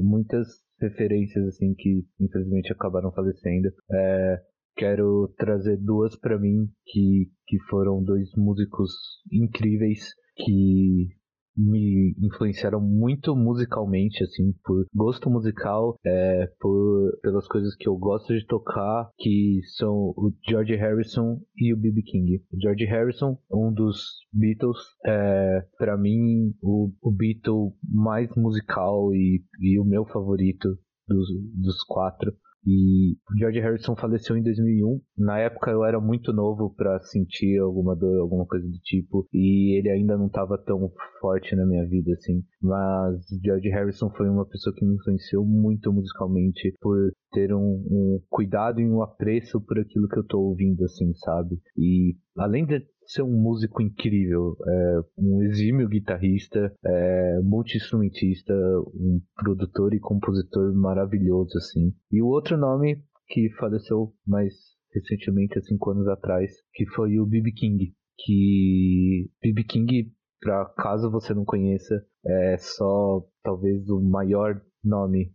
muitas 0.00 0.48
referências 0.80 1.46
assim 1.46 1.74
que 1.74 2.04
infelizmente 2.20 2.72
acabaram 2.72 3.12
falecendo. 3.12 3.68
É, 3.90 4.42
quero 4.76 5.32
trazer 5.36 5.76
duas 5.76 6.16
para 6.16 6.38
mim 6.38 6.68
que, 6.86 7.30
que 7.46 7.58
foram 7.68 8.02
dois 8.02 8.30
músicos 8.36 8.92
incríveis 9.30 10.14
que 10.36 11.08
me 11.56 12.14
influenciaram 12.18 12.80
muito 12.80 13.34
musicalmente, 13.36 14.22
assim, 14.24 14.52
por 14.64 14.86
gosto 14.94 15.30
musical, 15.30 15.98
é, 16.04 16.46
por, 16.60 17.18
pelas 17.22 17.46
coisas 17.46 17.74
que 17.76 17.88
eu 17.88 17.96
gosto 17.96 18.34
de 18.34 18.46
tocar, 18.46 19.10
que 19.18 19.60
são 19.76 19.92
o 20.16 20.32
George 20.48 20.74
Harrison 20.74 21.40
e 21.56 21.72
o 21.72 21.76
B.B. 21.76 22.02
King. 22.02 22.42
O 22.52 22.60
George 22.60 22.84
Harrison, 22.84 23.38
um 23.50 23.72
dos 23.72 24.02
Beatles, 24.32 24.78
é, 25.04 25.64
para 25.78 25.96
mim, 25.96 26.54
o, 26.62 26.90
o 27.02 27.10
Beatle 27.10 27.72
mais 27.82 28.28
musical 28.36 29.14
e, 29.14 29.44
e 29.60 29.78
o 29.78 29.84
meu 29.84 30.04
favorito 30.06 30.68
dos, 31.06 31.28
dos 31.54 31.82
quatro. 31.84 32.32
E 32.66 33.16
George 33.38 33.60
Harrison 33.60 33.96
faleceu 33.96 34.36
em 34.36 34.42
2001. 34.42 35.00
Na 35.18 35.38
época 35.38 35.70
eu 35.70 35.84
era 35.84 36.00
muito 36.00 36.32
novo 36.32 36.74
para 36.74 37.00
sentir 37.00 37.58
alguma 37.58 37.96
dor, 37.96 38.20
alguma 38.20 38.46
coisa 38.46 38.66
do 38.66 38.78
tipo, 38.84 39.26
e 39.32 39.78
ele 39.78 39.90
ainda 39.90 40.16
não 40.16 40.26
estava 40.26 40.56
tão 40.58 40.90
forte 41.20 41.56
na 41.56 41.66
minha 41.66 41.86
vida 41.86 42.12
assim. 42.12 42.42
Mas 42.60 43.20
George 43.44 43.68
Harrison 43.68 44.10
foi 44.10 44.28
uma 44.28 44.46
pessoa 44.46 44.74
que 44.74 44.84
me 44.84 44.94
influenciou 44.94 45.44
muito 45.44 45.92
musicalmente 45.92 46.74
por 46.80 47.12
ter 47.32 47.52
um, 47.52 47.58
um 47.58 48.20
cuidado 48.28 48.80
e 48.80 48.86
um 48.86 49.02
apreço 49.02 49.60
por 49.60 49.78
aquilo 49.78 50.08
que 50.08 50.18
eu 50.18 50.24
tô 50.24 50.40
ouvindo 50.40 50.84
assim, 50.84 51.12
sabe? 51.14 51.58
E 51.76 52.16
além 52.36 52.64
de 52.66 52.80
ser 53.12 53.22
um 53.22 53.40
músico 53.40 53.82
incrível, 53.82 54.56
é, 54.66 55.00
um 55.18 55.42
exímio 55.42 55.88
guitarrista, 55.88 56.74
é, 56.84 57.40
multi-instrumentista, 57.42 58.54
um 58.94 59.20
produtor 59.36 59.94
e 59.94 60.00
compositor 60.00 60.74
maravilhoso, 60.74 61.56
assim. 61.58 61.92
E 62.10 62.22
o 62.22 62.26
outro 62.26 62.56
nome 62.56 63.02
que 63.28 63.50
faleceu 63.58 64.12
mais 64.26 64.52
recentemente, 64.94 65.58
há 65.58 65.62
cinco 65.62 65.90
anos 65.90 66.06
atrás, 66.08 66.52
que 66.74 66.86
foi 66.86 67.18
o 67.18 67.26
B.B. 67.26 67.52
King. 67.52 67.94
Que 68.18 69.30
B.B. 69.42 69.64
King, 69.64 70.12
pra 70.40 70.66
caso 70.76 71.10
você 71.10 71.34
não 71.34 71.44
conheça, 71.44 72.04
é 72.24 72.56
só 72.58 73.24
talvez 73.42 73.88
o 73.88 74.00
maior 74.00 74.60
nome 74.84 75.32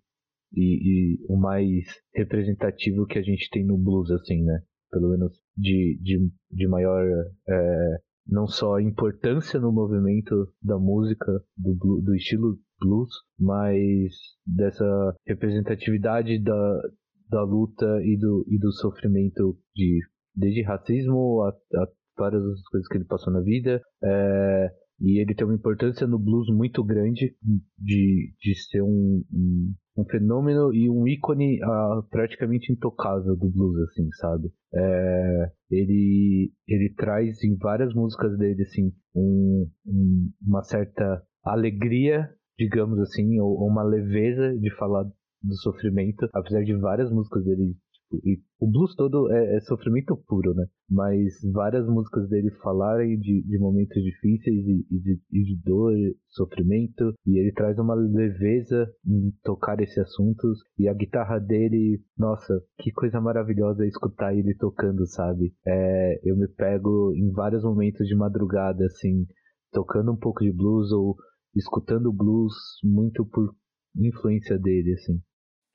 e, 0.54 0.62
e, 0.62 1.26
o 1.28 1.38
mais 1.38 1.86
representativo 2.16 3.06
que 3.06 3.18
a 3.18 3.22
gente 3.22 3.50
tem 3.50 3.66
no 3.66 3.78
blues, 3.78 4.12
assim, 4.12 4.44
né? 4.44 4.62
Pelo 4.92 5.10
menos 5.10 5.34
de, 5.56 6.00
de, 6.02 6.30
de 6.52 6.68
maior 6.68 7.04
é, 7.48 7.98
não 8.28 8.48
só 8.48 8.80
importância 8.80 9.60
no 9.60 9.72
movimento 9.72 10.52
da 10.62 10.78
música, 10.78 11.32
do, 11.58 12.02
do 12.02 12.16
estilo 12.16 12.58
blues, 12.80 13.10
mas 13.40 14.14
dessa 14.46 15.16
representatividade 15.26 16.42
da, 16.44 16.82
da 17.30 17.44
luta 17.44 17.86
e 18.04 18.18
do, 18.18 18.46
e 18.48 18.58
do 18.58 18.72
sofrimento 18.72 19.58
de 19.76 20.02
desde 20.36 20.62
racismo 20.62 21.42
a, 21.42 21.50
a 21.50 21.88
várias 22.18 22.44
coisas 22.70 22.88
que 22.88 22.98
ele 22.98 23.06
passou 23.06 23.34
na 23.34 23.42
vida. 23.42 23.82
É, 24.04 24.70
e 25.00 25.22
ele 25.22 25.36
tem 25.36 25.46
uma 25.46 25.56
importância 25.56 26.08
no 26.08 26.18
blues 26.18 26.48
muito 26.50 26.84
grande 26.84 27.36
de, 27.78 28.34
de 28.40 28.56
ser 28.70 28.82
um, 28.82 29.24
um, 29.32 29.74
um 29.98 30.06
fenômeno 30.06 30.74
e 30.74 30.90
um 30.90 31.08
ícone 31.08 31.60
uh, 31.64 32.04
praticamente 32.10 32.72
intocável 32.72 33.36
do 33.36 33.50
blues, 33.50 33.90
assim, 33.90 34.08
sabe? 34.20 34.52
É, 34.74 35.52
ele, 35.70 36.52
ele 36.68 36.94
traz 36.96 37.44
em 37.44 37.56
várias 37.58 37.94
músicas 37.94 38.38
dele, 38.38 38.64
assim, 38.64 38.92
um, 39.16 39.70
um, 39.86 40.32
uma 40.46 40.64
certa 40.64 41.24
alegria, 41.44 42.28
digamos 42.58 43.00
assim, 43.00 43.40
ou, 43.40 43.52
ou 43.52 43.68
uma 43.68 43.84
leveza 43.84 44.58
de 44.58 44.76
falar 44.78 45.04
do 45.04 45.56
sofrimento, 45.62 46.28
apesar 46.34 46.64
de 46.64 46.76
várias 46.76 47.12
músicas 47.12 47.44
dele 47.46 47.76
e 48.12 48.40
o 48.60 48.70
blues 48.70 48.96
todo 48.96 49.32
é, 49.32 49.58
é, 49.58 49.60
sofrimento 49.62 50.16
puro, 50.28 50.54
né? 50.54 50.66
Mas 50.90 51.34
várias 51.54 51.88
músicas 51.88 52.28
dele 52.30 52.50
falarem 52.64 53.20
de, 53.20 53.44
de 53.44 53.60
momentos 53.60 54.02
difíceis 54.02 54.66
e, 54.66 54.86
e, 54.90 55.00
de, 55.00 55.22
e 55.32 55.44
de 55.44 55.62
dor, 55.64 55.94
sofrimento, 56.30 57.14
e 57.26 57.40
ele 57.40 57.52
traz 57.52 57.78
uma 57.78 57.94
leveza 57.94 58.90
em 59.06 59.32
tocar 59.44 59.80
esses 59.82 59.98
assuntos. 59.98 60.60
E 60.78 60.88
a 60.88 60.94
guitarra 60.94 61.40
dele, 61.40 62.02
nossa, 62.18 62.62
que 62.80 62.92
coisa 62.92 63.20
maravilhosa 63.20 63.86
escutar 63.86 64.34
ele 64.34 64.56
tocando, 64.56 65.06
sabe? 65.06 65.54
É, 65.66 66.20
eu 66.24 66.36
me 66.36 66.48
pego 66.48 67.14
em 67.16 67.32
vários 67.32 67.64
momentos 67.64 68.08
de 68.08 68.16
madrugada, 68.16 68.86
assim, 68.86 69.26
tocando 69.72 70.12
um 70.12 70.18
pouco 70.18 70.44
de 70.44 70.52
blues 70.52 70.92
ou 70.92 71.16
escutando 71.56 72.12
blues 72.14 72.54
muito 72.84 73.26
por 73.26 73.54
influência 73.96 74.58
dele, 74.58 74.94
assim. 74.94 75.20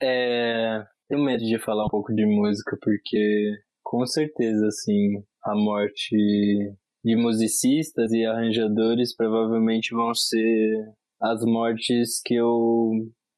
É, 0.00 0.84
tenho 1.12 1.22
medo 1.22 1.44
de 1.44 1.58
falar 1.58 1.84
um 1.84 1.90
pouco 1.90 2.14
de 2.14 2.24
música, 2.24 2.74
porque 2.80 3.58
com 3.82 4.06
certeza, 4.06 4.66
assim, 4.66 5.22
a 5.44 5.54
morte 5.54 6.16
de 7.04 7.16
musicistas 7.16 8.10
e 8.12 8.24
arranjadores 8.24 9.14
provavelmente 9.14 9.94
vão 9.94 10.14
ser 10.14 10.74
as 11.20 11.44
mortes 11.44 12.18
que 12.24 12.34
eu 12.34 12.90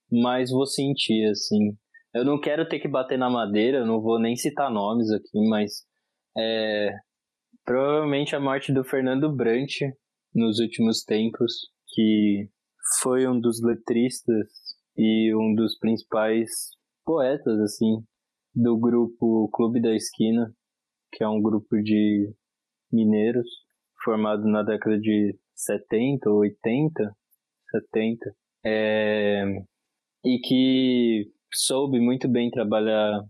mais 0.09 0.53
vou 0.53 0.66
sentir, 0.66 1.29
assim. 1.29 1.77
Eu 2.14 2.25
não 2.25 2.41
quero 2.41 2.68
ter 2.68 2.79
que 2.79 2.87
bater 2.87 3.18
na 3.18 3.29
madeira, 3.29 3.85
não 3.85 4.01
vou 4.01 4.20
nem 4.20 4.37
citar 4.37 4.70
nomes 4.70 5.11
aqui, 5.11 5.41
mas 5.49 5.83
é, 6.39 6.91
provavelmente 7.64 8.37
a 8.37 8.41
morte 8.41 8.72
do 8.72 8.85
Fernando 8.85 9.35
Brant 9.35 9.81
nos 10.33 10.61
últimos 10.61 11.03
tempos, 11.03 11.53
que 11.89 12.49
foi 13.03 13.27
um 13.27 13.41
dos 13.41 13.61
letristas 13.61 14.47
e 14.97 15.35
um 15.35 15.57
dos 15.57 15.77
principais 15.77 16.49
poetas, 17.05 17.61
assim, 17.61 18.02
do 18.55 18.78
grupo 18.78 19.48
Clube 19.52 19.80
da 19.80 19.94
Esquina, 19.94 20.52
que 21.12 21.22
é 21.22 21.28
um 21.28 21.40
grupo 21.40 21.76
de 21.82 22.32
mineiros 22.92 23.46
formado 24.02 24.44
na 24.44 24.62
década 24.62 24.98
de 24.98 25.36
70, 25.55 26.30
80, 26.30 27.16
70, 27.70 28.36
é, 28.64 29.44
e 30.24 30.38
que 30.38 31.30
soube 31.52 32.00
muito 32.00 32.28
bem 32.28 32.50
trabalhar, 32.50 33.22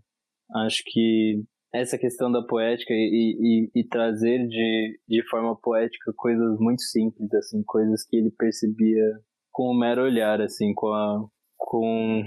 acho 0.65 0.83
que 0.85 1.43
essa 1.73 1.97
questão 1.97 2.31
da 2.31 2.41
poética 2.41 2.93
e, 2.93 3.69
e, 3.73 3.79
e, 3.79 3.87
trazer 3.87 4.47
de, 4.47 4.99
de 5.07 5.27
forma 5.29 5.59
poética 5.61 6.13
coisas 6.15 6.57
muito 6.59 6.81
simples, 6.81 7.33
assim, 7.33 7.61
coisas 7.63 8.05
que 8.05 8.15
ele 8.15 8.31
percebia 8.31 9.03
com 9.51 9.63
o 9.63 9.77
mero 9.77 10.03
olhar, 10.03 10.41
assim, 10.41 10.73
com 10.73 10.87
a, 10.87 11.25
com 11.57 12.23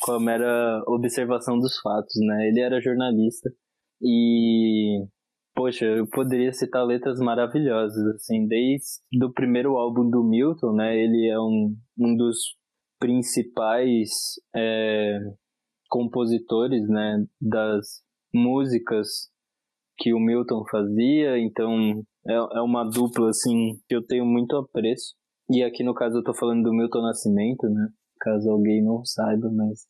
com 0.00 0.12
a 0.12 0.20
mera 0.20 0.82
observação 0.86 1.58
dos 1.58 1.78
fatos, 1.80 2.14
né? 2.26 2.48
Ele 2.48 2.60
era 2.60 2.80
jornalista 2.80 3.50
e 4.00 5.04
poxa, 5.54 5.84
eu 5.84 6.06
poderia 6.06 6.52
citar 6.52 6.86
letras 6.86 7.18
maravilhosas, 7.18 8.14
assim, 8.14 8.46
desde 8.46 9.24
o 9.24 9.32
primeiro 9.32 9.76
álbum 9.76 10.08
do 10.08 10.22
Milton, 10.22 10.72
né? 10.72 10.96
Ele 10.96 11.28
é 11.28 11.38
um, 11.40 11.74
um 11.98 12.16
dos 12.16 12.56
principais 13.00 14.08
é, 14.54 15.18
compositores, 15.88 16.88
né? 16.88 17.24
Das 17.40 18.02
músicas 18.32 19.08
que 19.98 20.14
o 20.14 20.20
Milton 20.20 20.62
fazia, 20.70 21.38
então 21.38 22.04
é, 22.28 22.34
é 22.34 22.60
uma 22.60 22.84
dupla, 22.84 23.30
assim, 23.30 23.80
que 23.88 23.96
eu 23.96 24.06
tenho 24.06 24.24
muito 24.24 24.56
apreço. 24.56 25.16
E 25.50 25.64
aqui 25.64 25.82
no 25.82 25.94
caso 25.94 26.18
eu 26.18 26.22
tô 26.22 26.32
falando 26.34 26.62
do 26.62 26.72
Milton 26.72 27.02
Nascimento, 27.02 27.68
né? 27.68 27.88
Caso 28.20 28.50
alguém 28.50 28.82
não 28.82 29.04
saiba, 29.04 29.50
mas 29.50 29.86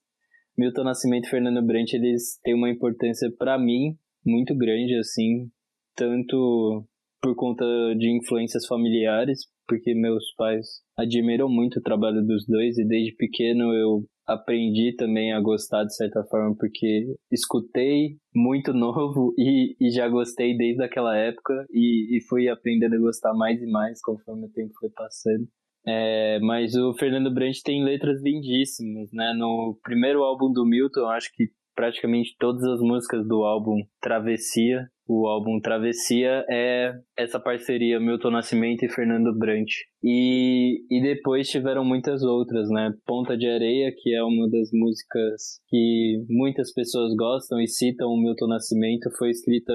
Milton 0.56 0.84
Nascimento 0.84 1.26
e 1.26 1.30
Fernando 1.30 1.64
Brant, 1.64 1.92
eles 1.92 2.38
têm 2.42 2.54
uma 2.54 2.70
importância 2.70 3.30
para 3.38 3.58
mim 3.58 3.96
muito 4.26 4.56
grande, 4.56 4.96
assim, 4.96 5.48
tanto 5.94 6.84
por 7.20 7.34
conta 7.34 7.64
de 7.96 8.16
influências 8.16 8.66
familiares, 8.66 9.40
porque 9.66 9.94
meus 9.94 10.32
pais 10.36 10.66
admiram 10.96 11.48
muito 11.48 11.78
o 11.78 11.82
trabalho 11.82 12.24
dos 12.24 12.46
dois 12.46 12.78
e 12.78 12.84
desde 12.84 13.14
pequeno 13.14 13.72
eu 13.72 14.04
aprendi 14.26 14.94
também 14.94 15.32
a 15.32 15.40
gostar 15.40 15.84
de 15.84 15.94
certa 15.94 16.22
forma, 16.24 16.54
porque 16.56 17.14
escutei 17.30 18.16
muito 18.34 18.72
novo 18.74 19.32
e, 19.38 19.74
e 19.80 19.90
já 19.90 20.08
gostei 20.08 20.56
desde 20.56 20.82
aquela 20.82 21.16
época 21.16 21.66
e, 21.70 22.16
e 22.16 22.20
fui 22.28 22.48
aprendendo 22.48 22.94
a 22.94 23.00
gostar 23.00 23.32
mais 23.34 23.60
e 23.62 23.66
mais 23.66 24.00
conforme 24.02 24.46
o 24.46 24.50
tempo 24.50 24.72
foi 24.78 24.90
passando. 24.90 25.48
É, 25.88 26.38
mas 26.40 26.74
o 26.74 26.92
Fernando 26.94 27.32
Brandt 27.32 27.62
tem 27.62 27.82
letras 27.82 28.22
lindíssimas, 28.22 29.10
né? 29.10 29.32
No 29.32 29.78
primeiro 29.82 30.22
álbum 30.22 30.52
do 30.52 30.66
Milton, 30.66 31.06
acho 31.06 31.30
que 31.34 31.46
praticamente 31.74 32.34
todas 32.38 32.62
as 32.64 32.80
músicas 32.80 33.26
do 33.26 33.44
álbum 33.44 33.76
Travessia, 34.00 34.86
o 35.06 35.26
álbum 35.26 35.58
Travessia 35.60 36.44
é 36.50 36.92
essa 37.16 37.40
parceria 37.40 37.98
Milton 37.98 38.30
Nascimento 38.32 38.84
e 38.84 38.90
Fernando 38.90 39.32
Brant. 39.38 39.70
E, 40.02 40.84
e 40.90 41.00
depois 41.00 41.48
tiveram 41.48 41.84
muitas 41.84 42.22
outras, 42.22 42.68
né? 42.68 42.92
Ponta 43.06 43.34
de 43.38 43.48
Areia, 43.48 43.90
que 43.96 44.14
é 44.14 44.22
uma 44.22 44.46
das 44.50 44.68
músicas 44.72 45.60
que 45.68 46.22
muitas 46.28 46.70
pessoas 46.74 47.14
gostam 47.16 47.58
e 47.60 47.66
citam 47.66 48.08
o 48.08 48.20
Milton 48.20 48.48
Nascimento, 48.48 49.08
foi 49.16 49.30
escrita 49.30 49.72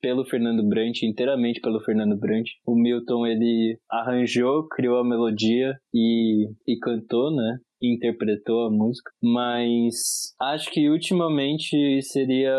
pelo 0.00 0.24
Fernando 0.24 0.66
Brant, 0.66 1.02
inteiramente 1.02 1.60
pelo 1.60 1.80
Fernando 1.80 2.18
Brant. 2.18 2.48
O 2.66 2.74
Milton, 2.74 3.26
ele 3.26 3.78
arranjou, 3.90 4.66
criou 4.68 4.98
a 4.98 5.04
melodia 5.04 5.76
e, 5.94 6.48
e 6.66 6.78
cantou, 6.78 7.34
né? 7.34 7.58
interpretou 7.82 8.66
a 8.66 8.70
música, 8.70 9.10
mas 9.22 10.34
acho 10.38 10.70
que 10.70 10.90
ultimamente 10.90 12.02
seria 12.02 12.54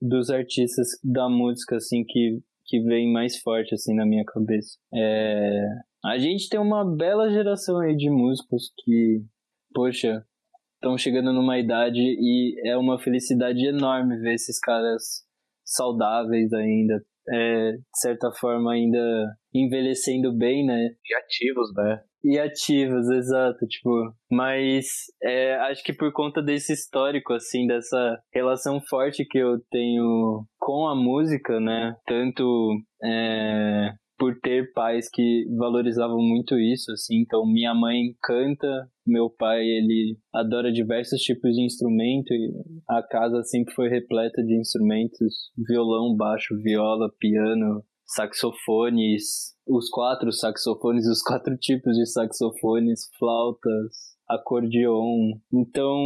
dos 0.00 0.28
artistas 0.28 0.86
da 1.02 1.30
música 1.30 1.76
assim 1.76 2.04
que 2.06 2.40
que 2.70 2.80
vem 2.82 3.12
mais 3.12 3.36
forte 3.38 3.74
assim 3.74 3.94
na 3.96 4.06
minha 4.06 4.24
cabeça. 4.24 4.78
É... 4.94 5.66
a 6.04 6.16
gente 6.18 6.48
tem 6.48 6.60
uma 6.60 6.84
bela 6.84 7.28
geração 7.28 7.80
aí 7.80 7.96
de 7.96 8.08
músicos 8.08 8.70
que, 8.84 9.24
poxa, 9.74 10.24
estão 10.76 10.96
chegando 10.96 11.32
numa 11.32 11.58
idade 11.58 12.00
e 12.00 12.54
é 12.64 12.76
uma 12.76 12.96
felicidade 12.98 13.66
enorme 13.66 14.16
ver 14.18 14.34
esses 14.34 14.60
caras 14.60 15.24
saudáveis 15.72 16.52
ainda, 16.52 17.00
é, 17.28 17.72
de 17.72 18.00
certa 18.00 18.30
forma 18.32 18.72
ainda 18.72 19.36
envelhecendo 19.54 20.36
bem, 20.36 20.64
né? 20.64 20.90
E 21.04 21.14
ativos, 21.14 21.72
né? 21.74 22.00
E 22.22 22.38
ativos, 22.38 23.08
exato, 23.08 23.66
tipo, 23.66 23.90
mas 24.30 24.86
é, 25.22 25.54
acho 25.70 25.82
que 25.82 25.92
por 25.92 26.12
conta 26.12 26.42
desse 26.42 26.74
histórico, 26.74 27.32
assim, 27.32 27.66
dessa 27.66 28.18
relação 28.34 28.78
forte 28.90 29.24
que 29.24 29.38
eu 29.38 29.58
tenho 29.70 30.44
com 30.58 30.86
a 30.86 30.94
música, 30.94 31.58
né, 31.58 31.96
tanto 32.06 32.44
é, 33.02 33.90
por 34.20 34.38
ter 34.38 34.70
pais 34.74 35.08
que 35.10 35.46
valorizavam 35.56 36.18
muito 36.18 36.58
isso, 36.58 36.92
assim. 36.92 37.22
Então, 37.22 37.46
minha 37.46 37.74
mãe 37.74 38.14
canta, 38.22 38.86
meu 39.06 39.30
pai, 39.30 39.62
ele 39.62 40.18
adora 40.30 40.70
diversos 40.70 41.22
tipos 41.22 41.56
de 41.56 41.64
instrumento 41.64 42.30
e 42.30 42.52
a 42.86 43.02
casa 43.02 43.42
sempre 43.42 43.72
foi 43.72 43.88
repleta 43.88 44.42
de 44.42 44.60
instrumentos, 44.60 45.50
violão, 45.56 46.14
baixo, 46.14 46.54
viola, 46.62 47.10
piano, 47.18 47.82
saxofones, 48.04 49.56
os 49.66 49.88
quatro 49.88 50.30
saxofones, 50.30 51.06
os 51.08 51.22
quatro 51.22 51.56
tipos 51.56 51.96
de 51.96 52.04
saxofones, 52.04 53.08
flautas, 53.18 54.18
acordeon. 54.28 55.38
Então, 55.50 55.96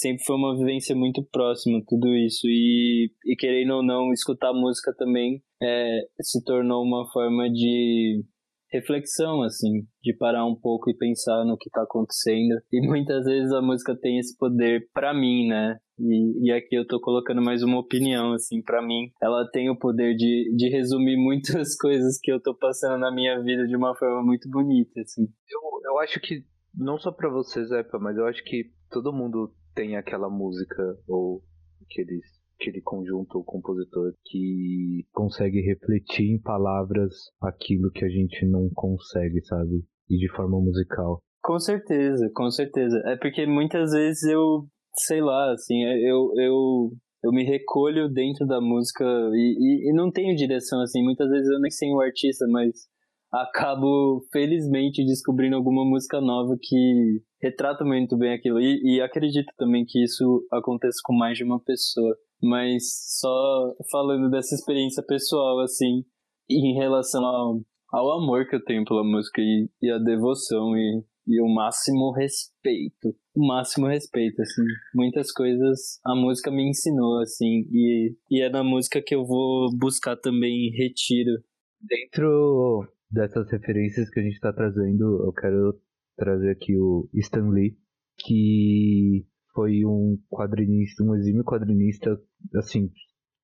sempre 0.00 0.24
foi 0.24 0.36
uma 0.36 0.56
vivência 0.56 0.96
muito 0.96 1.22
próxima, 1.30 1.82
tudo 1.86 2.08
isso. 2.16 2.46
E, 2.46 3.12
e 3.26 3.36
querendo 3.36 3.74
ou 3.74 3.82
não, 3.84 4.12
escutar 4.12 4.52
música 4.52 4.94
também 4.96 5.42
é, 5.62 6.00
se 6.22 6.42
tornou 6.42 6.82
uma 6.82 7.06
forma 7.12 7.50
de 7.50 8.24
reflexão, 8.72 9.42
assim, 9.42 9.82
de 10.02 10.14
parar 10.14 10.46
um 10.46 10.54
pouco 10.54 10.88
e 10.88 10.96
pensar 10.96 11.44
no 11.44 11.56
que 11.58 11.68
está 11.68 11.82
acontecendo. 11.82 12.60
E 12.72 12.80
muitas 12.86 13.24
vezes 13.24 13.52
a 13.52 13.60
música 13.60 13.96
tem 13.96 14.18
esse 14.18 14.36
poder 14.38 14.88
para 14.94 15.12
mim, 15.12 15.48
né? 15.48 15.76
E, 15.98 16.46
e 16.46 16.52
aqui 16.52 16.76
eu 16.76 16.86
tô 16.86 17.00
colocando 17.00 17.42
mais 17.42 17.62
uma 17.62 17.78
opinião, 17.78 18.32
assim, 18.32 18.62
para 18.62 18.80
mim. 18.80 19.10
Ela 19.20 19.46
tem 19.50 19.68
o 19.68 19.78
poder 19.78 20.14
de, 20.16 20.54
de 20.56 20.70
resumir 20.70 21.16
muitas 21.22 21.76
coisas 21.76 22.18
que 22.22 22.32
eu 22.32 22.40
tô 22.40 22.54
passando 22.54 22.98
na 22.98 23.12
minha 23.12 23.42
vida 23.42 23.66
de 23.66 23.76
uma 23.76 23.94
forma 23.96 24.22
muito 24.22 24.48
bonita, 24.48 25.00
assim. 25.00 25.24
Eu, 25.48 25.92
eu 25.92 25.98
acho 25.98 26.20
que, 26.20 26.44
não 26.74 26.96
só 26.96 27.10
para 27.10 27.28
você, 27.28 27.64
Zepa, 27.66 27.98
mas 27.98 28.16
eu 28.16 28.26
acho 28.26 28.42
que 28.44 28.70
todo 28.88 29.12
mundo 29.12 29.52
tem 29.74 29.96
aquela 29.96 30.28
música 30.28 30.82
ou 31.08 31.42
aquele, 31.82 32.20
aquele 32.60 32.80
conjunto 32.82 33.38
ou 33.38 33.44
compositor 33.44 34.12
que 34.24 35.04
consegue 35.12 35.60
refletir 35.60 36.34
em 36.34 36.40
palavras 36.40 37.14
aquilo 37.40 37.90
que 37.90 38.04
a 38.04 38.08
gente 38.08 38.46
não 38.46 38.68
consegue, 38.74 39.44
sabe? 39.44 39.84
E 40.08 40.16
de 40.16 40.28
forma 40.34 40.60
musical. 40.60 41.20
Com 41.42 41.58
certeza, 41.58 42.30
com 42.34 42.50
certeza. 42.50 43.00
É 43.06 43.16
porque 43.16 43.46
muitas 43.46 43.92
vezes 43.92 44.22
eu, 44.24 44.66
sei 44.94 45.22
lá, 45.22 45.52
assim, 45.52 45.82
eu, 45.82 46.32
eu, 46.36 46.90
eu 47.24 47.32
me 47.32 47.44
recolho 47.44 48.08
dentro 48.08 48.46
da 48.46 48.60
música 48.60 49.04
e, 49.32 49.56
e, 49.58 49.90
e 49.90 49.94
não 49.94 50.10
tenho 50.10 50.36
direção, 50.36 50.82
assim. 50.82 51.02
Muitas 51.02 51.30
vezes 51.30 51.48
eu 51.48 51.60
nem 51.60 51.70
sei 51.70 51.90
o 51.90 52.00
artista, 52.00 52.46
mas 52.48 52.88
acabo, 53.32 54.26
felizmente, 54.32 55.04
descobrindo 55.04 55.56
alguma 55.56 55.84
música 55.84 56.20
nova 56.20 56.56
que 56.60 57.22
retrata 57.40 57.84
muito 57.84 58.16
bem 58.16 58.34
aquilo. 58.34 58.60
E, 58.60 58.96
e 58.96 59.00
acredito 59.00 59.52
também 59.56 59.84
que 59.86 60.02
isso 60.02 60.46
aconteça 60.52 60.98
com 61.04 61.14
mais 61.14 61.38
de 61.38 61.44
uma 61.44 61.60
pessoa. 61.60 62.16
Mas 62.42 62.84
só 63.18 63.74
falando 63.90 64.30
dessa 64.30 64.54
experiência 64.54 65.02
pessoal, 65.06 65.60
assim, 65.60 66.04
em 66.48 66.74
relação 66.74 67.24
ao, 67.24 67.60
ao 67.92 68.22
amor 68.22 68.46
que 68.46 68.56
eu 68.56 68.64
tenho 68.64 68.84
pela 68.84 69.04
música 69.04 69.40
e, 69.40 69.68
e 69.82 69.90
a 69.90 69.98
devoção 69.98 70.76
e, 70.76 71.04
e 71.28 71.40
o 71.40 71.46
máximo 71.46 72.12
respeito. 72.12 73.14
O 73.36 73.46
máximo 73.46 73.86
respeito, 73.86 74.40
assim. 74.40 74.64
Muitas 74.94 75.30
coisas 75.32 76.00
a 76.04 76.14
música 76.14 76.50
me 76.50 76.68
ensinou, 76.68 77.20
assim, 77.20 77.64
e, 77.70 78.14
e 78.30 78.42
é 78.42 78.50
na 78.50 78.64
música 78.64 79.02
que 79.04 79.14
eu 79.14 79.24
vou 79.24 79.68
buscar 79.78 80.16
também 80.16 80.70
retiro. 80.72 81.42
Dentro 81.80 82.86
dessas 83.10 83.50
referências 83.50 84.08
que 84.10 84.20
a 84.20 84.22
gente 84.22 84.34
está 84.34 84.52
trazendo, 84.52 85.24
eu 85.24 85.32
quero 85.32 85.78
trazer 86.16 86.50
aqui 86.50 86.76
o 86.76 87.08
Stan 87.14 87.48
Lee, 87.48 87.76
que 88.18 89.26
foi 89.54 89.84
um 89.84 90.18
quadrinista, 90.30 91.02
um 91.02 91.14
exímio 91.14 91.44
quadrinista, 91.44 92.18
assim, 92.54 92.90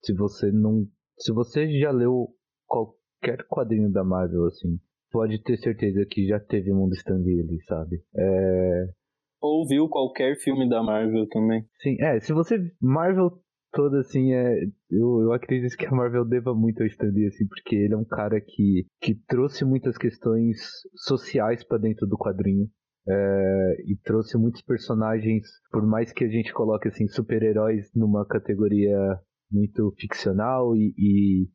se 0.03 0.14
você 0.14 0.53
não, 0.53 0.87
se 1.19 1.33
você 1.33 1.79
já 1.81 1.91
leu 1.91 2.29
qualquer 2.67 3.45
quadrinho 3.49 3.91
da 3.91 4.05
Marvel, 4.05 4.45
assim, 4.47 4.79
pode 5.11 5.43
ter 5.43 5.57
certeza 5.59 6.07
que 6.09 6.27
já 6.27 6.39
teve 6.39 6.73
Mundo 6.73 6.95
Stan 6.95 7.17
Lee 7.17 7.41
ali, 7.41 7.62
sabe? 7.64 8.03
É... 8.17 8.89
Ou 9.41 9.67
viu 9.67 9.89
qualquer 9.89 10.37
filme 10.37 10.69
da 10.69 10.83
Marvel 10.83 11.27
também. 11.29 11.67
Sim, 11.81 11.97
é, 12.01 12.21
se 12.21 12.33
você, 12.33 12.57
Marvel 12.81 13.31
toda, 13.77 14.01
assim, 14.01 14.33
é, 14.33 14.64
eu, 14.91 15.20
eu 15.20 15.33
acredito 15.33 15.77
que 15.77 15.85
a 15.85 15.91
Marvel 15.91 16.24
deva 16.24 16.55
muito 16.55 16.81
ao 16.81 16.87
Stan 16.87 17.11
Lee, 17.11 17.27
assim, 17.27 17.47
porque 17.47 17.77
ele 17.77 17.93
é 17.93 17.97
um 17.97 18.05
cara 18.05 18.41
que, 18.41 18.87
que 19.03 19.14
trouxe 19.29 19.66
muitas 19.66 19.99
questões 19.99 20.57
sociais 20.95 21.62
para 21.62 21.77
dentro 21.77 22.07
do 22.07 22.16
quadrinho. 22.16 22.66
É, 23.09 23.77
e 23.87 23.97
trouxe 24.03 24.37
muitos 24.37 24.62
personagens, 24.62 25.47
por 25.70 25.87
mais 25.87 26.12
que 26.12 26.24
a 26.24 26.29
gente 26.29 26.53
coloque 26.53 26.89
assim 26.89 27.07
super-heróis 27.07 27.89
numa 27.95 28.27
categoria 28.27 28.99
muito 29.49 29.95
ficcional 29.97 30.74
e, 30.74 30.93
e, 30.99 31.49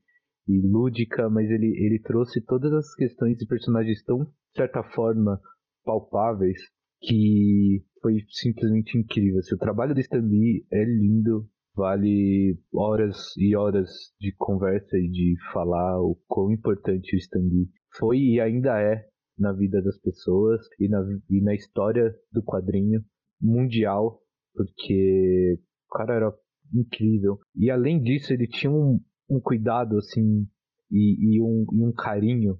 e, 0.47 0.61
lúdica, 0.61 1.29
mas 1.29 1.49
ele, 1.49 1.75
ele 1.75 1.99
trouxe 1.99 2.39
todas 2.39 2.71
as 2.71 2.95
questões 2.95 3.35
de 3.37 3.45
personagens 3.45 4.01
tão, 4.03 4.19
de 4.23 4.31
certa 4.55 4.81
forma, 4.81 5.41
palpáveis 5.83 6.61
que 7.01 7.83
foi 8.01 8.19
simplesmente 8.29 8.97
incrível. 8.97 9.39
Assim, 9.39 9.55
o 9.55 9.59
trabalho 9.59 9.93
do 9.93 9.99
Stan 9.99 10.21
Lee 10.21 10.65
é 10.71 10.85
lindo, 10.85 11.49
vale 11.81 12.59
horas 12.71 13.35
e 13.35 13.55
horas 13.55 13.89
de 14.19 14.31
conversa 14.37 14.95
e 14.97 15.09
de 15.09 15.35
falar 15.51 15.99
o 15.99 16.15
quão 16.27 16.51
importante 16.51 17.15
o 17.15 17.17
Stan 17.17 17.39
Lee 17.39 17.67
foi 17.97 18.19
e 18.19 18.39
ainda 18.39 18.79
é 18.79 19.03
na 19.35 19.51
vida 19.51 19.81
das 19.81 19.99
pessoas 19.99 20.61
e 20.79 20.87
na, 20.87 20.99
e 21.27 21.41
na 21.41 21.55
história 21.55 22.13
do 22.31 22.43
quadrinho 22.43 23.03
mundial, 23.41 24.21
porque 24.53 25.59
o 25.89 25.97
cara 25.97 26.13
era 26.17 26.33
incrível. 26.71 27.39
E 27.55 27.71
além 27.71 27.99
disso, 27.99 28.31
ele 28.31 28.47
tinha 28.47 28.71
um, 28.71 28.99
um 29.27 29.39
cuidado, 29.41 29.97
assim, 29.97 30.47
e, 30.91 31.37
e, 31.37 31.41
um, 31.41 31.65
e 31.73 31.83
um 31.83 31.91
carinho 31.91 32.59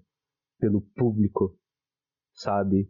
pelo 0.59 0.81
público, 0.95 1.55
sabe? 2.33 2.89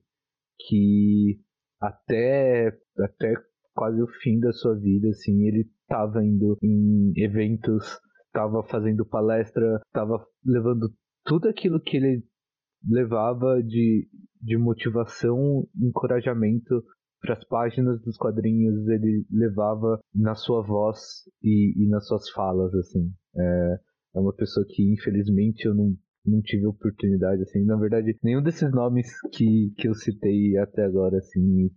Que 0.66 1.42
até, 1.82 2.70
até 3.00 3.34
quase 3.74 4.02
o 4.02 4.08
fim 4.22 4.40
da 4.40 4.54
sua 4.54 4.80
vida, 4.80 5.10
assim, 5.10 5.46
ele 5.46 5.70
estava 5.92 6.24
indo 6.24 6.58
em 6.64 7.12
eventos, 7.18 8.00
estava 8.28 8.64
fazendo 8.64 9.06
palestra, 9.06 9.82
estava 9.88 10.26
levando 10.46 10.90
tudo 11.26 11.50
aquilo 11.50 11.82
que 11.82 11.98
ele 11.98 12.24
levava 12.88 13.62
de, 13.62 14.08
de 14.42 14.58
motivação, 14.58 15.68
encorajamento 15.76 16.82
para 17.20 17.34
as 17.34 17.44
páginas 17.44 18.02
dos 18.02 18.18
quadrinhos, 18.18 18.88
ele 18.88 19.26
levava 19.30 20.00
na 20.16 20.34
sua 20.34 20.64
voz 20.64 20.98
e, 21.44 21.74
e 21.78 21.88
nas 21.88 22.08
suas 22.08 22.30
falas, 22.32 22.74
assim. 22.74 23.12
É, 23.38 23.80
é 24.16 24.20
uma 24.20 24.34
pessoa 24.34 24.66
que, 24.68 24.92
infelizmente, 24.92 25.66
eu 25.66 25.76
não, 25.76 25.94
não 26.26 26.42
tive 26.42 26.66
oportunidade, 26.66 27.44
assim. 27.44 27.64
Na 27.64 27.76
verdade, 27.76 28.18
nenhum 28.24 28.42
desses 28.42 28.72
nomes 28.72 29.08
que, 29.34 29.72
que 29.78 29.88
eu 29.88 29.94
citei 29.94 30.58
até 30.58 30.84
agora, 30.84 31.18
assim, 31.18 31.70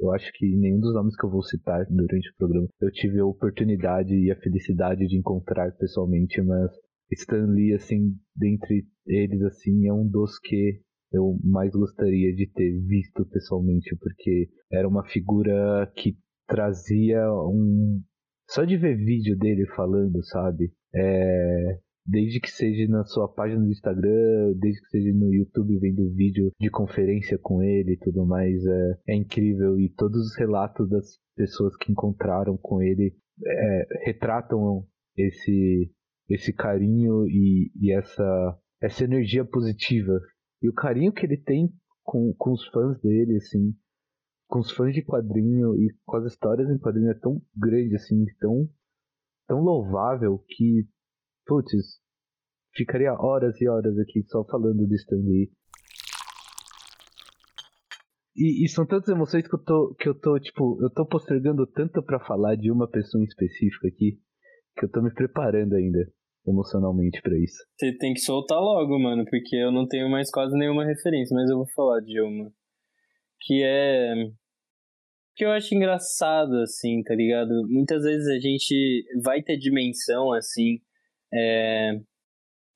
eu 0.00 0.12
acho 0.12 0.32
que 0.34 0.56
nenhum 0.56 0.80
dos 0.80 0.94
nomes 0.94 1.14
que 1.16 1.24
eu 1.24 1.30
vou 1.30 1.42
citar 1.42 1.84
durante 1.88 2.30
o 2.30 2.36
programa 2.38 2.68
eu 2.80 2.90
tive 2.90 3.20
a 3.20 3.26
oportunidade 3.26 4.14
e 4.14 4.30
a 4.30 4.36
felicidade 4.36 5.06
de 5.06 5.18
encontrar 5.18 5.70
pessoalmente, 5.76 6.40
mas 6.42 6.70
Stan 7.12 7.46
Lee, 7.46 7.74
assim, 7.74 8.14
dentre 8.34 8.84
eles, 9.06 9.42
assim, 9.42 9.86
é 9.86 9.92
um 9.92 10.08
dos 10.08 10.38
que 10.38 10.80
eu 11.12 11.38
mais 11.42 11.72
gostaria 11.72 12.32
de 12.34 12.48
ter 12.52 12.70
visto 12.86 13.26
pessoalmente, 13.26 13.96
porque 13.96 14.48
era 14.70 14.88
uma 14.88 15.04
figura 15.08 15.90
que 15.96 16.16
trazia 16.46 17.20
um. 17.32 18.00
Só 18.48 18.64
de 18.64 18.76
ver 18.76 18.96
vídeo 18.96 19.36
dele 19.36 19.66
falando, 19.74 20.22
sabe? 20.24 20.72
É... 20.94 21.78
Desde 22.10 22.40
que 22.40 22.50
seja 22.50 22.90
na 22.90 23.04
sua 23.04 23.28
página 23.28 23.62
do 23.62 23.70
Instagram, 23.70 24.52
desde 24.58 24.80
que 24.80 24.88
seja 24.88 25.12
no 25.12 25.32
YouTube 25.32 25.78
vendo 25.78 26.12
vídeo 26.12 26.50
de 26.58 26.68
conferência 26.68 27.38
com 27.38 27.62
ele 27.62 27.92
e 27.92 27.98
tudo 27.98 28.26
mais, 28.26 28.64
é, 28.66 28.98
é 29.10 29.16
incrível. 29.16 29.78
E 29.78 29.88
todos 29.90 30.26
os 30.26 30.36
relatos 30.36 30.88
das 30.88 31.20
pessoas 31.36 31.76
que 31.76 31.92
encontraram 31.92 32.56
com 32.56 32.82
ele 32.82 33.14
é, 33.46 34.06
retratam 34.06 34.84
esse, 35.16 35.88
esse 36.28 36.52
carinho 36.52 37.28
e, 37.28 37.70
e 37.80 37.92
essa, 37.92 38.58
essa 38.82 39.04
energia 39.04 39.44
positiva. 39.44 40.20
E 40.60 40.68
o 40.68 40.74
carinho 40.74 41.12
que 41.12 41.24
ele 41.24 41.36
tem 41.36 41.72
com, 42.02 42.34
com 42.36 42.50
os 42.50 42.66
fãs 42.70 43.00
dele, 43.00 43.36
assim, 43.36 43.72
com 44.48 44.58
os 44.58 44.72
fãs 44.72 44.92
de 44.92 45.04
quadrinho 45.04 45.76
e 45.76 45.94
com 46.04 46.16
as 46.16 46.32
histórias 46.32 46.68
em 46.68 46.78
quadrinho 46.78 47.10
é 47.10 47.14
tão 47.14 47.40
grande, 47.56 47.94
assim, 47.94 48.24
tão, 48.40 48.68
tão 49.46 49.60
louvável 49.60 50.42
que, 50.48 50.88
putz, 51.46 51.99
ficaria 52.74 53.12
horas 53.12 53.60
e 53.60 53.68
horas 53.68 53.98
aqui 53.98 54.22
só 54.24 54.44
falando 54.44 54.86
de 54.86 54.94
Stan 54.96 55.16
Lee. 55.16 55.50
E, 58.36 58.64
e, 58.64 58.68
são 58.68 58.86
tantas 58.86 59.08
emoções 59.08 59.46
que 59.46 59.54
eu 59.54 59.62
tô, 59.62 59.94
que 59.98 60.08
eu 60.08 60.18
tô, 60.18 60.38
tipo, 60.38 60.78
eu 60.82 60.90
tô 60.90 61.04
postergando 61.04 61.66
tanto 61.66 62.02
para 62.02 62.20
falar 62.20 62.54
de 62.56 62.70
uma 62.70 62.88
pessoa 62.88 63.20
em 63.20 63.26
específico 63.26 63.86
aqui, 63.86 64.18
que 64.78 64.86
eu 64.86 64.90
tô 64.90 65.02
me 65.02 65.12
preparando 65.12 65.74
ainda 65.74 65.98
emocionalmente 66.46 67.20
para 67.22 67.36
isso. 67.38 67.58
Você 67.76 67.96
tem 67.98 68.14
que 68.14 68.20
soltar 68.20 68.58
logo, 68.58 68.98
mano, 68.98 69.24
porque 69.28 69.56
eu 69.56 69.70
não 69.70 69.86
tenho 69.86 70.08
mais 70.08 70.30
quase 70.30 70.56
nenhuma 70.56 70.86
referência, 70.86 71.34
mas 71.34 71.50
eu 71.50 71.56
vou 71.56 71.68
falar 71.74 72.00
de 72.00 72.20
uma. 72.20 72.50
Que 73.40 73.62
é. 73.62 74.14
Que 75.34 75.44
eu 75.44 75.50
acho 75.50 75.74
engraçado, 75.74 76.56
assim, 76.62 77.02
tá 77.02 77.14
ligado? 77.14 77.50
Muitas 77.68 78.04
vezes 78.04 78.28
a 78.28 78.38
gente 78.38 79.04
vai 79.22 79.42
ter 79.42 79.56
dimensão, 79.56 80.32
assim, 80.32 80.80
é... 81.32 81.92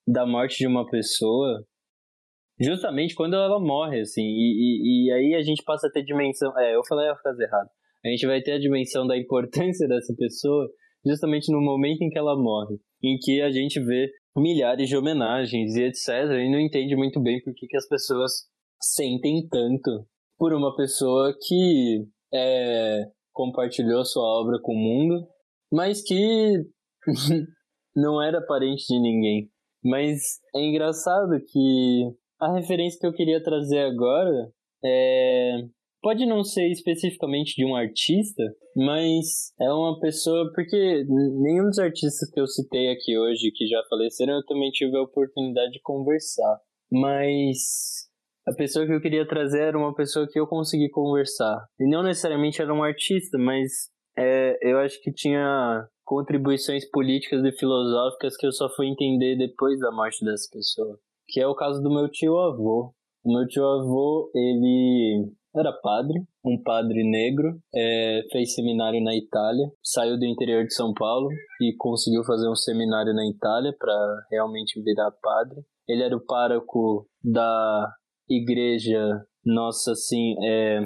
da 0.06 0.26
morte 0.26 0.58
de 0.58 0.66
uma 0.66 0.86
pessoa 0.86 1.64
justamente 2.60 3.14
quando 3.14 3.34
ela 3.34 3.58
morre, 3.58 4.00
assim, 4.00 4.22
e, 4.22 4.26
e, 4.26 5.06
e 5.06 5.12
aí 5.12 5.34
a 5.34 5.42
gente 5.42 5.62
passa 5.64 5.88
a 5.88 5.90
ter 5.90 6.04
dimensão. 6.04 6.56
É, 6.58 6.74
eu 6.74 6.84
falei 6.86 7.08
a 7.08 7.16
frase 7.16 7.42
errada. 7.42 7.70
A 8.04 8.08
gente 8.08 8.26
vai 8.26 8.40
ter 8.42 8.52
a 8.52 8.58
dimensão 8.58 9.06
da 9.06 9.16
importância 9.16 9.86
dessa 9.88 10.14
pessoa 10.16 10.68
justamente 11.04 11.52
no 11.52 11.60
momento 11.60 12.02
em 12.02 12.10
que 12.10 12.18
ela 12.18 12.36
morre, 12.36 12.76
em 13.02 13.18
que 13.18 13.40
a 13.42 13.50
gente 13.50 13.78
vê 13.80 14.10
milhares 14.36 14.88
de 14.88 14.96
homenagens 14.96 15.76
e 15.76 15.82
etc. 15.84 16.08
e 16.30 16.50
não 16.50 16.58
entende 16.58 16.96
muito 16.96 17.20
bem 17.20 17.42
por 17.42 17.52
que, 17.54 17.66
que 17.66 17.76
as 17.76 17.86
pessoas 17.86 18.32
sentem 18.80 19.46
tanto 19.48 20.06
por 20.38 20.52
uma 20.52 20.74
pessoa 20.74 21.34
que 21.46 22.06
é, 22.32 23.04
compartilhou 23.32 24.04
sua 24.04 24.24
obra 24.40 24.58
com 24.60 24.72
o 24.72 24.78
mundo, 24.78 25.26
mas 25.70 26.02
que 26.02 26.64
não 27.94 28.20
era 28.22 28.44
parente 28.44 28.86
de 28.88 29.00
ninguém. 29.00 29.50
Mas 29.84 30.40
é 30.54 30.60
engraçado 30.60 31.30
que 31.46 32.10
a 32.40 32.54
referência 32.54 32.98
que 32.98 33.06
eu 33.06 33.12
queria 33.12 33.42
trazer 33.42 33.80
agora 33.80 34.50
é 34.84 35.58
pode 36.04 36.26
não 36.26 36.44
ser 36.44 36.70
especificamente 36.70 37.54
de 37.56 37.64
um 37.64 37.74
artista, 37.74 38.42
mas 38.76 39.52
é 39.58 39.72
uma 39.72 39.98
pessoa. 39.98 40.52
Porque 40.54 41.02
nenhum 41.08 41.64
dos 41.64 41.78
artistas 41.78 42.30
que 42.30 42.38
eu 42.38 42.46
citei 42.46 42.90
aqui 42.90 43.18
hoje, 43.18 43.50
que 43.54 43.66
já 43.66 43.82
faleceram, 43.88 44.34
eu 44.34 44.44
também 44.44 44.70
tive 44.70 44.94
a 44.98 45.02
oportunidade 45.02 45.72
de 45.72 45.80
conversar. 45.82 46.58
Mas 46.92 47.56
a 48.46 48.52
pessoa 48.54 48.86
que 48.86 48.92
eu 48.92 49.00
queria 49.00 49.26
trazer 49.26 49.62
era 49.62 49.78
uma 49.78 49.94
pessoa 49.94 50.28
que 50.30 50.38
eu 50.38 50.46
consegui 50.46 50.90
conversar. 50.90 51.64
E 51.80 51.88
não 51.88 52.02
necessariamente 52.02 52.60
era 52.60 52.72
um 52.72 52.82
artista, 52.82 53.38
mas 53.38 53.72
é, 54.18 54.58
eu 54.60 54.78
acho 54.78 55.00
que 55.00 55.10
tinha 55.10 55.88
contribuições 56.04 56.88
políticas 56.90 57.44
e 57.44 57.52
filosóficas 57.52 58.36
que 58.36 58.46
eu 58.46 58.52
só 58.52 58.68
fui 58.74 58.86
entender 58.86 59.36
depois 59.36 59.78
da 59.80 59.90
morte 59.90 60.24
dessa 60.24 60.48
pessoa. 60.52 60.98
Que 61.28 61.40
é 61.40 61.46
o 61.46 61.54
caso 61.54 61.82
do 61.82 61.92
meu 61.92 62.08
tio 62.10 62.38
avô. 62.38 62.92
O 63.24 63.32
meu 63.32 63.46
tio 63.48 63.64
avô, 63.64 64.30
ele 64.34 65.32
era 65.56 65.72
padre, 65.72 66.20
um 66.44 66.60
padre 66.62 67.08
negro, 67.08 67.56
é, 67.74 68.22
fez 68.32 68.54
seminário 68.54 69.02
na 69.02 69.14
Itália, 69.14 69.70
saiu 69.82 70.18
do 70.18 70.26
interior 70.26 70.64
de 70.64 70.74
São 70.74 70.92
Paulo 70.92 71.28
e 71.60 71.74
conseguiu 71.78 72.24
fazer 72.24 72.48
um 72.48 72.56
seminário 72.56 73.14
na 73.14 73.24
Itália 73.24 73.72
para 73.78 74.26
realmente 74.30 74.82
virar 74.82 75.12
padre. 75.22 75.62
ele 75.88 76.02
era 76.02 76.16
o 76.16 76.24
pároco 76.24 77.06
da 77.22 77.88
igreja 78.28 79.24
Nossa, 79.44 79.92
assim, 79.92 80.34
é, 80.44 80.80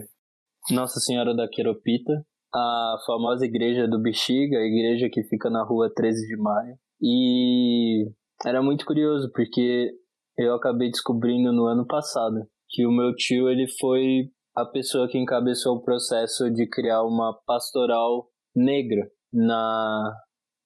Nossa 0.70 1.00
Senhora 1.00 1.34
da 1.34 1.48
Queropita, 1.48 2.12
a 2.54 2.96
famosa 3.06 3.44
igreja 3.44 3.86
do 3.86 4.00
Bexiga, 4.00 4.58
a 4.58 4.64
igreja 4.64 5.08
que 5.10 5.22
fica 5.24 5.50
na 5.50 5.64
rua 5.64 5.92
13 5.94 6.26
de 6.26 6.36
maio. 6.36 6.76
E 7.00 8.10
era 8.44 8.62
muito 8.62 8.84
curioso, 8.84 9.30
porque 9.34 9.90
eu 10.36 10.54
acabei 10.54 10.90
descobrindo 10.90 11.52
no 11.52 11.66
ano 11.66 11.86
passado 11.86 12.46
que 12.68 12.86
o 12.86 12.92
meu 12.92 13.14
tio 13.14 13.48
ele 13.48 13.66
foi 13.80 14.30
a 14.56 14.64
pessoa 14.64 15.08
que 15.08 15.18
encabeçou 15.18 15.76
o 15.76 15.82
processo 15.82 16.50
de 16.50 16.68
criar 16.68 17.04
uma 17.04 17.32
pastoral 17.46 18.28
negra 18.54 19.08
na 19.32 20.14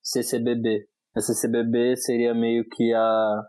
CCBB. 0.03 0.87
A 1.15 1.21
CCBB 1.21 1.97
seria 1.97 2.35
meio 2.35 2.65
que 2.69 2.93
a 2.93 3.43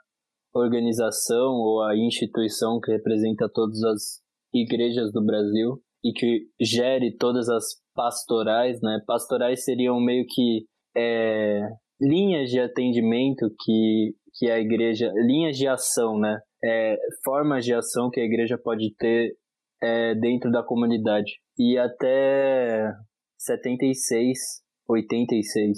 organização 0.54 1.54
ou 1.54 1.82
a 1.82 1.96
instituição 1.96 2.80
que 2.80 2.92
representa 2.92 3.50
todas 3.52 3.82
as 3.84 4.22
igrejas 4.54 5.12
do 5.12 5.26
Brasil 5.26 5.82
e 6.04 6.12
que 6.12 6.48
gere 6.60 7.16
todas 7.18 7.50
as 7.50 7.83
pastorais, 7.94 8.80
né? 8.82 9.02
Pastorais 9.06 9.64
seriam 9.64 10.00
meio 10.00 10.26
que 10.28 10.66
é, 10.96 11.62
linhas 12.00 12.50
de 12.50 12.60
atendimento 12.60 13.50
que, 13.64 14.16
que 14.36 14.50
a 14.50 14.60
igreja, 14.60 15.12
linhas 15.16 15.58
de 15.58 15.68
ação, 15.68 16.20
né? 16.20 16.39
É, 16.64 16.98
formas 17.24 17.66
de 17.66 17.74
ação 17.74 18.10
que 18.10 18.20
a 18.20 18.24
igreja 18.24 18.58
pode 18.58 18.94
ter 18.96 19.36
é, 19.82 20.16
dentro 20.16 20.50
da 20.52 20.64
comunidade. 20.64 21.34
E 21.58 21.78
até 21.78 22.91
76, 23.38 24.39
86, 24.88 25.78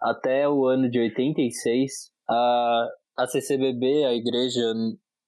até 0.00 0.48
o 0.48 0.66
ano 0.66 0.90
de 0.90 0.98
86, 0.98 2.10
a, 2.28 2.88
a 3.18 3.26
CCBB, 3.26 4.04
a 4.04 4.14
Igreja 4.14 4.72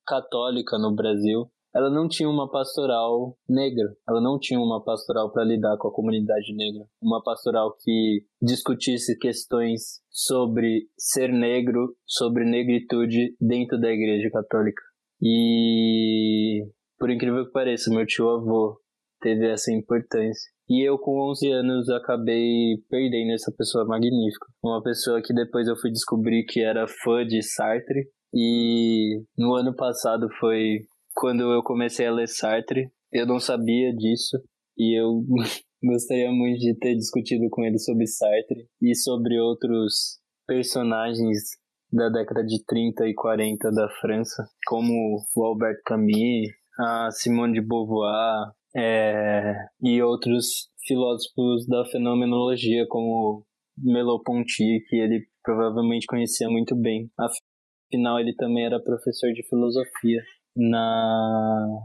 Católica 0.07 0.78
no 0.78 0.95
Brasil, 0.95 1.51
ela 1.74 1.90
não 1.90 2.08
tinha 2.08 2.28
uma 2.28 2.50
pastoral 2.50 3.36
negra, 3.48 3.86
ela 4.08 4.20
não 4.20 4.38
tinha 4.38 4.58
uma 4.58 4.82
pastoral 4.82 5.30
para 5.32 5.44
lidar 5.44 5.76
com 5.78 5.88
a 5.88 5.92
comunidade 5.92 6.54
negra, 6.54 6.84
uma 7.00 7.22
pastoral 7.22 7.74
que 7.78 8.24
discutisse 8.40 9.18
questões 9.18 10.00
sobre 10.10 10.88
ser 10.96 11.32
negro, 11.32 11.94
sobre 12.06 12.44
negritude 12.44 13.36
dentro 13.40 13.78
da 13.78 13.90
Igreja 13.90 14.30
Católica. 14.30 14.82
E 15.20 16.64
por 16.98 17.10
incrível 17.10 17.44
que 17.46 17.52
pareça, 17.52 17.90
meu 17.90 18.06
tio 18.06 18.28
avô 18.28 18.80
teve 19.20 19.48
essa 19.48 19.72
importância. 19.72 20.50
E 20.68 20.86
eu, 20.86 20.98
com 20.98 21.30
11 21.30 21.50
anos, 21.50 21.88
acabei 21.88 22.76
perdendo 22.90 23.32
essa 23.32 23.52
pessoa 23.56 23.86
magnífica. 23.86 24.46
Uma 24.62 24.82
pessoa 24.82 25.22
que 25.22 25.32
depois 25.32 25.66
eu 25.66 25.76
fui 25.76 25.90
descobrir 25.90 26.44
que 26.44 26.60
era 26.60 26.86
fã 26.86 27.24
de 27.26 27.42
Sartre. 27.42 28.08
E 28.34 29.22
no 29.36 29.54
ano 29.54 29.74
passado 29.74 30.28
foi 30.38 30.80
quando 31.18 31.52
eu 31.52 31.62
comecei 31.64 32.06
a 32.06 32.12
ler 32.12 32.28
Sartre. 32.28 32.92
Eu 33.12 33.26
não 33.26 33.40
sabia 33.40 33.92
disso. 33.92 34.38
E 34.76 34.98
eu 34.98 35.24
gostaria 35.82 36.30
muito 36.30 36.60
de 36.60 36.74
ter 36.78 36.94
discutido 36.94 37.48
com 37.50 37.64
ele 37.64 37.78
sobre 37.78 38.06
Sartre 38.06 38.68
e 38.80 38.94
sobre 38.94 39.38
outros 39.40 40.18
personagens 40.46 41.56
da 41.92 42.08
década 42.08 42.44
de 42.44 42.62
30 42.64 43.06
e 43.08 43.14
40 43.14 43.70
da 43.72 43.88
França, 44.00 44.46
como 44.66 45.18
o 45.34 45.44
Albert 45.44 45.80
Camus, 45.84 46.52
a 46.78 47.10
Simone 47.10 47.54
de 47.54 47.66
Beauvoir 47.66 48.52
é, 48.76 49.54
e 49.82 50.00
outros 50.02 50.68
filósofos 50.86 51.66
da 51.66 51.84
fenomenologia, 51.86 52.86
como 52.88 53.44
Merleau-Ponty, 53.76 54.84
que 54.86 54.96
ele 54.96 55.26
provavelmente 55.42 56.06
conhecia 56.06 56.48
muito 56.48 56.76
bem. 56.76 57.10
Afinal, 57.18 58.20
ele 58.20 58.34
também 58.34 58.66
era 58.66 58.82
professor 58.82 59.32
de 59.32 59.42
filosofia 59.48 60.22
na, 60.59 61.80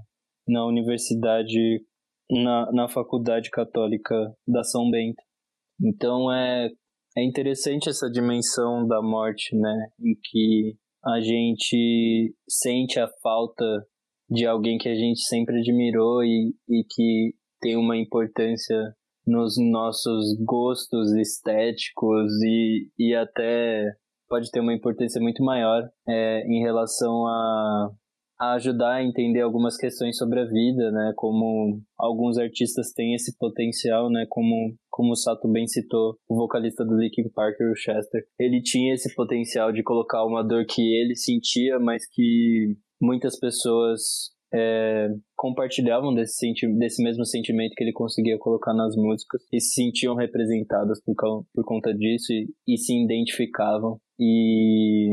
na 0.47 0.65
universidade, 0.65 1.85
na, 2.29 2.71
na 2.71 2.89
Faculdade 2.89 3.51
Católica 3.51 4.15
da 4.47 4.63
São 4.63 4.89
Bento. 4.89 5.21
Então 5.81 6.31
é, 6.31 6.69
é 7.15 7.23
interessante 7.23 7.87
essa 7.87 8.09
dimensão 8.09 8.87
da 8.87 9.01
morte, 9.01 9.55
né? 9.55 9.87
Em 9.99 10.15
que 10.21 10.75
a 11.05 11.21
gente 11.21 12.33
sente 12.49 12.99
a 12.99 13.07
falta 13.21 13.65
de 14.29 14.45
alguém 14.47 14.77
que 14.77 14.89
a 14.89 14.95
gente 14.95 15.21
sempre 15.21 15.59
admirou 15.59 16.23
e, 16.23 16.55
e 16.67 16.83
que 16.89 17.35
tem 17.61 17.77
uma 17.77 17.95
importância 17.95 18.95
nos 19.25 19.55
nossos 19.57 20.35
gostos 20.43 21.13
estéticos 21.13 22.31
e, 22.43 22.89
e 22.97 23.15
até 23.15 23.93
pode 24.27 24.49
ter 24.49 24.59
uma 24.59 24.73
importância 24.73 25.21
muito 25.21 25.43
maior 25.43 25.83
é, 26.07 26.43
em 26.47 26.61
relação 26.61 27.25
a, 27.27 27.91
a 28.39 28.53
ajudar 28.53 28.95
a 28.95 29.03
entender 29.03 29.41
algumas 29.41 29.77
questões 29.77 30.17
sobre 30.17 30.39
a 30.39 30.45
vida, 30.45 30.91
né? 30.91 31.13
Como 31.15 31.81
alguns 31.97 32.37
artistas 32.37 32.91
têm 32.93 33.13
esse 33.13 33.37
potencial, 33.37 34.09
né? 34.09 34.25
Como, 34.29 34.75
como 34.89 35.11
o 35.11 35.15
Sato 35.15 35.47
bem 35.47 35.67
citou, 35.67 36.17
o 36.27 36.35
vocalista 36.35 36.83
do 36.83 36.97
Linkin 36.97 37.29
Park, 37.33 37.55
o 37.61 37.75
Chester. 37.75 38.23
Ele 38.39 38.61
tinha 38.61 38.93
esse 38.93 39.13
potencial 39.15 39.71
de 39.71 39.83
colocar 39.83 40.25
uma 40.25 40.43
dor 40.43 40.65
que 40.65 40.81
ele 40.81 41.15
sentia, 41.15 41.79
mas 41.79 42.03
que 42.09 42.75
muitas 43.01 43.39
pessoas 43.39 44.33
é, 44.53 45.07
compartilhavam 45.35 46.13
desse, 46.13 46.37
senti 46.37 46.67
desse 46.77 47.03
mesmo 47.03 47.25
sentimento 47.25 47.73
que 47.75 47.83
ele 47.83 47.91
conseguia 47.91 48.37
colocar 48.37 48.73
nas 48.73 48.95
músicas 48.95 49.41
e 49.51 49.59
se 49.59 49.73
sentiam 49.73 50.15
representadas 50.15 51.01
por, 51.03 51.15
por 51.53 51.65
conta 51.65 51.93
disso 51.93 52.31
e, 52.31 52.47
e 52.67 52.77
se 52.77 52.93
identificavam. 52.93 53.99
E 54.19 55.09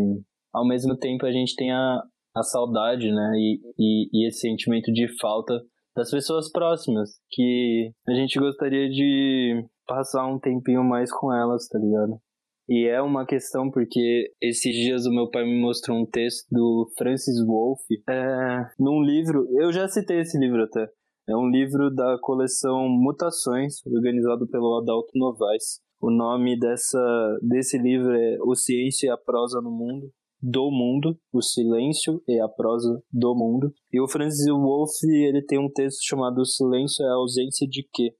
ao 0.52 0.66
mesmo 0.66 0.96
tempo 0.96 1.24
a 1.24 1.32
gente 1.32 1.56
tem 1.56 1.72
a, 1.72 2.02
a 2.34 2.42
saudade, 2.42 3.10
né? 3.10 3.32
E, 3.36 3.60
e, 3.78 4.08
e 4.12 4.28
esse 4.28 4.40
sentimento 4.40 4.92
de 4.92 5.06
falta 5.18 5.60
das 5.96 6.10
pessoas 6.10 6.50
próximas, 6.50 7.10
que 7.30 7.92
a 8.08 8.14
gente 8.14 8.38
gostaria 8.38 8.88
de 8.88 9.64
passar 9.86 10.26
um 10.26 10.38
tempinho 10.38 10.84
mais 10.84 11.12
com 11.12 11.32
elas, 11.32 11.68
tá 11.68 11.78
ligado? 11.78 12.20
E 12.68 12.86
é 12.86 13.02
uma 13.02 13.26
questão 13.26 13.68
porque 13.68 14.32
esses 14.40 14.72
dias 14.72 15.04
o 15.04 15.10
meu 15.10 15.28
pai 15.28 15.42
me 15.42 15.60
mostrou 15.60 15.98
um 15.98 16.06
texto 16.06 16.46
do 16.50 16.88
Francis 16.96 17.44
Wolff, 17.44 17.82
é, 18.08 18.64
num 18.78 19.02
livro, 19.02 19.44
eu 19.60 19.72
já 19.72 19.88
citei 19.88 20.20
esse 20.20 20.38
livro 20.38 20.62
até, 20.62 20.88
é 21.28 21.36
um 21.36 21.48
livro 21.48 21.90
da 21.94 22.16
coleção 22.20 22.88
Mutações, 22.88 23.84
organizado 23.86 24.48
pelo 24.48 24.78
Adalto 24.78 25.10
Novaes. 25.14 25.80
O 26.00 26.10
nome 26.10 26.58
dessa, 26.58 27.38
desse 27.42 27.76
livro 27.78 28.12
é 28.12 28.38
O 28.42 28.54
Ciência 28.54 29.06
e 29.06 29.10
a 29.10 29.16
Prosa 29.16 29.60
no 29.60 29.70
Mundo, 29.70 30.10
do 30.42 30.70
Mundo, 30.70 31.18
O 31.32 31.42
Silêncio 31.42 32.22
e 32.26 32.40
a 32.40 32.48
Prosa 32.48 33.02
do 33.12 33.34
Mundo. 33.34 33.72
E 33.92 34.00
o 34.00 34.08
Francis 34.08 34.46
Wolff, 34.46 35.06
ele 35.06 35.42
tem 35.42 35.58
um 35.58 35.70
texto 35.70 36.00
chamado 36.02 36.40
O 36.40 36.46
Silêncio 36.46 37.04
é 37.04 37.08
a 37.08 37.14
Ausência 37.14 37.66
de 37.68 37.86
Quê? 37.92 38.14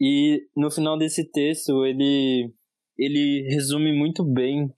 E 0.00 0.46
no 0.56 0.70
final 0.70 0.98
desse 0.98 1.30
texto, 1.30 1.84
ele 1.84 2.52
ele 2.96 3.48
resume 3.48 3.92
muito 3.92 4.24
bem 4.24 4.70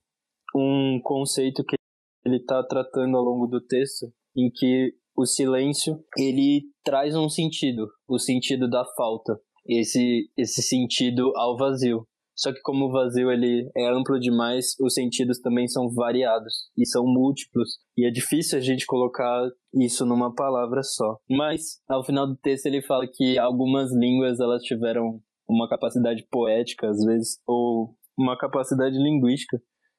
um 0.55 1.01
conceito 1.03 1.63
que 1.65 1.77
ele 2.25 2.37
está 2.37 2.63
tratando 2.63 3.17
ao 3.17 3.23
longo 3.23 3.47
do 3.47 3.61
texto, 3.61 4.07
em 4.35 4.51
que 4.51 4.95
o 5.17 5.27
silêncio 5.27 6.03
ele 6.17 6.65
traz 6.83 7.15
um 7.15 7.29
sentido, 7.29 7.89
o 8.09 8.19
sentido 8.19 8.69
da 8.69 8.85
falta, 8.97 9.39
esse 9.67 10.31
esse 10.37 10.63
sentido 10.63 11.33
ao 11.37 11.57
vazio. 11.57 12.07
Só 12.37 12.53
que 12.53 12.61
como 12.61 12.87
o 12.87 12.93
vazio 12.93 13.31
ele 13.31 13.71
é 13.75 13.89
amplo 13.89 14.21
demais, 14.21 14.75
os 14.79 14.93
sentidos 14.93 15.41
também 15.41 15.67
são 15.67 15.89
variados 15.91 16.71
e 16.77 16.87
são 16.87 17.05
múltiplos 17.07 17.79
e 17.97 18.07
é 18.07 18.11
difícil 18.11 18.59
a 18.59 18.61
gente 18.61 18.85
colocar 18.85 19.49
isso 19.75 20.05
numa 20.05 20.35
palavra 20.35 20.83
só. 20.83 21.17
Mas 21.31 21.81
ao 21.89 22.05
final 22.05 22.27
do 22.27 22.37
texto 22.37 22.67
ele 22.67 22.83
fala 22.83 23.07
que 23.11 23.39
algumas 23.39 23.91
línguas 23.91 24.39
elas 24.39 24.63
tiveram 24.63 25.19
uma 25.49 25.67
capacidade 25.69 26.27
poética 26.31 26.91
às 26.91 27.03
vezes 27.03 27.41
ou 27.47 27.97
uma 28.19 28.37
capacidade 28.37 28.97
linguística 28.97 29.59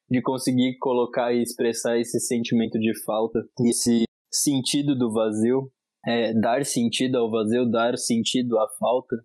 de 0.09 0.21
conseguir 0.21 0.77
colocar 0.77 1.33
e 1.33 1.41
expressar 1.41 1.97
esse 1.97 2.19
sentimento 2.19 2.79
de 2.79 2.93
falta, 3.03 3.39
esse 3.65 4.03
sentido 4.31 4.95
do 4.95 5.11
vazio, 5.11 5.71
é, 6.05 6.33
dar 6.33 6.65
sentido 6.65 7.17
ao 7.17 7.29
vazio, 7.31 7.69
dar 7.69 7.97
sentido 7.97 8.57
à 8.59 8.67
falta, 8.79 9.15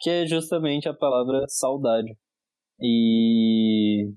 que 0.00 0.08
é 0.08 0.26
justamente 0.26 0.88
a 0.88 0.94
palavra 0.94 1.44
saudade. 1.48 2.16
E 2.80 4.10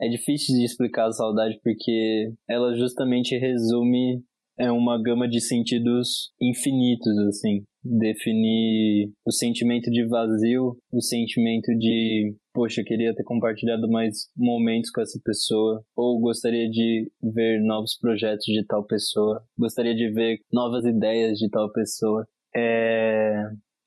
é 0.00 0.08
difícil 0.08 0.56
de 0.56 0.64
explicar 0.64 1.06
a 1.06 1.12
saudade 1.12 1.58
porque 1.62 2.32
ela 2.48 2.74
justamente 2.74 3.36
resume 3.38 4.22
é 4.58 4.70
uma 4.70 5.00
gama 5.02 5.28
de 5.28 5.40
sentidos 5.40 6.32
infinitos, 6.40 7.16
assim. 7.28 7.64
Definir 7.84 9.10
o 9.26 9.32
sentimento 9.32 9.90
de 9.90 10.06
vazio, 10.06 10.76
o 10.92 11.00
sentimento 11.00 11.74
de, 11.76 12.34
poxa, 12.52 12.82
queria 12.84 13.14
ter 13.14 13.24
compartilhado 13.24 13.88
mais 13.88 14.28
momentos 14.36 14.90
com 14.90 15.00
essa 15.00 15.18
pessoa, 15.24 15.82
ou 15.96 16.20
gostaria 16.20 16.68
de 16.68 17.10
ver 17.22 17.60
novos 17.62 17.96
projetos 17.98 18.44
de 18.44 18.64
tal 18.66 18.86
pessoa, 18.86 19.42
gostaria 19.58 19.94
de 19.94 20.10
ver 20.12 20.38
novas 20.52 20.84
ideias 20.84 21.38
de 21.38 21.48
tal 21.48 21.72
pessoa. 21.72 22.26
É, 22.54 23.34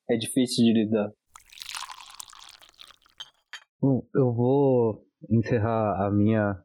é 0.09 0.17
difícil 0.17 0.65
de 0.65 0.73
lidar. 0.73 1.11
Bom, 3.87 4.03
eu 4.15 4.33
vou 4.33 5.05
encerrar 5.29 6.07
a 6.07 6.11
minha 6.11 6.59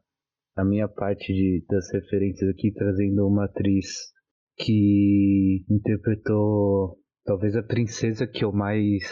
a 0.55 0.65
minha 0.65 0.87
parte 0.87 1.31
de, 1.31 1.63
das 1.69 1.87
referências 1.93 2.49
aqui, 2.49 2.73
trazendo 2.73 3.27
uma 3.27 3.45
atriz 3.45 4.11
que 4.57 5.63
interpretou 5.69 6.97
talvez 7.23 7.55
a 7.55 7.61
princesa 7.61 8.25
que 8.25 8.43
eu 8.43 8.51
mais 8.51 9.03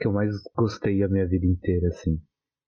que 0.00 0.08
eu 0.08 0.12
mais 0.12 0.34
gostei 0.56 1.00
a 1.04 1.08
minha 1.08 1.28
vida 1.28 1.46
inteira, 1.46 1.86
assim. 1.90 2.20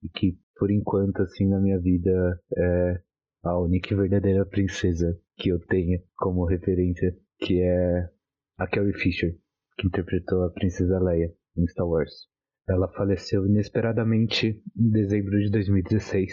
E 0.05 0.09
que, 0.09 0.39
por 0.57 0.71
enquanto, 0.71 1.21
assim, 1.21 1.49
na 1.49 1.61
minha 1.61 1.81
vida 1.81 2.41
é 2.57 3.03
a 3.43 3.59
única 3.59 3.93
e 3.93 3.97
verdadeira 3.97 4.47
princesa 4.47 5.21
que 5.37 5.49
eu 5.49 5.59
tenho 5.67 6.01
como 6.17 6.47
referência, 6.47 7.13
que 7.41 7.61
é 7.61 8.09
a 8.57 8.69
Carrie 8.69 8.95
Fisher, 8.95 9.37
que 9.79 9.89
interpretou 9.89 10.45
a 10.45 10.53
princesa 10.53 11.01
Leia 11.01 11.35
em 11.57 11.67
Star 11.67 11.89
Wars. 11.89 12.36
Ela 12.69 12.89
faleceu 12.93 13.47
inesperadamente 13.47 14.63
em 14.77 14.91
dezembro 14.91 15.39
de 15.39 15.51
2016. 15.51 16.33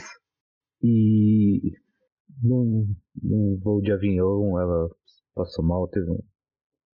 E 0.82 1.74
num, 2.42 2.96
num 3.22 3.60
voo 3.62 3.82
de 3.82 3.92
avião 3.92 4.60
ela 4.60 4.90
passou 5.36 5.64
mal, 5.64 5.88
teve 5.88 6.10
um, 6.10 6.20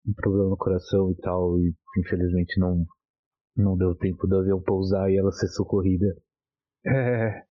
um 0.07 0.13
problema 0.13 0.49
no 0.49 0.57
coração 0.57 1.11
e 1.11 1.15
tal, 1.15 1.59
e 1.59 1.73
infelizmente 1.97 2.59
não 2.59 2.85
não 3.55 3.75
deu 3.75 3.93
tempo 3.95 4.25
do 4.25 4.37
avião 4.37 4.61
pousar 4.61 5.11
e 5.11 5.17
ela 5.17 5.31
ser 5.31 5.47
socorrida. 5.47 6.15
É, 6.85 7.43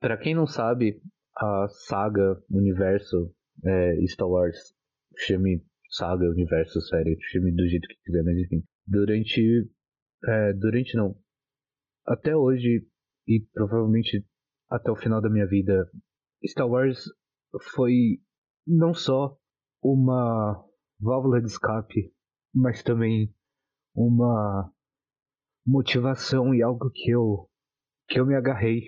para 0.00 0.16
quem 0.16 0.34
não 0.34 0.46
sabe, 0.46 1.00
a 1.36 1.68
saga, 1.68 2.40
universo 2.50 3.30
é, 3.64 4.06
Star 4.06 4.28
Wars, 4.28 4.74
chame 5.18 5.62
saga, 5.90 6.24
universo, 6.24 6.80
série, 6.80 7.16
chame 7.20 7.52
do 7.52 7.66
jeito 7.66 7.86
que 7.86 7.96
quiser, 8.04 8.22
mas 8.22 8.36
enfim. 8.38 8.64
Durante. 8.86 9.68
É, 10.26 10.52
durante 10.52 10.96
não. 10.96 11.16
Até 12.06 12.36
hoje, 12.36 12.86
e 13.26 13.40
provavelmente 13.52 14.24
até 14.68 14.90
o 14.90 14.96
final 14.96 15.20
da 15.20 15.30
minha 15.30 15.46
vida, 15.46 15.88
Star 16.44 16.68
Wars 16.68 17.04
foi 17.74 18.20
não 18.66 18.92
só 18.92 19.38
uma 19.82 20.64
válvula 21.00 21.40
de 21.40 21.46
escape, 21.46 22.12
mas 22.54 22.82
também 22.82 23.32
uma 23.94 24.72
motivação 25.66 26.54
e 26.54 26.62
algo 26.62 26.90
que 26.90 27.10
eu 27.10 27.48
que 28.08 28.20
eu 28.20 28.26
me 28.26 28.34
agarrei 28.34 28.86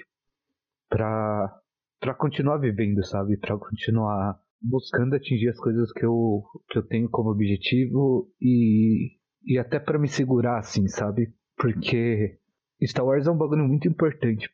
para 0.88 1.60
para 2.00 2.14
continuar 2.14 2.58
vivendo, 2.58 3.04
sabe? 3.04 3.36
Para 3.36 3.58
continuar 3.58 4.40
buscando 4.60 5.14
atingir 5.14 5.48
as 5.48 5.58
coisas 5.58 5.92
que 5.92 6.04
eu 6.04 6.44
que 6.68 6.78
eu 6.78 6.86
tenho 6.86 7.08
como 7.10 7.30
objetivo 7.30 8.32
e 8.40 9.17
e 9.48 9.58
até 9.58 9.80
para 9.80 9.98
me 9.98 10.06
segurar 10.06 10.58
assim, 10.58 10.86
sabe? 10.86 11.34
Porque 11.56 12.38
Star 12.82 13.06
Wars 13.06 13.26
é 13.26 13.30
um 13.30 13.38
bagulho 13.38 13.66
muito 13.66 13.88
importante 13.88 14.46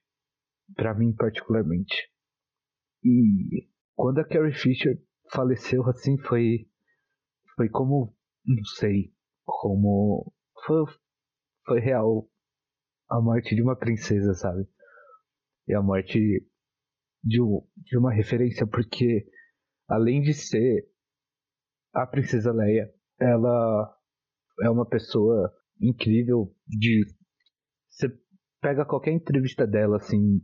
para 0.77 0.95
mim 0.95 1.13
particularmente. 1.13 2.09
E 3.03 3.69
quando 3.97 4.21
a 4.21 4.25
Carrie 4.25 4.55
Fisher 4.55 4.97
faleceu 5.33 5.85
assim 5.89 6.17
foi 6.17 6.71
foi 7.57 7.69
como 7.69 8.17
não 8.47 8.65
sei, 8.77 9.13
como 9.45 10.33
foi, 10.65 10.85
foi 11.67 11.81
real 11.81 12.31
a 13.11 13.21
morte 13.21 13.55
de 13.57 13.63
uma 13.63 13.77
princesa, 13.77 14.33
sabe? 14.35 14.65
E 15.67 15.75
a 15.75 15.83
morte 15.83 16.47
de, 17.23 17.43
um, 17.43 17.67
de 17.77 17.99
uma 17.99 18.13
referência, 18.13 18.67
porque 18.67 19.27
além 19.89 20.21
de 20.21 20.35
ser 20.35 20.89
a 21.93 22.07
princesa 22.07 22.53
Leia, 22.53 22.93
ela 23.19 23.97
é 24.63 24.71
uma 24.71 24.87
pessoa 24.87 25.53
incrível 25.81 26.55
de 26.67 27.05
você 27.89 28.09
pega 28.61 28.85
qualquer 28.85 29.13
entrevista 29.13 29.67
dela 29.67 29.97
assim, 29.97 30.41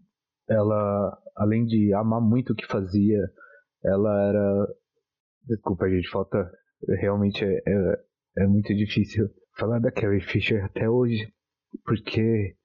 ela 0.49 1.19
além 1.37 1.65
de 1.65 1.93
amar 1.95 2.21
muito 2.21 2.53
o 2.53 2.57
que 2.57 2.67
fazia, 2.67 3.19
ela 3.85 4.29
era 4.29 4.69
desculpa 5.47 5.89
gente, 5.89 6.11
falta 6.11 6.51
realmente 7.01 7.45
é, 7.45 7.63
é, 7.67 8.05
é 8.39 8.47
muito 8.47 8.75
difícil 8.75 9.29
falar 9.59 9.79
da 9.79 9.93
Carrie 9.93 10.21
Fisher 10.21 10.65
até 10.65 10.89
hoje, 10.89 11.33
porque 11.85 12.57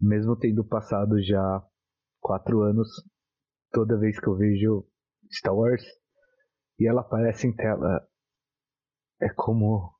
mesmo 0.00 0.36
tendo 0.36 0.64
passado 0.64 1.22
já 1.22 1.62
quatro 2.20 2.62
anos, 2.62 2.88
toda 3.70 3.98
vez 3.98 4.18
que 4.18 4.28
eu 4.28 4.36
vejo 4.36 4.86
Star 5.30 5.54
Wars 5.54 5.82
e 6.78 6.88
ela 6.88 7.02
aparece 7.02 7.46
em 7.46 7.54
tela, 7.54 8.06
é 9.20 9.28
como 9.28 9.92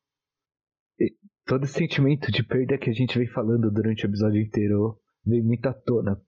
todo 1.45 1.65
esse 1.65 1.75
sentimento 1.75 2.31
de 2.31 2.43
perda 2.43 2.79
que 2.79 2.91
a 2.91 2.93
gente 2.93 3.19
vem 3.19 3.29
falando 3.29 3.71
durante 3.71 4.05
o 4.05 4.09
episódio 4.09 4.41
inteiro 4.41 5.01
vem 5.25 5.43
muito 5.43 5.67
à 5.67 5.75
tona. 5.75 6.21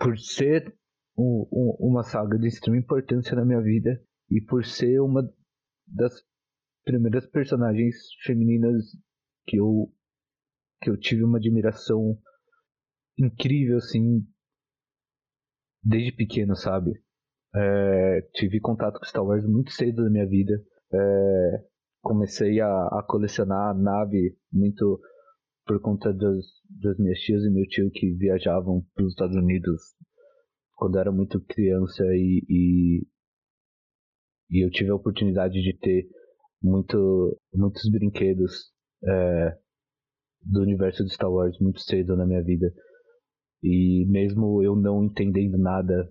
Por 0.00 0.18
ser 0.18 0.76
um, 1.16 1.48
um, 1.50 1.88
uma 1.88 2.02
saga 2.02 2.38
de 2.38 2.48
extrema 2.48 2.78
importância 2.78 3.34
na 3.34 3.44
minha 3.44 3.60
vida 3.60 4.00
e 4.30 4.40
por 4.40 4.64
ser 4.64 5.00
uma 5.00 5.22
das 5.86 6.12
primeiras 6.84 7.26
personagens 7.26 7.96
femininas 8.24 8.84
que 9.46 9.56
eu 9.56 9.92
que 10.80 10.90
eu 10.90 10.96
tive 10.96 11.24
uma 11.24 11.38
admiração 11.38 12.16
incrível 13.18 13.78
assim 13.78 14.24
desde 15.82 16.12
pequeno, 16.12 16.54
sabe? 16.54 16.92
É, 17.54 18.22
tive 18.34 18.60
contato 18.60 18.98
com 18.98 19.04
Star 19.04 19.24
Wars 19.24 19.44
muito 19.46 19.72
cedo 19.72 20.04
na 20.04 20.10
minha 20.10 20.26
vida. 20.26 20.62
É, 20.92 21.64
comecei 22.08 22.58
a, 22.58 22.86
a, 22.86 23.04
colecionar 23.06 23.76
nave 23.76 24.34
muito 24.50 24.98
por 25.66 25.78
conta 25.82 26.10
das, 26.10 26.42
das 26.80 26.96
minhas 26.98 27.18
tias 27.18 27.44
e 27.44 27.50
meu 27.50 27.66
tio 27.66 27.90
que 27.90 28.14
viajavam 28.14 28.82
para 28.94 29.04
os 29.04 29.12
Estados 29.12 29.36
Unidos 29.36 29.82
quando 30.74 30.98
era 30.98 31.12
muito 31.12 31.38
criança 31.44 32.02
e, 32.14 32.42
e, 32.48 33.06
e 34.50 34.64
eu 34.64 34.70
tive 34.70 34.88
a 34.88 34.94
oportunidade 34.94 35.60
de 35.60 35.76
ter 35.78 36.08
muito, 36.62 37.38
muitos 37.52 37.90
brinquedos 37.90 38.72
é, 39.04 39.58
do 40.40 40.62
universo 40.62 41.04
de 41.04 41.12
Star 41.12 41.30
Wars 41.30 41.60
muito 41.60 41.80
cedo 41.80 42.16
na 42.16 42.24
minha 42.24 42.42
vida. 42.42 42.72
E 43.62 44.06
mesmo 44.08 44.62
eu 44.62 44.74
não 44.74 45.04
entendendo 45.04 45.58
nada 45.58 46.10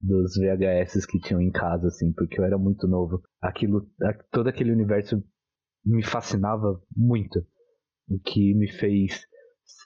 dos 0.00 0.34
VHS 0.36 1.06
que 1.06 1.20
tinham 1.20 1.40
em 1.40 1.52
casa, 1.52 1.86
assim, 1.86 2.12
porque 2.12 2.40
eu 2.40 2.44
era 2.44 2.58
muito 2.58 2.88
novo, 2.88 3.22
aquilo, 3.40 3.86
todo 4.32 4.48
aquele 4.48 4.72
universo 4.72 5.22
me 5.86 6.04
fascinava 6.04 6.82
muito. 6.94 7.46
O 8.08 8.18
que 8.18 8.54
me 8.54 8.70
fez 8.72 9.26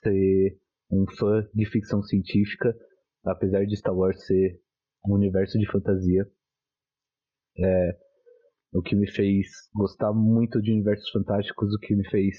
ser 0.03 0.59
um 0.91 1.05
fã 1.17 1.47
de 1.55 1.67
ficção 1.67 2.03
científica, 2.03 2.75
apesar 3.25 3.65
de 3.67 3.77
Star 3.77 3.95
Wars 3.95 4.27
ser 4.27 4.61
um 5.07 5.15
universo 5.15 5.59
de 5.59 5.71
fantasia. 5.71 6.27
É, 7.59 7.99
o 8.73 8.83
que 8.83 8.97
me 8.97 9.11
fez 9.11 9.49
gostar 9.75 10.13
muito 10.13 10.61
de 10.63 10.73
universos 10.73 11.09
fantásticos, 11.11 11.75
o 11.75 11.79
que 11.79 11.95
me 11.95 12.09
fez 12.09 12.39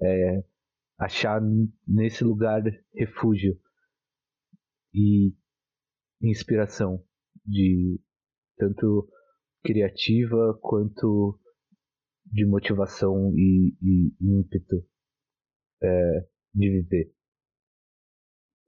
é, 0.00 0.44
achar 0.98 1.40
nesse 1.86 2.22
lugar 2.22 2.62
refúgio 2.94 3.58
e 4.94 5.34
inspiração 6.22 7.02
de 7.44 7.98
tanto 8.56 9.08
criativa 9.64 10.58
quanto 10.60 11.38
de 12.30 12.46
motivação 12.46 13.32
e, 13.34 13.74
e 13.82 14.14
ímpeto 14.20 14.84
é, 15.82 16.26
de 16.54 16.70
viver. 16.70 17.12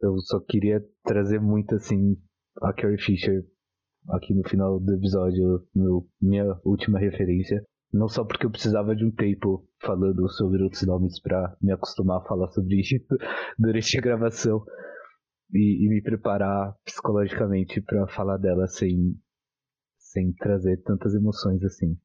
Eu 0.00 0.18
só 0.20 0.40
queria 0.40 0.84
trazer 1.04 1.40
muito 1.40 1.74
assim 1.74 2.16
a 2.60 2.72
Carrie 2.72 3.00
Fisher 3.00 3.46
aqui 4.08 4.34
no 4.34 4.48
final 4.48 4.80
do 4.80 4.94
episódio, 4.94 5.66
minha 6.20 6.44
última 6.64 6.98
referência. 6.98 7.64
Não 7.92 8.08
só 8.08 8.24
porque 8.24 8.46
eu 8.46 8.50
precisava 8.50 8.96
de 8.96 9.04
um 9.04 9.10
tempo 9.10 9.68
falando 9.80 10.28
sobre 10.30 10.62
outros 10.62 10.84
nomes 10.86 11.20
para 11.20 11.56
me 11.60 11.72
acostumar 11.72 12.20
a 12.20 12.24
falar 12.24 12.48
sobre 12.48 12.80
isso 12.80 12.96
durante 13.58 13.98
a 13.98 14.00
gravação, 14.00 14.64
e, 15.52 15.84
e 15.84 15.88
me 15.88 16.02
preparar 16.02 16.74
psicologicamente 16.84 17.80
para 17.82 18.08
falar 18.08 18.38
dela 18.38 18.66
sem, 18.66 19.14
sem 19.98 20.32
trazer 20.32 20.82
tantas 20.82 21.14
emoções 21.14 21.62
assim. 21.62 21.98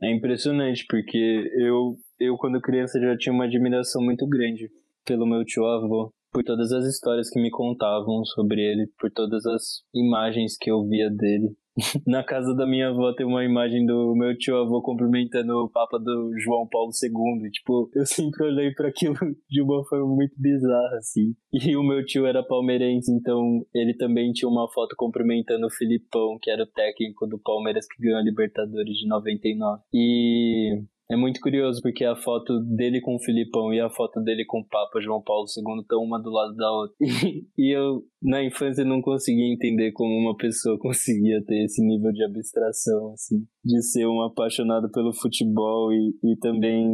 É 0.00 0.14
impressionante, 0.14 0.84
porque 0.88 1.50
eu, 1.56 1.96
eu 2.20 2.36
quando 2.36 2.60
criança 2.60 3.00
já 3.00 3.16
tinha 3.16 3.32
uma 3.32 3.44
admiração 3.44 4.02
muito 4.02 4.26
grande 4.28 4.70
pelo 5.04 5.26
meu 5.26 5.44
tio 5.44 5.64
avô, 5.66 6.12
por 6.30 6.44
todas 6.44 6.70
as 6.72 6.84
histórias 6.84 7.28
que 7.30 7.40
me 7.40 7.50
contavam 7.50 8.24
sobre 8.24 8.60
ele, 8.60 8.86
por 8.98 9.10
todas 9.10 9.44
as 9.46 9.82
imagens 9.94 10.56
que 10.56 10.70
eu 10.70 10.86
via 10.86 11.10
dele. 11.10 11.56
Na 12.06 12.24
casa 12.24 12.54
da 12.54 12.66
minha 12.66 12.88
avó 12.88 13.12
tem 13.12 13.26
uma 13.26 13.44
imagem 13.44 13.86
do 13.86 14.14
meu 14.16 14.36
tio 14.36 14.56
avô 14.56 14.82
cumprimentando 14.82 15.52
o 15.54 15.70
Papa 15.70 15.98
do 15.98 16.32
João 16.38 16.66
Paulo 16.68 16.90
II. 16.90 17.46
E, 17.46 17.50
tipo, 17.50 17.90
eu 17.94 18.04
sempre 18.04 18.44
olhei 18.44 18.72
para 18.72 18.88
aquilo 18.88 19.14
de 19.48 19.62
uma 19.62 19.84
forma 19.84 20.06
muito 20.06 20.34
bizarra, 20.36 20.96
assim. 20.98 21.34
E 21.52 21.76
o 21.76 21.82
meu 21.82 22.04
tio 22.04 22.26
era 22.26 22.42
palmeirense, 22.42 23.12
então 23.12 23.64
ele 23.74 23.94
também 23.94 24.32
tinha 24.32 24.48
uma 24.48 24.68
foto 24.72 24.94
cumprimentando 24.96 25.66
o 25.66 25.70
Filipão, 25.70 26.38
que 26.40 26.50
era 26.50 26.62
o 26.62 26.66
técnico 26.66 27.26
do 27.26 27.38
Palmeiras 27.38 27.86
que 27.86 28.02
ganhou 28.02 28.18
a 28.18 28.22
Libertadores 28.22 28.96
de 28.96 29.08
99. 29.08 29.82
E 29.94 30.82
é 31.10 31.16
muito 31.16 31.40
curioso 31.40 31.80
porque 31.80 32.04
a 32.04 32.14
foto 32.14 32.60
dele 32.60 33.00
com 33.00 33.16
o 33.16 33.18
Filipão 33.18 33.72
e 33.72 33.80
a 33.80 33.88
foto 33.88 34.20
dele 34.20 34.44
com 34.44 34.60
o 34.60 34.68
Papa 34.68 35.00
João 35.00 35.22
Paulo 35.22 35.46
II 35.46 35.80
estão 35.80 36.02
uma 36.02 36.20
do 36.20 36.30
lado 36.30 36.54
da 36.54 36.70
outra. 36.70 36.96
e 37.56 37.74
eu, 37.74 38.02
na 38.22 38.44
infância, 38.44 38.84
não 38.84 39.00
conseguia 39.00 39.50
entender 39.50 39.92
como 39.92 40.14
uma 40.14 40.36
pessoa 40.36 40.76
conseguia 40.80 41.42
ter 41.46 41.64
esse 41.64 41.82
nível 41.82 42.12
de 42.12 42.22
abstração, 42.22 43.12
assim, 43.12 43.42
de 43.64 43.82
ser 43.82 44.06
um 44.06 44.20
apaixonado 44.22 44.90
pelo 44.90 45.14
futebol 45.14 45.90
e, 45.92 46.14
e 46.22 46.36
também 46.36 46.86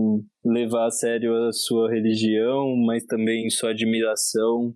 levar 0.44 0.86
a 0.86 0.90
sério 0.90 1.34
a 1.48 1.52
sua 1.52 1.90
religião, 1.90 2.76
mas 2.86 3.04
também 3.06 3.50
sua 3.50 3.70
admiração, 3.70 4.72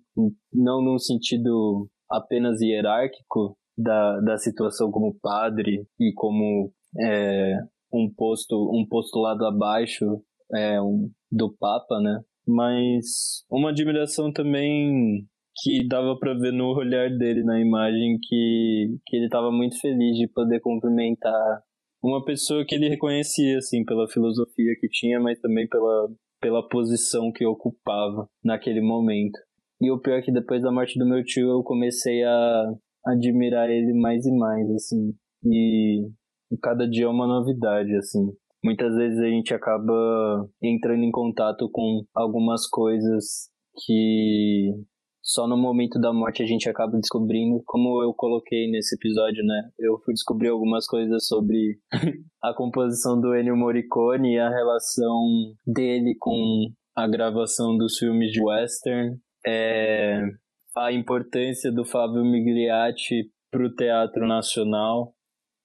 não 0.53 0.83
num 0.83 0.99
sentido 0.99 1.87
apenas 2.09 2.59
hierárquico 2.59 3.55
da, 3.77 4.19
da 4.19 4.37
situação 4.37 4.91
como 4.91 5.17
padre 5.21 5.85
e 5.97 6.11
como 6.13 6.73
é, 6.99 7.53
um 7.91 8.11
posto 8.15 8.55
um 8.73 8.85
postulado 8.87 9.45
abaixo 9.45 10.05
é, 10.55 10.81
um, 10.81 11.09
do 11.31 11.55
Papa, 11.57 11.99
né? 11.99 12.21
Mas 12.47 13.45
uma 13.49 13.69
admiração 13.69 14.31
também 14.31 15.25
que 15.61 15.87
dava 15.87 16.17
para 16.17 16.33
ver 16.33 16.53
no 16.53 16.75
olhar 16.75 17.09
dele 17.09 17.43
na 17.43 17.59
imagem 17.59 18.17
que, 18.21 18.97
que 19.05 19.17
ele 19.17 19.25
estava 19.25 19.51
muito 19.51 19.79
feliz 19.79 20.17
de 20.17 20.27
poder 20.27 20.59
cumprimentar 20.61 21.61
uma 22.01 22.23
pessoa 22.23 22.65
que 22.65 22.75
ele 22.75 22.87
reconhecia 22.87 23.57
assim 23.57 23.83
pela 23.83 24.07
filosofia 24.07 24.73
que 24.79 24.87
tinha, 24.87 25.19
mas 25.19 25.39
também 25.39 25.67
pela 25.67 26.09
pela 26.41 26.67
posição 26.67 27.31
que 27.31 27.45
ocupava 27.45 28.27
naquele 28.43 28.81
momento. 28.81 29.37
E 29.81 29.91
o 29.91 29.99
pior 29.99 30.19
é 30.19 30.21
que 30.21 30.31
depois 30.31 30.61
da 30.61 30.71
morte 30.71 30.97
do 30.97 31.05
meu 31.05 31.23
tio 31.23 31.49
eu 31.49 31.63
comecei 31.63 32.23
a 32.23 32.73
admirar 33.05 33.69
ele 33.69 33.93
mais 33.93 34.25
e 34.25 34.31
mais 34.31 34.69
assim. 34.71 35.13
E 35.45 36.09
cada 36.57 36.87
dia 36.87 37.05
é 37.05 37.09
uma 37.09 37.27
novidade, 37.27 37.95
assim. 37.95 38.31
Muitas 38.63 38.95
vezes 38.95 39.19
a 39.19 39.27
gente 39.27 39.53
acaba 39.53 40.49
entrando 40.61 41.03
em 41.03 41.11
contato 41.11 41.69
com 41.71 42.03
algumas 42.13 42.67
coisas 42.67 43.49
que 43.85 44.73
só 45.21 45.47
no 45.47 45.57
momento 45.57 45.99
da 45.99 46.11
morte 46.11 46.41
a 46.41 46.45
gente 46.45 46.67
acaba 46.67 46.97
descobrindo, 46.97 47.61
como 47.65 48.01
eu 48.03 48.13
coloquei 48.13 48.69
nesse 48.69 48.95
episódio, 48.95 49.45
né? 49.45 49.69
Eu 49.77 49.99
fui 49.99 50.13
descobrir 50.13 50.49
algumas 50.49 50.87
coisas 50.87 51.27
sobre 51.27 51.79
a 52.41 52.53
composição 52.53 53.19
do 53.19 53.35
Ennio 53.35 53.55
Morricone 53.55 54.33
e 54.33 54.39
a 54.39 54.49
relação 54.49 55.53
dele 55.65 56.15
com 56.19 56.69
a 56.95 57.07
gravação 57.07 57.77
dos 57.77 57.97
filmes 57.97 58.31
de 58.31 58.43
western, 58.43 59.17
é, 59.45 60.21
a 60.75 60.91
importância 60.91 61.71
do 61.71 61.85
Fábio 61.85 62.25
Migliatti 62.25 63.29
para 63.51 63.65
o 63.65 63.73
teatro 63.73 64.27
nacional 64.27 65.13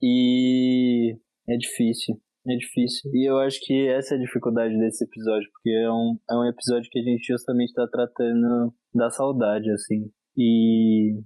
e 0.06 1.16
é 1.48 1.56
difícil, 1.56 2.20
é 2.46 2.56
difícil. 2.56 3.10
E 3.14 3.26
eu 3.26 3.38
acho 3.38 3.58
que 3.62 3.88
essa 3.88 4.14
é 4.14 4.18
a 4.18 4.20
dificuldade 4.20 4.76
desse 4.76 5.02
episódio, 5.02 5.48
porque 5.50 5.70
é 5.70 5.90
um, 5.90 6.18
é 6.30 6.34
um 6.34 6.44
episódio 6.46 6.90
que 6.90 6.98
a 6.98 7.02
gente 7.02 7.24
justamente 7.26 7.70
está 7.70 7.86
tratando 7.88 8.74
da 8.94 9.08
saudade, 9.08 9.70
assim. 9.70 10.10
E, 10.36 11.18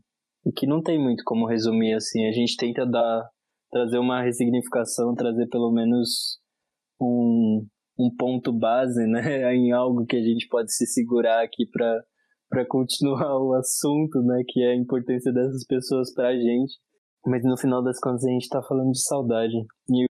e 0.47 0.53
que 0.53 0.65
não 0.65 0.81
tem 0.81 0.97
muito 0.97 1.25
como 1.25 1.49
resumir, 1.49 1.95
assim. 1.95 2.25
A 2.29 2.31
gente 2.31 2.57
tenta 2.57 2.87
dar, 2.87 3.29
trazer 3.69 3.99
uma 3.99 4.23
ressignificação, 4.23 5.13
trazer 5.17 5.49
pelo 5.49 5.73
menos 5.73 6.39
um, 7.01 7.67
um 7.99 8.15
ponto 8.17 8.53
base, 8.53 9.05
né, 9.09 9.21
em 9.57 9.73
algo 9.73 10.07
que 10.07 10.17
a 10.17 10.23
gente 10.23 10.47
pode 10.47 10.73
se 10.73 10.87
segurar 10.87 11.43
aqui 11.43 11.67
para 11.67 12.05
para 12.51 12.65
continuar 12.65 13.39
o 13.43 13.53
assunto, 13.53 14.23
né, 14.23 14.43
que 14.49 14.63
é 14.63 14.71
a 14.71 14.75
importância 14.75 15.31
dessas 15.31 15.67
pessoas 15.67 16.15
para 16.15 16.29
a 16.29 16.35
gente. 16.35 16.79
Mas 17.27 17.45
no 17.45 17.57
final 17.59 17.83
das 17.83 17.99
contas 18.01 18.25
a 18.25 18.31
gente 18.31 18.49
tá 18.49 18.63
falando 18.63 18.93
de 18.93 19.03
saudade. 19.03 19.57
E 19.91 20.07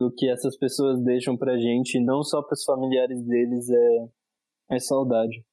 o 0.00 0.10
que 0.10 0.28
essas 0.28 0.56
pessoas 0.56 1.02
deixam 1.02 1.36
pra 1.36 1.56
gente, 1.56 2.02
não 2.04 2.22
só 2.22 2.42
pros 2.42 2.64
familiares 2.64 3.22
deles, 3.24 3.68
é, 3.70 4.76
é 4.76 4.78
saudade. 4.78 5.44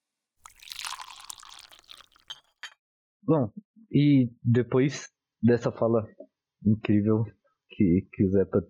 Bom, 3.24 3.50
e 3.92 4.30
depois 4.44 5.10
dessa 5.42 5.72
fala 5.72 6.08
incrível 6.66 7.24
que, 7.70 8.08
que 8.12 8.26
o 8.26 8.30
Zepa 8.30 8.62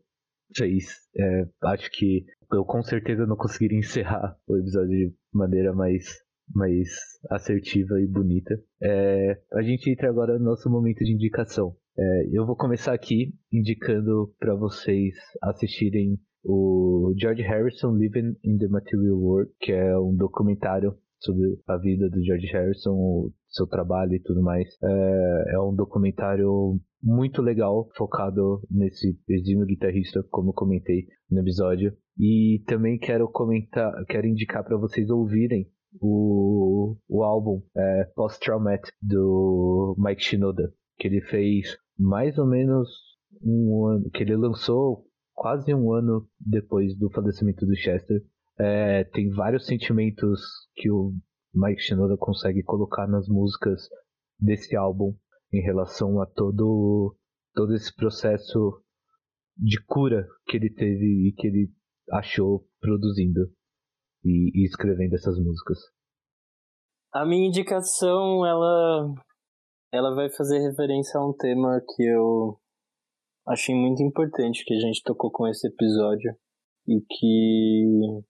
fez, 0.55 0.85
é, 1.17 1.47
acho 1.63 1.89
que 1.91 2.25
eu 2.51 2.65
com 2.65 2.81
certeza 2.83 3.25
não 3.25 3.35
conseguiria 3.35 3.79
encerrar 3.79 4.37
o 4.47 4.57
episódio 4.57 4.89
de 4.89 5.15
maneira 5.33 5.73
mais, 5.73 6.05
mais 6.53 6.89
assertiva 7.29 7.99
e 7.99 8.07
bonita. 8.07 8.55
É, 8.81 9.41
a 9.53 9.61
gente 9.61 9.89
entra 9.89 10.09
agora 10.09 10.37
no 10.37 10.45
nosso 10.45 10.69
momento 10.69 11.03
de 11.03 11.13
indicação. 11.13 11.75
É, 11.97 12.29
eu 12.31 12.45
vou 12.45 12.55
começar 12.55 12.93
aqui 12.93 13.33
indicando 13.51 14.33
para 14.39 14.55
vocês 14.55 15.13
assistirem 15.41 16.17
o 16.43 17.13
George 17.17 17.41
Harrison 17.41 17.93
Living 17.95 18.35
in 18.43 18.57
the 18.57 18.67
Material 18.67 19.17
World, 19.17 19.51
que 19.59 19.73
é 19.73 19.97
um 19.99 20.15
documentário 20.15 20.95
sobre 21.19 21.59
a 21.67 21.77
vida 21.77 22.09
do 22.09 22.23
George 22.23 22.47
Harrison, 22.47 22.93
o 22.93 23.33
seu 23.49 23.67
trabalho 23.67 24.13
e 24.13 24.21
tudo 24.21 24.41
mais. 24.41 24.67
É, 24.81 25.55
é 25.55 25.59
um 25.59 25.75
documentário 25.75 26.79
muito 27.03 27.41
legal, 27.41 27.89
focado 27.95 28.61
nesse 28.71 29.19
exímio 29.29 29.65
guitarrista, 29.65 30.23
como 30.31 30.53
comentei 30.53 31.07
no 31.29 31.41
episódio. 31.41 31.93
E 32.17 32.63
também 32.67 32.97
quero 32.97 33.29
comentar, 33.29 33.91
quero 34.05 34.27
indicar 34.27 34.63
para 34.63 34.77
vocês 34.77 35.09
ouvirem 35.09 35.67
o, 35.99 36.95
o 37.09 37.23
álbum 37.23 37.61
é, 37.75 38.05
Post 38.15 38.39
Traumatic 38.39 38.93
do 39.01 39.95
Mike 39.99 40.23
Shinoda 40.23 40.73
que 41.01 41.07
ele 41.07 41.21
fez 41.21 41.75
mais 41.97 42.37
ou 42.37 42.45
menos 42.45 42.87
um 43.43 43.87
ano, 43.87 44.09
que 44.11 44.21
ele 44.21 44.37
lançou 44.37 45.03
quase 45.33 45.73
um 45.73 45.91
ano 45.91 46.29
depois 46.39 46.95
do 46.95 47.09
falecimento 47.09 47.65
do 47.65 47.75
Chester. 47.75 48.21
É, 48.59 49.03
tem 49.05 49.31
vários 49.31 49.65
sentimentos 49.65 50.39
que 50.75 50.91
o 50.91 51.11
Mike 51.55 51.81
Shinoda 51.81 52.15
consegue 52.17 52.61
colocar 52.61 53.07
nas 53.07 53.27
músicas 53.27 53.89
desse 54.39 54.75
álbum 54.75 55.15
em 55.51 55.61
relação 55.63 56.21
a 56.21 56.27
todo 56.27 57.17
todo 57.55 57.73
esse 57.73 57.93
processo 57.95 58.83
de 59.57 59.83
cura 59.83 60.27
que 60.45 60.55
ele 60.55 60.69
teve 60.69 61.27
e 61.27 61.33
que 61.35 61.47
ele 61.47 61.71
achou 62.11 62.63
produzindo 62.79 63.49
e, 64.23 64.51
e 64.53 64.65
escrevendo 64.65 65.15
essas 65.15 65.37
músicas. 65.39 65.79
A 67.11 67.25
minha 67.25 67.47
indicação, 67.47 68.45
ela 68.45 69.13
ela 69.91 70.15
vai 70.15 70.29
fazer 70.29 70.59
referência 70.59 71.19
a 71.19 71.27
um 71.27 71.33
tema 71.33 71.81
que 71.95 72.03
eu 72.03 72.57
achei 73.47 73.75
muito 73.75 74.01
importante 74.01 74.63
que 74.65 74.73
a 74.73 74.79
gente 74.79 75.03
tocou 75.03 75.29
com 75.31 75.47
esse 75.47 75.67
episódio 75.67 76.33
e 76.87 77.01
que 77.01 78.23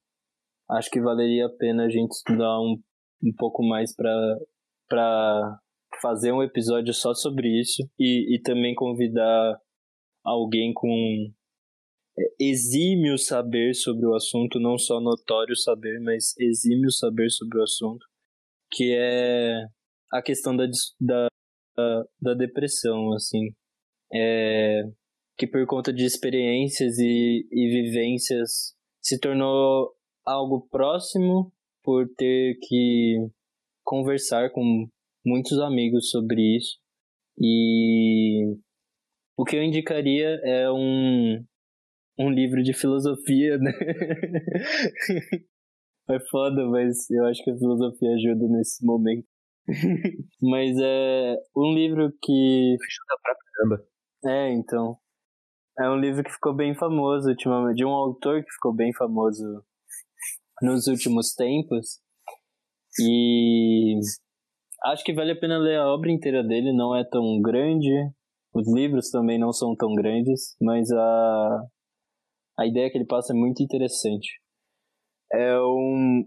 acho 0.72 0.90
que 0.90 1.00
valeria 1.00 1.46
a 1.46 1.50
pena 1.50 1.86
a 1.86 1.90
gente 1.90 2.12
estudar 2.12 2.60
um, 2.60 2.82
um 3.24 3.34
pouco 3.38 3.64
mais 3.64 3.96
para 3.96 5.60
fazer 6.02 6.32
um 6.32 6.42
episódio 6.42 6.94
só 6.94 7.14
sobre 7.14 7.48
isso 7.60 7.88
e, 8.00 8.36
e 8.36 8.42
também 8.42 8.74
convidar 8.74 9.60
alguém 10.24 10.74
com 10.74 10.90
é, 12.18 12.24
exímio 12.40 13.18
saber 13.18 13.76
sobre 13.76 14.08
o 14.08 14.16
assunto, 14.16 14.60
não 14.60 14.78
só 14.78 15.00
notório 15.00 15.56
saber, 15.56 16.00
mas 16.00 16.34
exímio 16.40 16.92
saber 16.92 17.30
sobre 17.30 17.60
o 17.60 17.64
assunto, 17.64 18.06
que 18.72 18.96
é 18.96 19.66
a 20.12 20.22
questão 20.22 20.56
da, 20.56 20.66
da 21.00 21.31
da, 22.22 22.34
depressão, 22.34 23.14
assim. 23.14 23.50
É, 24.14 24.84
que 25.38 25.48
por 25.48 25.66
conta 25.66 25.94
de 25.94 26.06
experiências 26.06 27.00
e, 27.00 27.48
e 27.52 27.70
vivências 27.70 28.76
se 29.02 29.20
tornou 29.20 29.92
algo 30.26 30.68
próximo 30.70 31.52
por 31.84 32.08
ter 32.16 32.58
que 32.62 33.18
conversar 33.84 34.52
com 34.52 34.88
muitos 35.26 35.60
amigos 35.60 36.10
sobre 36.10 36.58
isso. 36.58 36.78
E 37.40 38.56
o 39.38 39.44
que 39.44 39.56
eu 39.56 39.64
indicaria 39.64 40.40
é 40.44 40.72
um, 40.72 41.44
um 42.20 42.30
livro 42.30 42.62
de 42.62 42.74
filosofia, 42.74 43.58
né? 43.58 43.72
é 46.10 46.20
foda, 46.30 46.68
mas 46.68 47.10
eu 47.10 47.26
acho 47.26 47.44
que 47.44 47.52
a 47.52 47.58
filosofia 47.58 48.12
ajuda 48.14 48.48
nesse 48.48 48.86
momento. 48.86 49.26
Mas 50.42 50.76
é 50.82 51.36
um 51.56 51.74
livro 51.74 52.12
que. 52.22 52.78
Ajuda 52.80 53.20
pra 53.22 53.36
caramba. 53.36 53.88
É, 54.26 54.54
então. 54.54 54.98
É 55.80 55.90
um 55.90 56.00
livro 56.00 56.24
que 56.24 56.32
ficou 56.32 56.54
bem 56.54 56.76
famoso 56.76 57.30
ultimamente, 57.30 57.78
de 57.78 57.86
um 57.86 57.92
autor 57.92 58.44
que 58.44 58.52
ficou 58.52 58.74
bem 58.74 58.94
famoso 58.94 59.64
nos 60.62 60.88
últimos 60.88 61.34
tempos. 61.34 62.00
E 63.00 64.00
acho 64.86 65.04
que 65.04 65.14
vale 65.14 65.32
a 65.32 65.40
pena 65.40 65.58
ler 65.58 65.78
a 65.80 65.88
obra 65.88 66.12
inteira 66.12 66.44
dele, 66.44 66.74
não 66.74 66.96
é 66.96 67.04
tão 67.04 67.42
grande. 67.42 67.90
Os 68.54 68.72
livros 68.74 69.10
também 69.10 69.40
não 69.40 69.54
são 69.54 69.76
tão 69.76 69.94
grandes, 69.96 70.56
mas 70.62 70.92
a, 70.92 71.62
a 72.60 72.68
ideia 72.68 72.92
que 72.92 72.98
ele 72.98 73.08
passa 73.08 73.34
é 73.34 73.36
muito 73.36 73.64
interessante. 73.64 74.28
É 75.34 75.58
um, 75.62 76.26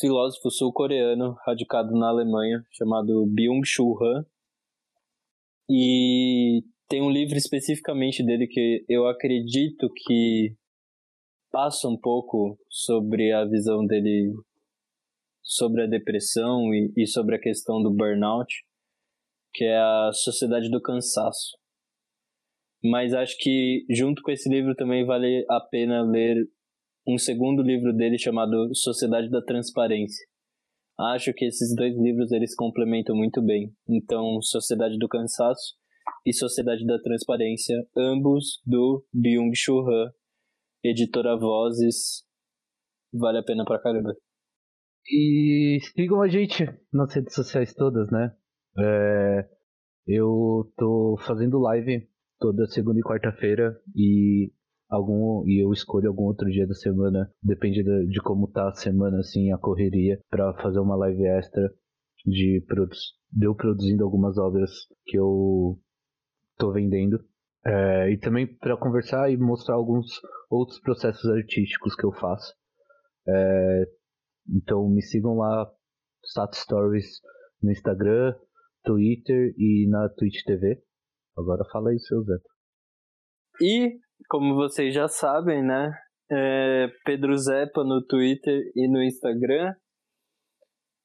filósofo 0.00 0.50
sul-coreano 0.50 1.36
radicado 1.44 1.92
na 1.92 2.08
Alemanha 2.08 2.64
chamado 2.70 3.26
Byung-Chul 3.26 4.02
Han. 4.02 4.24
E 5.68 6.62
tem 6.88 7.02
um 7.02 7.10
livro 7.10 7.36
especificamente 7.36 8.24
dele 8.24 8.46
que 8.46 8.84
eu 8.88 9.06
acredito 9.06 9.88
que 9.94 10.56
passa 11.52 11.86
um 11.88 11.96
pouco 11.96 12.58
sobre 12.68 13.32
a 13.32 13.44
visão 13.44 13.84
dele 13.86 14.32
sobre 15.42 15.82
a 15.82 15.86
depressão 15.86 16.72
e, 16.72 16.92
e 16.96 17.06
sobre 17.06 17.34
a 17.34 17.40
questão 17.40 17.82
do 17.82 17.92
burnout, 17.92 18.52
que 19.52 19.64
é 19.64 19.76
a 19.76 20.10
Sociedade 20.12 20.70
do 20.70 20.80
Cansaço. 20.80 21.58
Mas 22.82 23.12
acho 23.12 23.36
que 23.38 23.84
junto 23.90 24.22
com 24.22 24.30
esse 24.30 24.48
livro 24.48 24.74
também 24.74 25.04
vale 25.04 25.44
a 25.50 25.60
pena 25.60 26.02
ler 26.02 26.48
um 27.06 27.18
segundo 27.18 27.62
livro 27.62 27.92
dele 27.92 28.18
chamado 28.18 28.74
Sociedade 28.74 29.30
da 29.30 29.42
Transparência. 29.42 30.26
Acho 30.98 31.32
que 31.32 31.46
esses 31.46 31.74
dois 31.74 31.96
livros 31.96 32.30
eles 32.30 32.54
complementam 32.54 33.16
muito 33.16 33.40
bem. 33.40 33.72
Então, 33.88 34.40
Sociedade 34.42 34.98
do 34.98 35.08
Cansaço 35.08 35.74
e 36.26 36.32
Sociedade 36.32 36.84
da 36.84 36.98
Transparência, 37.00 37.74
ambos 37.96 38.60
do 38.66 39.04
Byung-Chul 39.12 39.88
Han, 39.88 40.12
editora 40.84 41.38
Vozes, 41.38 42.24
vale 43.12 43.38
a 43.38 43.42
pena 43.42 43.64
pra 43.64 43.80
caramba. 43.80 44.14
E 45.08 45.78
sigam 45.94 46.20
a 46.20 46.28
gente 46.28 46.66
nas 46.92 47.14
redes 47.14 47.34
sociais 47.34 47.72
todas, 47.74 48.10
né? 48.10 48.34
É, 48.78 49.48
eu 50.06 50.70
tô 50.76 51.16
fazendo 51.26 51.58
live 51.58 52.06
toda 52.38 52.66
segunda 52.66 52.98
e 52.98 53.02
quarta-feira 53.02 53.80
e 53.96 54.52
algum 54.90 55.46
e 55.46 55.62
eu 55.62 55.72
escolho 55.72 56.08
algum 56.08 56.24
outro 56.24 56.50
dia 56.50 56.66
da 56.66 56.74
semana, 56.74 57.30
depende 57.42 57.82
de, 57.82 58.06
de 58.06 58.20
como 58.20 58.50
tá 58.50 58.68
a 58.68 58.74
semana 58.74 59.20
assim, 59.20 59.52
a 59.52 59.58
correria 59.58 60.18
para 60.28 60.52
fazer 60.54 60.80
uma 60.80 60.96
live 60.96 61.24
extra 61.26 61.72
de, 62.26 62.62
produ 62.66 62.94
eu 63.40 63.54
produzindo 63.54 64.04
algumas 64.04 64.36
obras 64.36 64.70
que 65.06 65.16
eu 65.16 65.78
tô 66.58 66.72
vendendo. 66.72 67.24
É, 67.64 68.10
e 68.10 68.18
também 68.18 68.46
para 68.46 68.76
conversar 68.76 69.30
e 69.30 69.36
mostrar 69.36 69.74
alguns 69.74 70.06
outros 70.50 70.80
processos 70.80 71.30
artísticos 71.30 71.94
que 71.94 72.04
eu 72.04 72.12
faço. 72.12 72.52
É, 73.28 73.84
então 74.48 74.88
me 74.88 75.02
sigam 75.02 75.36
lá, 75.36 75.70
Sat 76.24 76.56
Stories 76.56 77.20
no 77.62 77.70
Instagram, 77.70 78.34
Twitter 78.82 79.54
e 79.56 79.86
na 79.88 80.08
Twitch 80.08 80.42
TV. 80.44 80.82
Agora 81.36 81.64
fala 81.70 81.90
aí, 81.90 81.98
seu 82.00 82.22
Zé. 82.22 82.34
E, 83.60 83.98
como 84.28 84.54
vocês 84.54 84.94
já 84.94 85.08
sabem, 85.08 85.62
né? 85.62 85.92
É 86.30 86.86
Pedro 87.04 87.36
Zepa 87.36 87.82
no 87.82 88.04
Twitter 88.06 88.70
e 88.76 88.88
no 88.88 89.02
Instagram. 89.02 89.74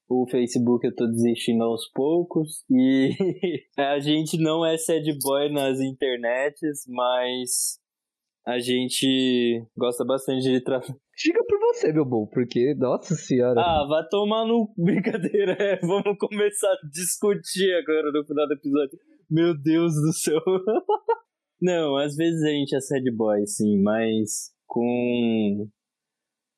O 0.08 0.24
Facebook 0.30 0.86
eu 0.86 0.94
tô 0.94 1.06
desistindo 1.06 1.64
aos 1.64 1.90
poucos. 1.92 2.64
E 2.70 3.10
a 3.76 3.98
gente 3.98 4.40
não 4.40 4.64
é 4.64 4.78
sad 4.78 5.04
boy 5.20 5.52
nas 5.52 5.80
internets, 5.80 6.84
mas 6.88 7.80
a 8.46 8.60
gente 8.60 9.66
gosta 9.76 10.04
bastante 10.04 10.42
de 10.42 10.60
tratar. 10.60 10.94
Diga 11.18 11.42
por 11.44 11.58
você, 11.58 11.92
meu 11.92 12.04
bom, 12.04 12.26
porque, 12.26 12.74
nossa 12.76 13.14
senhora. 13.14 13.60
Ah, 13.60 13.84
vai 13.88 14.06
tomar 14.08 14.46
no. 14.46 14.72
Brincadeira, 14.78 15.56
é. 15.58 15.80
Vamos 15.80 16.16
começar 16.18 16.70
a 16.70 16.88
discutir 16.88 17.72
agora 17.74 18.12
no 18.12 18.24
final 18.24 18.46
do 18.46 18.54
episódio. 18.54 18.98
Meu 19.28 19.60
Deus 19.60 19.94
do 19.94 20.12
céu. 20.12 20.40
Não, 21.60 21.96
às 21.96 22.14
vezes 22.16 22.42
a 22.42 22.50
gente 22.50 22.74
é 22.74 22.80
sad 22.80 23.10
boy, 23.12 23.46
sim, 23.46 23.82
mas 23.82 24.52
com. 24.66 25.68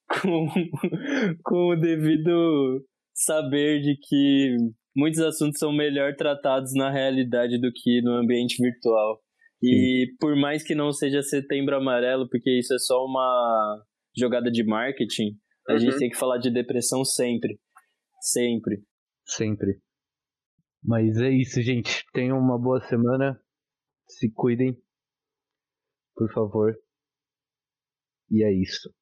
Com, 0.09 0.47
com 1.45 1.69
o 1.69 1.77
devido 1.77 2.85
saber 3.15 3.81
de 3.81 3.97
que 3.97 4.57
muitos 4.97 5.21
assuntos 5.21 5.59
são 5.59 5.73
melhor 5.73 6.15
tratados 6.17 6.73
na 6.75 6.91
realidade 6.91 7.61
do 7.61 7.71
que 7.73 8.01
no 8.03 8.13
ambiente 8.13 8.63
virtual. 8.63 9.21
E 9.63 10.07
Sim. 10.07 10.17
por 10.21 10.37
mais 10.37 10.63
que 10.63 10.75
não 10.75 10.93
seja 10.93 11.21
setembro 11.21 11.77
amarelo, 11.77 12.29
porque 12.29 12.59
isso 12.59 12.73
é 12.73 12.79
só 12.79 13.05
uma 13.05 13.85
jogada 14.17 14.51
de 14.51 14.65
marketing, 14.65 15.31
uhum. 15.69 15.75
a 15.75 15.79
gente 15.79 15.93
uhum. 15.95 15.99
tem 15.99 16.11
que 16.11 16.17
falar 16.17 16.39
de 16.39 16.51
depressão 16.51 17.05
sempre. 17.05 17.59
Sempre. 18.21 18.83
Sempre. 19.27 19.81
Mas 20.83 21.17
é 21.19 21.31
isso, 21.31 21.61
gente. 21.61 22.05
Tenham 22.13 22.39
uma 22.39 22.59
boa 22.59 22.81
semana. 22.81 23.39
Se 24.09 24.31
cuidem. 24.33 24.77
Por 26.19 26.33
favor. 26.33 26.75
E 28.29 28.45
é 28.45 28.53
isso. 28.53 28.93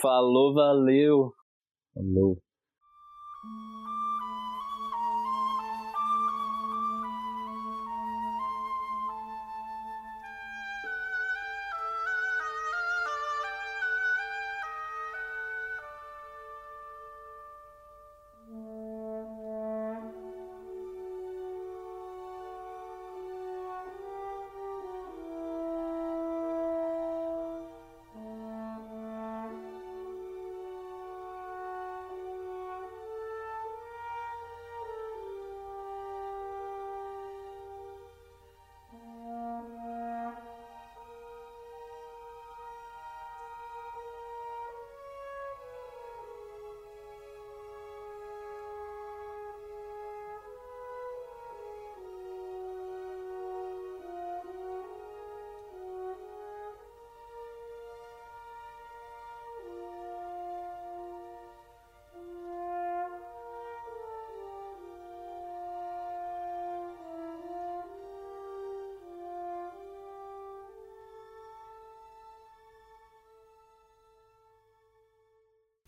Falou, 0.00 0.54
valeu. 0.54 1.32
Falou. 1.92 2.38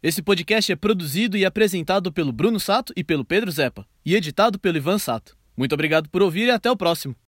Esse 0.07 0.23
podcast 0.23 0.70
é 0.70 0.77
produzido 0.77 1.37
e 1.37 1.45
apresentado 1.45 2.12
pelo 2.12 2.31
Bruno 2.31 2.61
Sato 2.61 2.93
e 2.95 3.03
pelo 3.03 3.24
Pedro 3.24 3.51
Zepa, 3.51 3.85
e 4.05 4.15
editado 4.15 4.57
pelo 4.57 4.77
Ivan 4.77 4.99
Sato. 4.99 5.37
Muito 5.57 5.73
obrigado 5.73 6.09
por 6.09 6.23
ouvir 6.23 6.47
e 6.47 6.51
até 6.53 6.70
o 6.70 6.77
próximo. 6.77 7.16